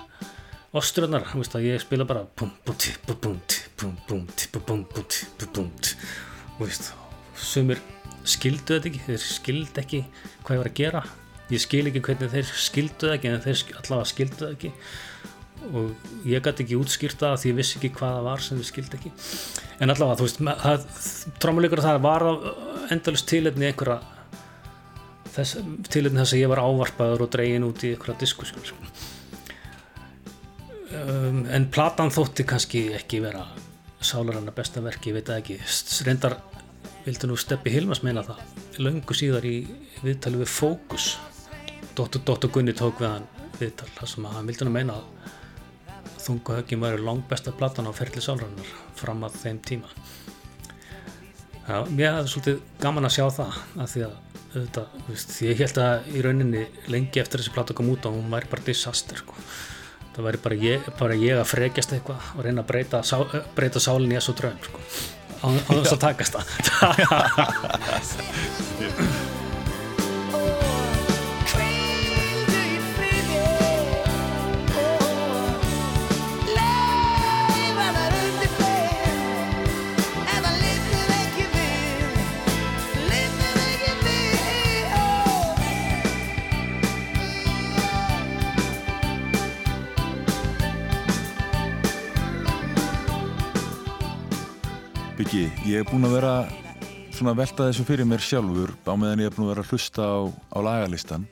oströðnar, 0.77 1.25
þú 1.27 1.41
veist 1.41 1.55
að 1.57 1.65
ég 1.67 1.81
spila 1.83 2.07
bara 2.07 2.23
bum 2.39 2.51
bum 2.65 2.77
tí 2.79 2.93
bum 3.07 3.17
bum 3.19 3.39
tí 3.49 3.63
bum 3.79 3.95
bum 4.07 4.27
tí 4.31 4.47
bum 4.53 4.63
bum 4.67 4.83
bum 4.87 5.07
tí 5.11 5.25
bum 5.39 5.49
bum 5.57 5.71
tí 5.83 5.95
og 6.55 6.67
veist, 6.67 6.91
sumir 7.35 7.81
skildu 8.27 8.75
þetta 8.75 8.89
ekki, 8.91 9.01
þeir 9.07 9.23
skildu 9.25 9.81
ekki 9.81 10.01
hvað 10.45 10.55
ég 10.55 10.61
var 10.61 10.69
að 10.69 10.77
gera. 10.77 11.01
Ég 11.51 11.63
skil 11.63 11.87
ekki 11.89 12.03
hvernig 12.05 12.31
þeir 12.31 12.51
skildu 12.67 13.07
það 13.07 13.15
ekki 13.17 13.31
en 13.31 13.41
þeir 13.43 13.63
allavega 13.81 14.09
skildu 14.11 14.39
það 14.39 14.53
ekki. 14.55 14.71
Og 15.71 16.27
ég 16.29 16.45
gæti 16.45 16.65
ekki 16.65 16.77
útskýrt 16.79 17.21
það 17.21 17.39
því 17.41 17.51
ég 17.51 17.57
vissi 17.59 17.77
ekki 17.79 17.91
hvað 17.97 18.15
það 18.15 18.27
var 18.29 18.45
sem 18.45 18.61
þeir 18.61 18.69
skildu 18.69 18.99
ekki. 18.99 19.13
En 19.81 19.93
allavega 19.93 20.19
þú 20.21 20.27
veist 20.29 21.39
trómuleikur 21.43 21.83
það 21.83 22.03
var 22.05 22.27
endalust 22.93 23.29
tilitni 23.29 23.71
einhverja 23.71 23.99
tilitni 25.31 26.19
þess 26.19 26.35
að 26.35 26.41
ég 26.41 26.51
var 26.51 26.63
ávarpaður 26.63 27.25
og 27.25 27.33
dregin 27.33 27.67
út 27.67 27.83
í 27.87 27.93
einhverja 27.95 28.19
diskusjón 28.21 28.65
sko. 28.67 28.93
Um, 31.05 31.43
en 31.49 31.67
platan 31.73 32.13
þótti 32.13 32.45
kannski 32.47 32.85
ekki 32.97 33.21
vera 33.23 33.45
sálarannar 34.01 34.55
besta 34.57 34.81
verki, 34.81 35.11
ég 35.11 35.19
veit 35.19 35.29
það 35.29 35.41
ekki. 35.41 35.57
Reyndar 36.07 36.37
vildi 37.05 37.29
nú 37.29 37.37
Steppi 37.37 37.73
Hilmas 37.73 38.01
meina 38.05 38.23
það. 38.25 38.41
Löngu 38.81 39.17
síðar 39.17 39.45
í 39.45 39.55
viðtali 40.01 40.41
við 40.41 40.49
Fókus 40.49 41.11
Dóttur, 41.95 42.21
Dóttur 42.25 42.51
Gunni 42.53 42.73
tók 42.77 43.01
við 43.01 43.09
hann 43.11 43.27
viðtal 43.59 43.89
þar 43.97 44.09
sem 44.09 44.25
að 44.25 44.35
hann 44.37 44.47
vildi 44.49 44.65
nú 44.65 44.71
meina 44.73 44.95
að 44.95 46.19
þungu 46.21 46.55
höggin 46.55 46.81
væri 46.81 47.01
langt 47.03 47.27
besta 47.29 47.51
platan 47.51 47.89
á 47.89 47.93
ferli 47.93 48.23
sálarannar 48.23 48.69
fram 48.97 49.25
að 49.27 49.35
þeim 49.41 49.59
tíma. 49.65 49.89
Já, 51.67 51.83
mér 51.89 52.15
hefði 52.17 52.31
svolítið 52.31 52.61
gaman 52.81 53.07
að 53.07 53.15
sjá 53.17 53.25
það 53.35 53.59
af 53.83 53.91
því 53.91 54.05
að 54.07 54.15
auðvitað, 54.51 54.95
veist, 55.07 55.35
ég 55.45 55.61
held 55.61 55.81
að 55.83 56.09
í 56.11 56.23
rauninni 56.25 56.63
lengi 56.91 57.21
eftir 57.21 57.41
þessi 57.41 57.53
plata 57.55 57.75
kom 57.77 57.91
út 57.91 58.07
og 58.07 58.17
hún 58.17 58.31
væri 58.31 58.49
bara 58.51 58.65
disaster 58.67 59.19
sko. 59.19 59.35
Það 60.15 60.27
væri 60.27 60.43
bara 60.45 60.59
ég, 60.65 60.91
bara 60.99 61.17
ég 61.19 61.41
að 61.41 61.51
frekjast 61.53 61.97
eitthvað 61.97 62.29
og 62.35 62.45
reyna 62.45 62.61
að 62.63 62.69
breyta, 62.73 63.03
sá, 63.07 63.17
breyta 63.57 63.79
sálinn 63.83 64.13
í 64.13 64.17
þessu 64.19 64.37
draum 64.39 64.61
sko. 64.67 64.85
á 65.41 65.47
þess 65.71 65.95
að 65.95 66.03
takast 66.07 66.33
það 66.37 66.45
Baki, 95.31 95.47
ég 95.63 95.79
er 95.79 95.85
búinn 95.87 96.03
að 96.03 96.15
vera 96.17 96.31
svona 97.15 97.31
að 97.31 97.37
velta 97.39 97.65
þessu 97.69 97.83
fyrir 97.87 98.03
mér 98.03 98.19
sjálfur 98.19 98.73
á 98.83 98.91
meðan 98.99 99.21
ég 99.23 99.29
er 99.29 99.31
búinn 99.37 99.45
að 99.45 99.53
vera 99.53 99.63
að 99.63 99.69
hlusta 99.71 100.03
á, 100.03 100.19
á 100.27 100.59
lagalistan 100.59 101.23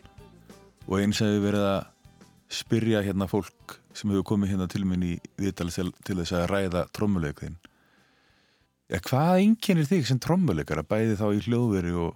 og 0.85 1.01
eins 1.01 1.19
hefur 1.19 1.43
verið 1.43 1.65
að 1.67 1.81
spyrja 2.61 3.01
hérna 3.03 3.27
fólk 3.27 3.75
sem 3.91 4.13
hefur 4.13 4.23
komið 4.29 4.53
hérna 4.53 4.69
til 4.71 4.85
minn 4.87 5.03
í 5.03 5.17
viðtal 5.35 5.67
til, 5.75 5.91
til 6.07 6.15
þess 6.21 6.37
að 6.37 6.45
ræða 6.53 6.85
trommuleikðin. 6.95 7.59
Ja, 8.87 9.03
hvað 9.03 9.43
einkennir 9.43 9.91
þig 9.91 10.07
sem 10.07 10.23
trommuleikara 10.23 10.87
bæði 10.87 11.19
þá 11.19 11.27
í 11.33 11.43
hljóðveri 11.49 11.95
og 11.99 12.15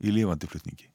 í 0.00 0.16
lífandi 0.16 0.48
flutningi? 0.48 0.88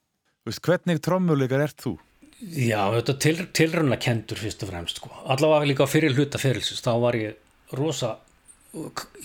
Veist, 0.49 0.65
hvernig 0.65 1.05
trommuleikar 1.05 1.67
ert 1.69 1.85
þú? 1.85 1.99
Já, 2.41 2.81
þetta 2.97 3.19
til, 3.21 3.37
tilrönda 3.61 4.01
kendur 4.01 4.41
fyrst 4.41 4.65
og 4.65 4.73
fremst 4.73 5.05
sko. 5.05 5.13
allavega 5.21 5.69
líka 5.69 5.85
fyrir 5.85 6.17
hluta 6.17 6.41
fyrirlsins 6.41 6.81
þá 6.81 6.95
var 7.05 7.21
ég 7.21 7.77
rosa 7.77 8.15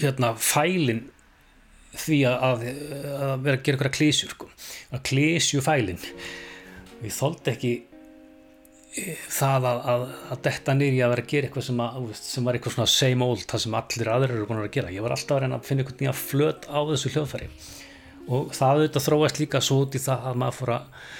hérna 0.01 0.35
fælin 0.39 1.07
því 1.91 2.21
að, 2.31 2.37
að, 2.47 2.65
vera 3.43 3.57
að 3.57 3.65
gera 3.67 3.77
eitthvað 3.77 3.97
klísjur 3.97 4.35
sko. 4.35 4.51
að 4.95 5.05
klísju 5.09 5.63
fælin 5.65 5.99
ég 7.01 7.15
þóldi 7.17 7.51
ekki 7.55 7.73
eh, 9.01 9.25
það 9.33 9.67
að, 9.71 9.81
að, 9.93 10.05
að 10.35 10.43
detta 10.47 10.77
nýri 10.77 11.01
að 11.03 11.15
vera 11.15 11.25
að 11.25 11.33
gera 11.33 11.49
eitthvað 11.49 11.67
sem, 11.67 11.83
sem 12.21 12.47
var 12.47 12.59
eitthvað 12.59 12.77
svona 12.77 12.93
same 12.95 13.27
old 13.27 13.45
það 13.51 13.65
sem 13.65 13.77
allir 13.81 14.13
aðrir 14.15 14.37
eru 14.37 14.49
búin 14.51 14.63
að 14.63 14.73
gera. 14.77 14.93
Ég 14.95 15.05
var 15.05 15.17
alltaf 15.17 15.37
að 15.37 15.45
reyna 15.45 15.59
að 15.59 15.69
finna 15.71 15.85
einhvern 15.85 16.03
nýja 16.05 16.15
flöt 16.21 16.69
á 16.69 16.79
þessu 16.91 17.13
hljóðfæri. 17.15 17.51
Og 18.31 18.55
það 18.55 18.77
auðvitað 18.77 19.07
þróast 19.09 19.41
líka 19.41 19.63
svo 19.65 19.83
út 19.87 19.97
í 19.97 20.03
það 20.05 20.31
að 20.31 20.41
maður 20.45 20.59
fór 20.61 20.75
að 20.77 21.11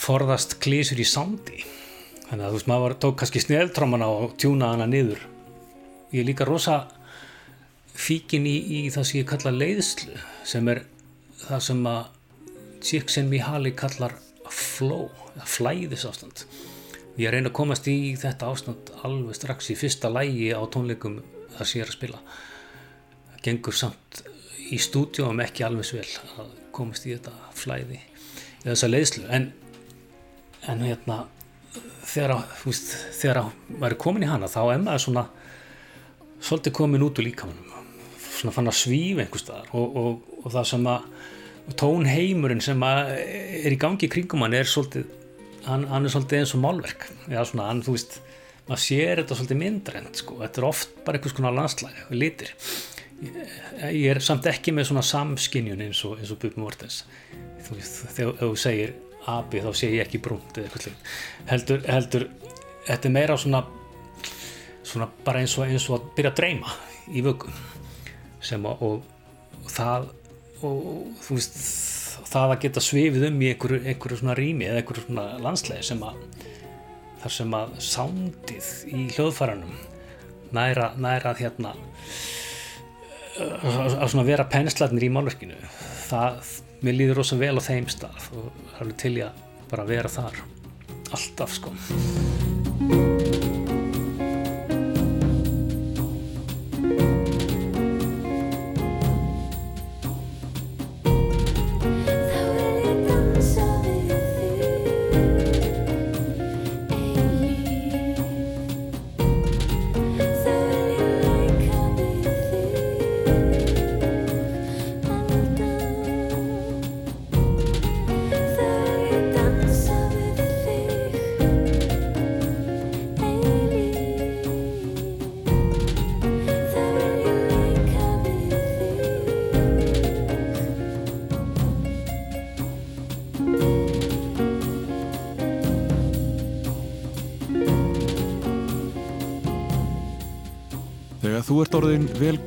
forðast 0.00 0.56
klísur 0.62 1.00
í 1.00 1.08
sándi 1.08 1.64
þannig 2.28 2.44
að 2.44 2.52
þú 2.52 2.58
veist 2.58 2.70
maður 2.70 2.94
tók 3.02 3.16
kannski 3.20 3.42
sneltrómana 3.42 4.06
og 4.06 4.36
tjúna 4.38 4.70
hana 4.74 4.86
niður. 4.86 5.24
Ég 6.14 6.22
er 6.22 6.28
líka 6.28 6.46
rosa 6.46 6.84
fíkin 8.00 8.48
í, 8.48 8.56
í 8.56 8.80
það 8.92 9.06
sem 9.08 9.20
ég 9.20 9.28
kalla 9.30 9.54
leiðslu 9.54 10.16
sem 10.48 10.72
er 10.72 10.84
það 11.46 11.68
sem 11.68 11.86
að 11.90 12.02
Csikszentmihalyi 12.80 13.74
kallar 13.76 14.14
flow, 14.48 15.10
flæðis 15.44 16.06
ástand 16.08 16.46
ég 17.20 17.32
reyna 17.32 17.50
að 17.50 17.56
komast 17.58 17.88
í 17.90 18.14
þetta 18.18 18.48
ástand 18.48 18.92
alveg 19.04 19.36
strax 19.36 19.70
í 19.72 19.76
fyrsta 19.78 20.10
lægi 20.12 20.50
á 20.56 20.62
tónleikum 20.72 21.18
það 21.56 21.66
sem 21.66 21.80
ég 21.80 21.84
er 21.84 21.90
að 21.90 21.96
spila. 21.96 22.20
Það 23.30 23.42
gengur 23.46 23.76
samt 23.76 24.22
í 24.70 24.78
stúdjóum 24.80 25.42
ekki 25.44 25.66
alveg 25.66 25.88
svel 25.88 26.06
að 26.40 26.54
komast 26.76 27.08
í 27.08 27.14
þetta 27.14 27.34
flæði 27.56 27.98
eða 27.98 28.70
þessa 28.72 28.90
leiðslu. 28.90 29.26
En, 29.36 29.50
en 30.70 30.84
hérna 30.86 31.18
þegar, 32.06 32.36
veist, 32.64 32.94
þegar 33.18 33.50
maður 33.74 33.90
er 33.90 34.00
komin 34.06 34.26
í 34.26 34.30
hana 34.30 34.50
þá 34.50 34.62
er 34.62 34.84
maður 34.84 35.06
svona 35.06 35.26
svolítið 36.40 36.76
komin 36.80 37.04
út 37.04 37.20
úr 37.20 37.28
líkamannum 37.28 37.69
svona 38.40 38.54
fann 38.56 38.70
að 38.70 38.78
svífa 38.80 39.24
einhver 39.24 39.42
staðar 39.42 39.70
og, 39.76 39.96
og, 40.00 40.36
og 40.42 40.54
það 40.54 40.68
sem 40.72 40.90
að 40.90 41.74
tónheimurinn 41.80 42.62
sem 42.64 42.82
að 42.82 43.12
er 43.14 43.74
í 43.74 43.78
gangi 43.80 44.08
kringum 44.10 44.44
hann 44.46 44.56
er 44.58 44.68
svolítið 44.68 45.08
hann, 45.66 45.84
hann 45.90 46.06
er 46.06 46.14
svolítið 46.14 46.42
eins 46.42 46.54
og 46.56 46.62
málverk. 46.64 47.04
Já 47.30 47.42
svona, 47.44 47.68
hann, 47.68 47.82
þú 47.84 47.96
veist, 47.96 48.16
maður 48.68 48.82
sér 48.86 49.20
þetta 49.20 49.36
svolítið 49.38 49.60
myndrænt 49.60 50.22
sko, 50.22 50.38
þetta 50.40 50.62
er 50.62 50.68
oft 50.70 50.96
bara 51.04 51.20
einhvers 51.20 51.36
konar 51.36 51.56
landslæg, 51.56 52.00
litir. 52.16 52.54
Ég, 53.20 54.06
er 54.08 54.22
samt 54.24 54.48
ekki 54.48 54.72
með 54.72 54.88
svona 54.88 55.04
samskinjun 55.04 55.84
eins 55.84 56.00
og, 56.08 56.22
og 56.24 56.40
Bubi 56.40 56.62
Mortens. 56.62 57.02
Þú 57.66 57.76
veist, 57.76 58.00
þegar 58.16 58.38
þú 58.40 58.54
segir 58.62 58.96
abi 59.28 59.60
þá 59.60 59.70
sé 59.76 59.90
ég 59.92 60.06
ekki 60.06 60.20
brúnt 60.24 60.56
eða 60.56 60.70
eitthvað 60.70 61.18
heldur, 61.50 61.82
heldur 61.88 62.26
þetta 62.86 63.08
er 63.08 63.14
meira 63.14 63.36
svona 63.36 63.60
svona 64.80 65.08
bara 65.24 65.42
eins 65.42 65.56
og, 65.58 65.68
eins 65.68 65.86
og 65.90 65.98
að 65.98 66.06
byrja 66.16 66.32
að 66.32 66.38
dreyma 66.40 66.72
í 67.12 67.24
vöggum 67.24 67.58
sem 68.44 68.66
að 68.66 68.84
og, 68.86 69.04
og 69.60 69.70
það 69.74 70.08
og 70.66 70.80
þú 71.24 71.36
veist 71.36 71.60
það 72.30 72.54
að 72.54 72.60
geta 72.64 72.82
svifið 72.84 73.26
um 73.30 73.40
í 73.42 73.50
einhverju, 73.52 73.80
einhverju 73.90 74.20
svona 74.20 74.36
rými 74.38 74.68
eða 74.68 74.82
einhverju 74.82 75.06
svona 75.06 75.26
landslega 75.42 75.86
sem 75.86 76.02
að 76.06 76.20
þar 77.20 77.34
sem 77.36 77.56
að 77.56 77.72
sándið 77.84 78.68
í 78.90 79.06
hljóðfæranum 79.16 79.74
næra, 80.56 80.92
næra 81.00 81.34
hérna 81.38 81.74
að 83.40 84.08
svona 84.12 84.26
vera 84.28 84.48
penslarnir 84.50 85.06
í 85.06 85.12
málverkinu 85.12 85.58
það, 86.10 86.54
mér 86.84 86.98
líður 86.98 87.22
rosa 87.22 87.40
vel 87.40 87.56
á 87.56 87.62
þeim 87.64 87.88
stað 87.92 88.30
og 88.36 88.52
það 88.76 88.86
er 88.86 88.94
til 89.04 89.16
ég 89.20 89.26
að 89.30 89.66
bara 89.70 89.86
vera 89.86 90.10
þar. 90.10 90.40
Alltaf 91.14 91.54
sko 91.54 91.74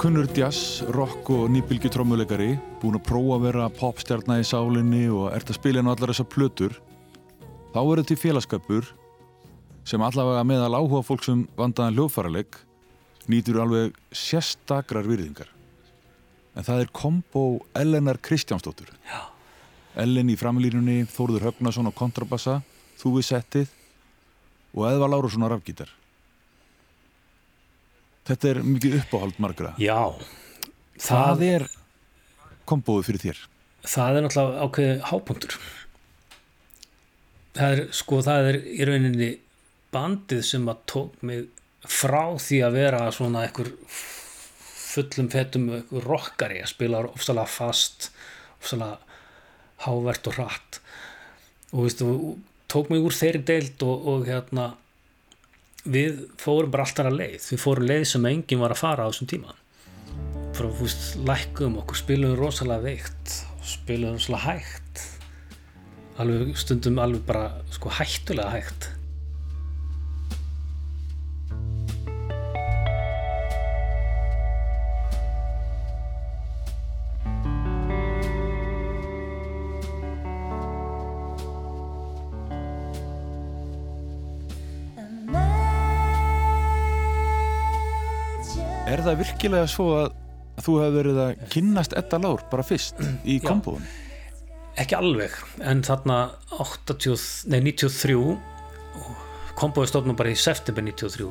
kunnur 0.04 0.28
jazz, 0.36 0.82
rock 0.92 1.30
og 1.32 1.46
nýbylgi 1.48 1.88
trommuleikari, 1.94 2.58
búin 2.82 2.98
að 2.98 3.06
prófa 3.08 3.38
að 3.38 3.44
vera 3.46 3.68
popstjarnar 3.72 4.42
í 4.42 4.48
sálinni 4.50 5.06
og 5.08 5.30
ert 5.32 5.48
að 5.48 5.56
spila 5.56 5.80
inn 5.80 5.88
á 5.88 5.94
allar 5.94 6.12
þessar 6.12 6.28
plötur, 6.28 6.76
þá 7.72 7.80
verður 7.80 8.10
til 8.10 8.18
félagskapur 8.20 8.90
sem 9.88 10.04
allavega 10.04 10.44
meðal 10.50 10.76
áhuga 10.76 11.06
fólk 11.08 11.24
sem 11.24 11.46
vandaðan 11.56 11.96
hljóðfæraleg 11.96 12.60
nýtur 13.32 13.62
alveg 13.64 13.96
sérstakrar 14.12 15.08
virðingar. 15.08 15.48
En 16.52 16.68
það 16.68 16.84
er 16.84 16.94
kombo 17.00 17.48
Ellenar 17.72 18.20
Kristjánsdóttur. 18.20 18.92
Já. 19.08 19.32
Ellen 20.04 20.36
í 20.36 20.36
framlínunni, 20.36 21.06
Þórður 21.16 21.48
Högnason 21.48 21.88
á 21.88 21.96
kontrabassa, 21.96 22.60
þú 23.00 23.22
við 23.22 23.30
settið 23.32 23.76
og 24.76 24.90
Eðva 24.92 25.14
Lárusson 25.16 25.48
á 25.48 25.54
rafgítar. 25.56 25.96
Þetta 28.24 28.50
er 28.54 28.62
mikið 28.64 28.94
uppáhald 29.02 29.40
margra. 29.44 29.74
já, 29.82 30.00
Það 31.04 31.42
er 31.48 31.66
kombóið 32.70 33.08
fyrir 33.10 33.24
þér. 33.26 33.40
það 33.84 34.18
er 34.18 34.24
náttúrulega 34.24 34.68
ákveðið 34.68 35.02
hápunktur 35.10 35.56
það 37.58 37.74
er 37.76 37.82
sko 37.94 38.20
það 38.26 38.48
er 38.52 38.58
í 38.64 38.86
rauninni 38.88 39.30
bandið 39.94 40.44
sem 40.48 40.70
að 40.72 40.80
tók 40.90 41.26
mig 41.28 41.44
frá 41.84 42.24
því 42.40 42.62
að 42.66 42.78
vera 42.80 43.02
svona 43.14 43.44
einhver 43.46 43.74
fullum 43.92 45.28
fettum 45.34 45.68
einhver 45.76 46.08
rockari 46.08 46.62
að 46.64 46.72
spila 46.72 47.04
ofsalega 47.10 47.52
fast 47.52 48.08
ofsalega 48.62 48.98
hávert 49.84 50.30
og 50.32 50.38
hratt 50.40 50.80
og 51.74 51.84
veistu, 51.88 52.08
tók 52.72 52.90
mig 52.94 53.04
úr 53.04 53.14
þeirri 53.18 53.44
deild 53.50 53.84
og, 53.84 54.08
og 54.14 54.26
hérna 54.30 54.70
við 55.84 56.24
fórum 56.40 56.72
bara 56.72 56.88
alltaf 56.88 57.10
að 57.10 57.20
leið. 57.20 57.50
Við 57.52 57.62
fórum 57.64 57.90
leið 57.90 58.06
sem 58.14 58.30
enginn 58.30 58.64
var 58.64 58.76
að 58.76 58.84
fara 58.84 59.08
á 59.08 59.10
þessum 59.12 59.32
tíma. 59.34 59.56
Frá, 60.54 60.68
þú 60.70 60.86
veist, 60.86 61.06
lækkum 61.28 61.80
okkur 61.82 62.00
spilum 62.04 62.36
rosalega 62.40 62.86
veikt 62.86 63.40
spilum 63.64 64.18
rosalega 64.18 64.44
hægt. 64.54 65.06
Alveg 66.22 66.58
stundum 66.62 67.00
alveg 67.02 67.24
bara 67.26 67.48
sko 67.74 67.90
hættulega 67.90 68.52
hægt 68.54 68.93
Er 89.04 89.10
það 89.10 89.18
virkilega 89.20 89.68
svo 89.68 89.86
að 90.00 90.14
þú 90.64 90.74
hefur 90.80 90.94
verið 90.96 91.18
að 91.20 91.40
kynnast 91.52 91.96
Edda 92.00 92.20
Lár 92.24 92.44
bara 92.48 92.64
fyrst 92.64 93.02
í 93.28 93.34
kombóinu? 93.44 93.84
ekki 94.80 94.96
alveg 94.96 95.36
en 95.60 95.82
þarna 95.84 96.20
80, 96.64 97.26
nei, 97.52 97.60
93 97.68 98.16
kombóið 99.60 99.92
stofnum 99.92 100.16
bara 100.16 100.32
í 100.32 100.40
september 100.40 100.88
93 100.88 101.28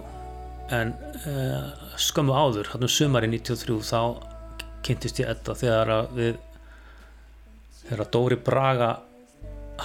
en 0.77 0.93
uh, 1.25 1.73
skömmu 1.97 2.37
áður, 2.37 2.69
þarna 2.75 2.93
sumari 2.93 3.33
93 3.33 3.81
þá 3.89 4.01
kynntist 4.85 5.25
ég 5.25 5.33
þetta 5.33 5.57
þegar 5.65 5.97
að 5.97 6.15
við 6.21 6.39
þegar 7.87 8.05
að 8.05 8.15
Dóri 8.19 8.43
Braga 8.51 8.95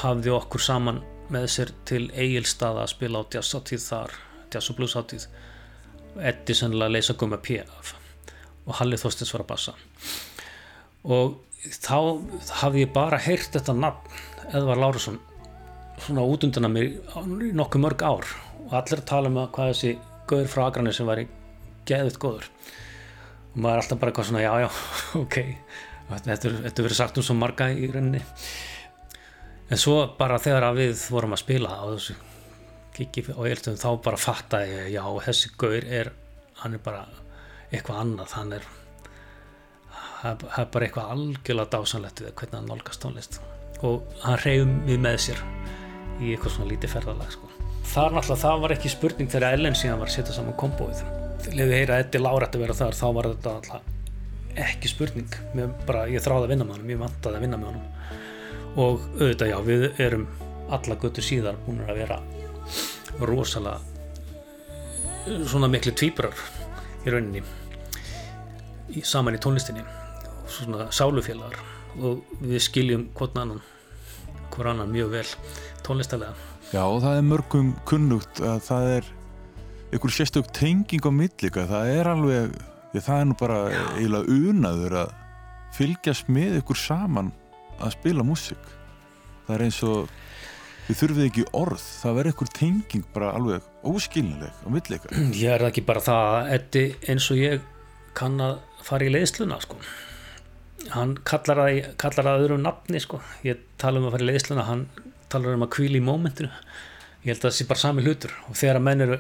hafði 0.04 0.36
okkur 0.36 0.68
saman 0.68 1.06
með 1.32 1.52
sér 1.56 1.78
til 1.88 2.10
Egilstaða 2.12 2.84
að 2.84 2.98
spila 2.98 3.24
á 3.24 3.32
jazzáttíð 3.40 3.88
þar 3.88 4.24
jazz 4.52 4.76
og 4.76 4.84
bluesáttíð 4.84 5.32
Eddi 6.22 6.56
sennilega 6.58 6.94
leysa 6.94 7.16
gumma 7.18 7.38
P 7.42 7.60
af 7.62 7.94
og 8.68 8.76
Halli 8.82 9.00
Þorstins 9.00 9.32
var 9.34 9.46
að 9.46 9.52
bassa. 9.54 9.74
Og 11.08 11.38
þá 11.72 11.98
hafði 12.62 12.84
ég 12.84 12.94
bara 12.96 13.20
heyrt 13.24 13.54
þetta 13.56 13.76
nafn 13.76 14.52
Edvar 14.56 14.80
Lárusson 14.82 15.20
svona 16.04 16.26
út 16.28 16.44
undan 16.46 16.68
að 16.68 16.76
mér 16.76 17.56
nokkuð 17.58 17.84
mörg 17.84 18.04
ár. 18.04 18.28
Og 18.68 18.76
allir 18.76 19.04
tala 19.08 19.32
um 19.32 19.40
að 19.42 19.52
hvað 19.56 19.72
þessi 19.72 19.94
gauður 20.28 20.52
frá 20.52 20.64
Agrani 20.68 20.94
sem 20.96 21.08
var 21.08 21.24
í 21.24 21.28
geðvitt 21.88 22.20
góður. 22.22 22.50
Og 23.54 23.60
maður 23.64 23.74
er 23.78 23.84
alltaf 23.84 24.02
bara 24.02 24.12
eitthvað 24.12 24.30
svona 24.30 24.44
já 24.44 24.54
já 24.66 24.70
ok 25.24 25.38
þetta 26.08 26.48
er 26.48 26.84
verið 26.86 26.98
sagt 27.00 27.18
um 27.20 27.26
svo 27.26 27.36
marga 27.36 27.70
í 27.72 27.88
rauninni. 27.92 28.24
En 29.68 29.80
svo 29.80 30.00
bara 30.20 30.40
þegar 30.40 30.70
að 30.70 30.82
við 30.84 31.08
vorum 31.12 31.36
að 31.36 31.44
spila 31.44 31.72
á 31.76 31.86
þessu 31.92 32.16
kiki 32.98 33.28
og 33.36 33.46
ég 33.46 33.56
held 33.56 33.72
að 33.74 33.84
þá 33.84 33.90
bara 34.10 34.20
fattaði 34.22 34.74
ég 34.74 34.92
já 34.98 35.04
þessi 35.28 35.54
gaur 35.62 35.88
er 36.02 36.12
hann 36.64 36.76
er 36.76 36.84
bara 36.84 37.06
eitthvað 37.72 38.04
annað 38.04 38.36
hann 38.38 38.54
er 38.58 38.68
það 40.22 40.46
er 40.62 40.70
bara 40.74 40.88
eitthvað 40.88 41.12
algjörlega 41.14 41.72
dásanlegt 41.74 42.22
við 42.24 42.34
hvernig 42.40 42.58
hann 42.58 42.72
nálgast 42.72 43.04
tónlist. 43.04 43.40
Og 43.86 44.08
hann 44.24 44.40
reyðum 44.44 44.80
við 44.88 45.04
með 45.04 45.20
sér 45.28 45.44
í 46.18 46.32
eitthvað 46.34 46.56
svona 46.56 46.72
lítið 46.72 46.94
ferðalag 46.96 47.36
sko. 47.36 47.52
þar 47.88 48.16
náttúrulega 48.16 48.42
það 48.42 48.64
var 48.64 48.74
ekki 48.76 48.90
spurning 48.92 49.30
þegar 49.32 49.54
Ellen 49.56 49.78
síðan 49.78 50.02
var 50.02 50.10
að 50.10 50.16
setja 50.18 50.34
saman 50.36 50.58
kombóið. 50.60 51.04
Þegar 51.46 51.70
við 51.70 51.78
heyra 51.78 52.00
Eddi 52.02 52.22
Lárætt 52.22 52.58
að 52.58 52.64
vera 52.66 52.78
þar 52.78 52.98
þá 52.98 53.06
var 53.18 53.30
þetta 53.30 53.54
alltaf 53.60 53.94
ekki 54.58 54.92
spurning. 54.92 55.38
Bara, 55.86 56.08
ég 56.10 56.24
þráði 56.26 56.48
að 56.48 56.52
vinna 56.56 56.66
með 56.66 56.78
honum, 56.80 56.92
ég 56.92 57.02
vantaði 57.04 57.38
að 57.38 57.46
vinna 57.46 57.62
með 57.62 57.70
honum. 57.72 57.86
Og 58.78 59.06
auðvitað 59.22 59.54
já, 59.54 59.58
við 59.70 60.02
erum 60.08 60.28
alla 60.74 60.98
göttur 61.00 61.24
síðar 61.24 61.62
búin 61.66 61.86
að 61.86 62.02
vera 62.02 62.20
rosalega 63.26 63.80
svona 65.48 65.70
miklu 65.72 65.92
tvíbrar 65.98 66.36
í 67.06 67.12
rauninni 67.12 67.42
í, 68.94 69.02
saman 69.04 69.36
í 69.36 69.42
tónlistinni 69.42 69.84
svona 70.48 70.88
sálufélagar. 70.96 71.58
Og 71.98 72.22
við 72.44 72.62
skiljum 72.62 73.08
hvort 73.18 73.36
annan 73.40 73.62
hver 74.54 74.72
annan 74.72 74.92
mjög 74.94 75.12
vel 75.16 75.28
tónlistalega. 75.86 76.34
Já, 76.72 76.84
og 76.84 77.02
það 77.04 77.20
er 77.20 77.28
mörgum 77.28 77.72
kunnugt 77.88 78.42
að 78.44 78.60
það 78.68 78.90
er 78.96 79.12
einhver 79.92 80.14
sérstök 80.14 80.50
tenging 80.56 81.06
á 81.08 81.12
millika, 81.14 81.66
það 81.70 81.92
er 81.96 82.10
alveg 82.12 82.58
það 82.98 83.20
er 83.22 83.28
nú 83.30 83.36
bara 83.38 83.58
eiginlega 83.96 84.38
unaður 84.52 84.96
að 85.04 85.12
fylgjast 85.78 86.32
með 86.34 86.62
ykkur 86.62 86.80
saman 86.82 87.32
að 87.78 87.94
spila 87.94 88.26
músík. 88.26 88.72
Það 89.46 89.56
er 89.56 89.64
eins 89.68 89.82
og 89.86 90.16
við 90.88 91.00
þurfum 91.02 91.26
ekki 91.28 91.48
orð, 91.58 91.82
það 92.02 92.20
verður 92.20 92.32
einhver 92.34 92.54
tenging 92.56 93.08
bara 93.16 93.32
alveg 93.36 93.72
óskilnileg 93.88 94.62
á 94.64 94.68
millika 94.72 95.12
ég 95.44 95.56
er 95.56 95.68
ekki 95.68 95.84
bara 95.88 96.04
það 96.04 96.30
að 96.38 96.54
Eddi 96.58 96.86
eins 97.12 97.32
og 97.34 97.42
ég 97.42 97.66
kann 98.18 98.40
að 98.42 98.58
fara 98.88 99.08
í 99.08 99.14
leiðsluna 99.14 99.60
sko. 99.62 99.78
Hann 100.94 101.18
kallar 101.28 101.64
að, 101.66 101.80
kallar 102.00 102.32
að 102.32 102.46
öðru 102.46 102.60
nafni 102.62 103.02
sko. 103.04 103.20
Ég 103.46 103.62
tala 103.82 104.02
um 104.02 104.08
að 104.08 104.16
fara 104.16 104.26
í 104.26 104.30
leiðsluna 104.32 104.68
hann 104.68 104.86
talar 105.32 105.58
um 105.58 105.66
að 105.66 105.74
kvíla 105.76 106.00
í 106.00 106.06
mómentinu. 106.06 106.52
Ég 107.26 107.34
held 107.34 107.42
að 107.42 107.50
það 107.50 107.58
sé 107.58 107.68
bara 107.70 107.84
sami 107.84 108.06
hlutur. 108.06 108.36
Og 108.48 108.58
þegar 108.58 108.80
að 108.80 108.86
menn 108.88 109.06
eru 109.06 109.18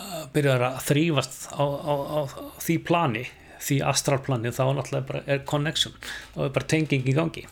að 0.00 0.26
byrja 0.34 0.56
að 0.68 0.80
þrýfast 0.86 1.38
á, 1.56 1.64
á, 1.64 1.94
á, 1.94 2.18
á 2.20 2.42
því 2.62 2.76
plani 2.86 3.24
því 3.60 3.78
astralplani 3.90 4.52
þá 4.56 4.62
náttúrulega 4.76 5.08
bara 5.08 5.24
er 5.26 5.42
connection. 5.48 5.96
Þá 6.34 6.44
er 6.46 6.52
bara 6.58 6.70
tenging 6.74 7.08
í 7.08 7.16
gangi. 7.16 7.46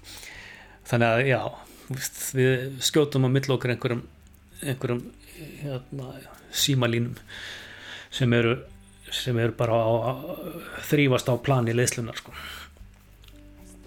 Þannig 0.89 1.09
að 1.09 1.31
já 1.33 1.41
við 1.89 2.81
skjótum 2.85 3.27
á 3.27 3.31
mill 3.33 3.47
okkur 3.55 3.75
einhverjum 3.75 4.03
einhverjum 4.63 5.05
hérna, 5.63 6.11
símalínum 6.51 7.15
sem 8.11 8.33
eru 8.33 8.57
sem 9.13 9.39
eru 9.39 9.55
bara 9.57 9.73
á, 9.73 9.89
á, 9.89 10.13
þrýfast 10.91 11.31
á 11.33 11.35
plani 11.41 11.73
leyslunar 11.73 12.19
sko. 12.19 12.33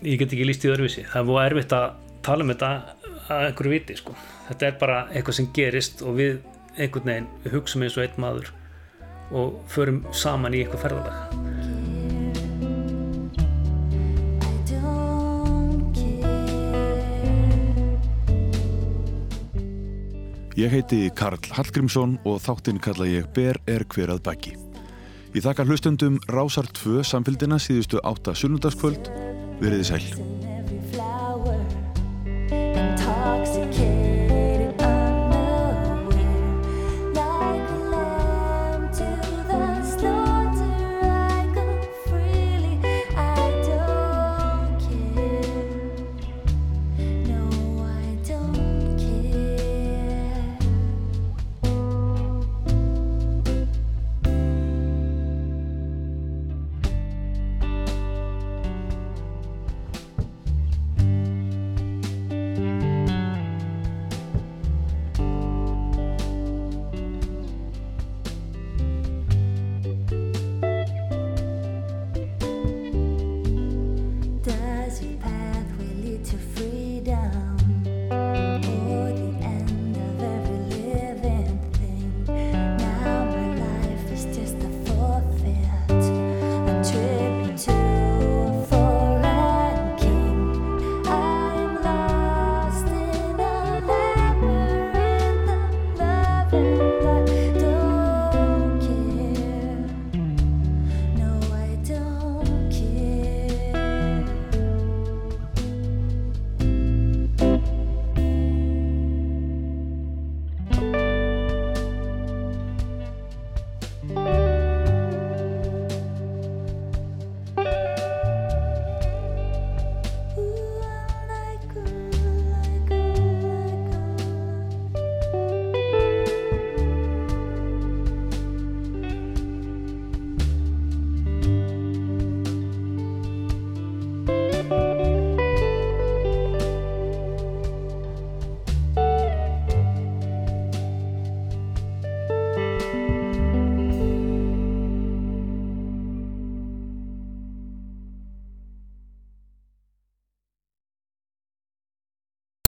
ég 0.01 0.17
get 0.17 0.33
ekki 0.33 0.47
líst 0.47 0.65
í 0.65 0.71
öðruvísi 0.71 1.05
það 1.05 1.21
er 1.21 1.27
búið 1.29 1.45
erfitt 1.45 1.75
að 1.77 1.87
tala 2.25 2.45
um 2.45 2.53
þetta 2.53 2.71
að 3.27 3.45
einhverju 3.49 3.75
viti 3.75 3.99
sko. 3.99 4.17
þetta 4.49 4.67
er 4.67 4.81
bara 4.81 4.99
eitthvað 5.11 5.39
sem 5.39 5.51
gerist 5.53 6.01
og 6.01 6.17
við 6.17 6.41
einhvern 6.77 7.09
veginn, 7.13 7.31
við 7.43 7.57
hugsaum 7.59 7.85
eins 7.85 7.97
og 7.99 8.05
einn 8.07 8.21
maður 8.25 8.53
og 9.31 9.57
förum 9.71 10.05
saman 10.15 10.55
í 10.55 10.63
eitthvað 10.63 10.87
ferðalag 10.87 11.50
Ég 20.59 20.67
heiti 20.67 21.05
Karl 21.15 21.39
Hallgrímsson 21.55 22.17
og 22.27 22.41
þáttinn 22.43 22.81
kalla 22.83 23.07
ég 23.07 23.29
Ber 23.31 23.55
er 23.71 23.85
hver 23.87 24.11
að 24.11 24.19
baki. 24.25 24.57
Ég 25.31 25.45
þakka 25.45 25.63
hlustundum 25.63 26.19
Rásar 26.27 26.67
2 26.75 27.05
samfélgina 27.07 27.55
síðustu 27.55 28.03
átta 28.03 28.35
sunnudagskvöld. 28.35 29.13
Veriði 29.63 29.87
sæl. 29.93 30.40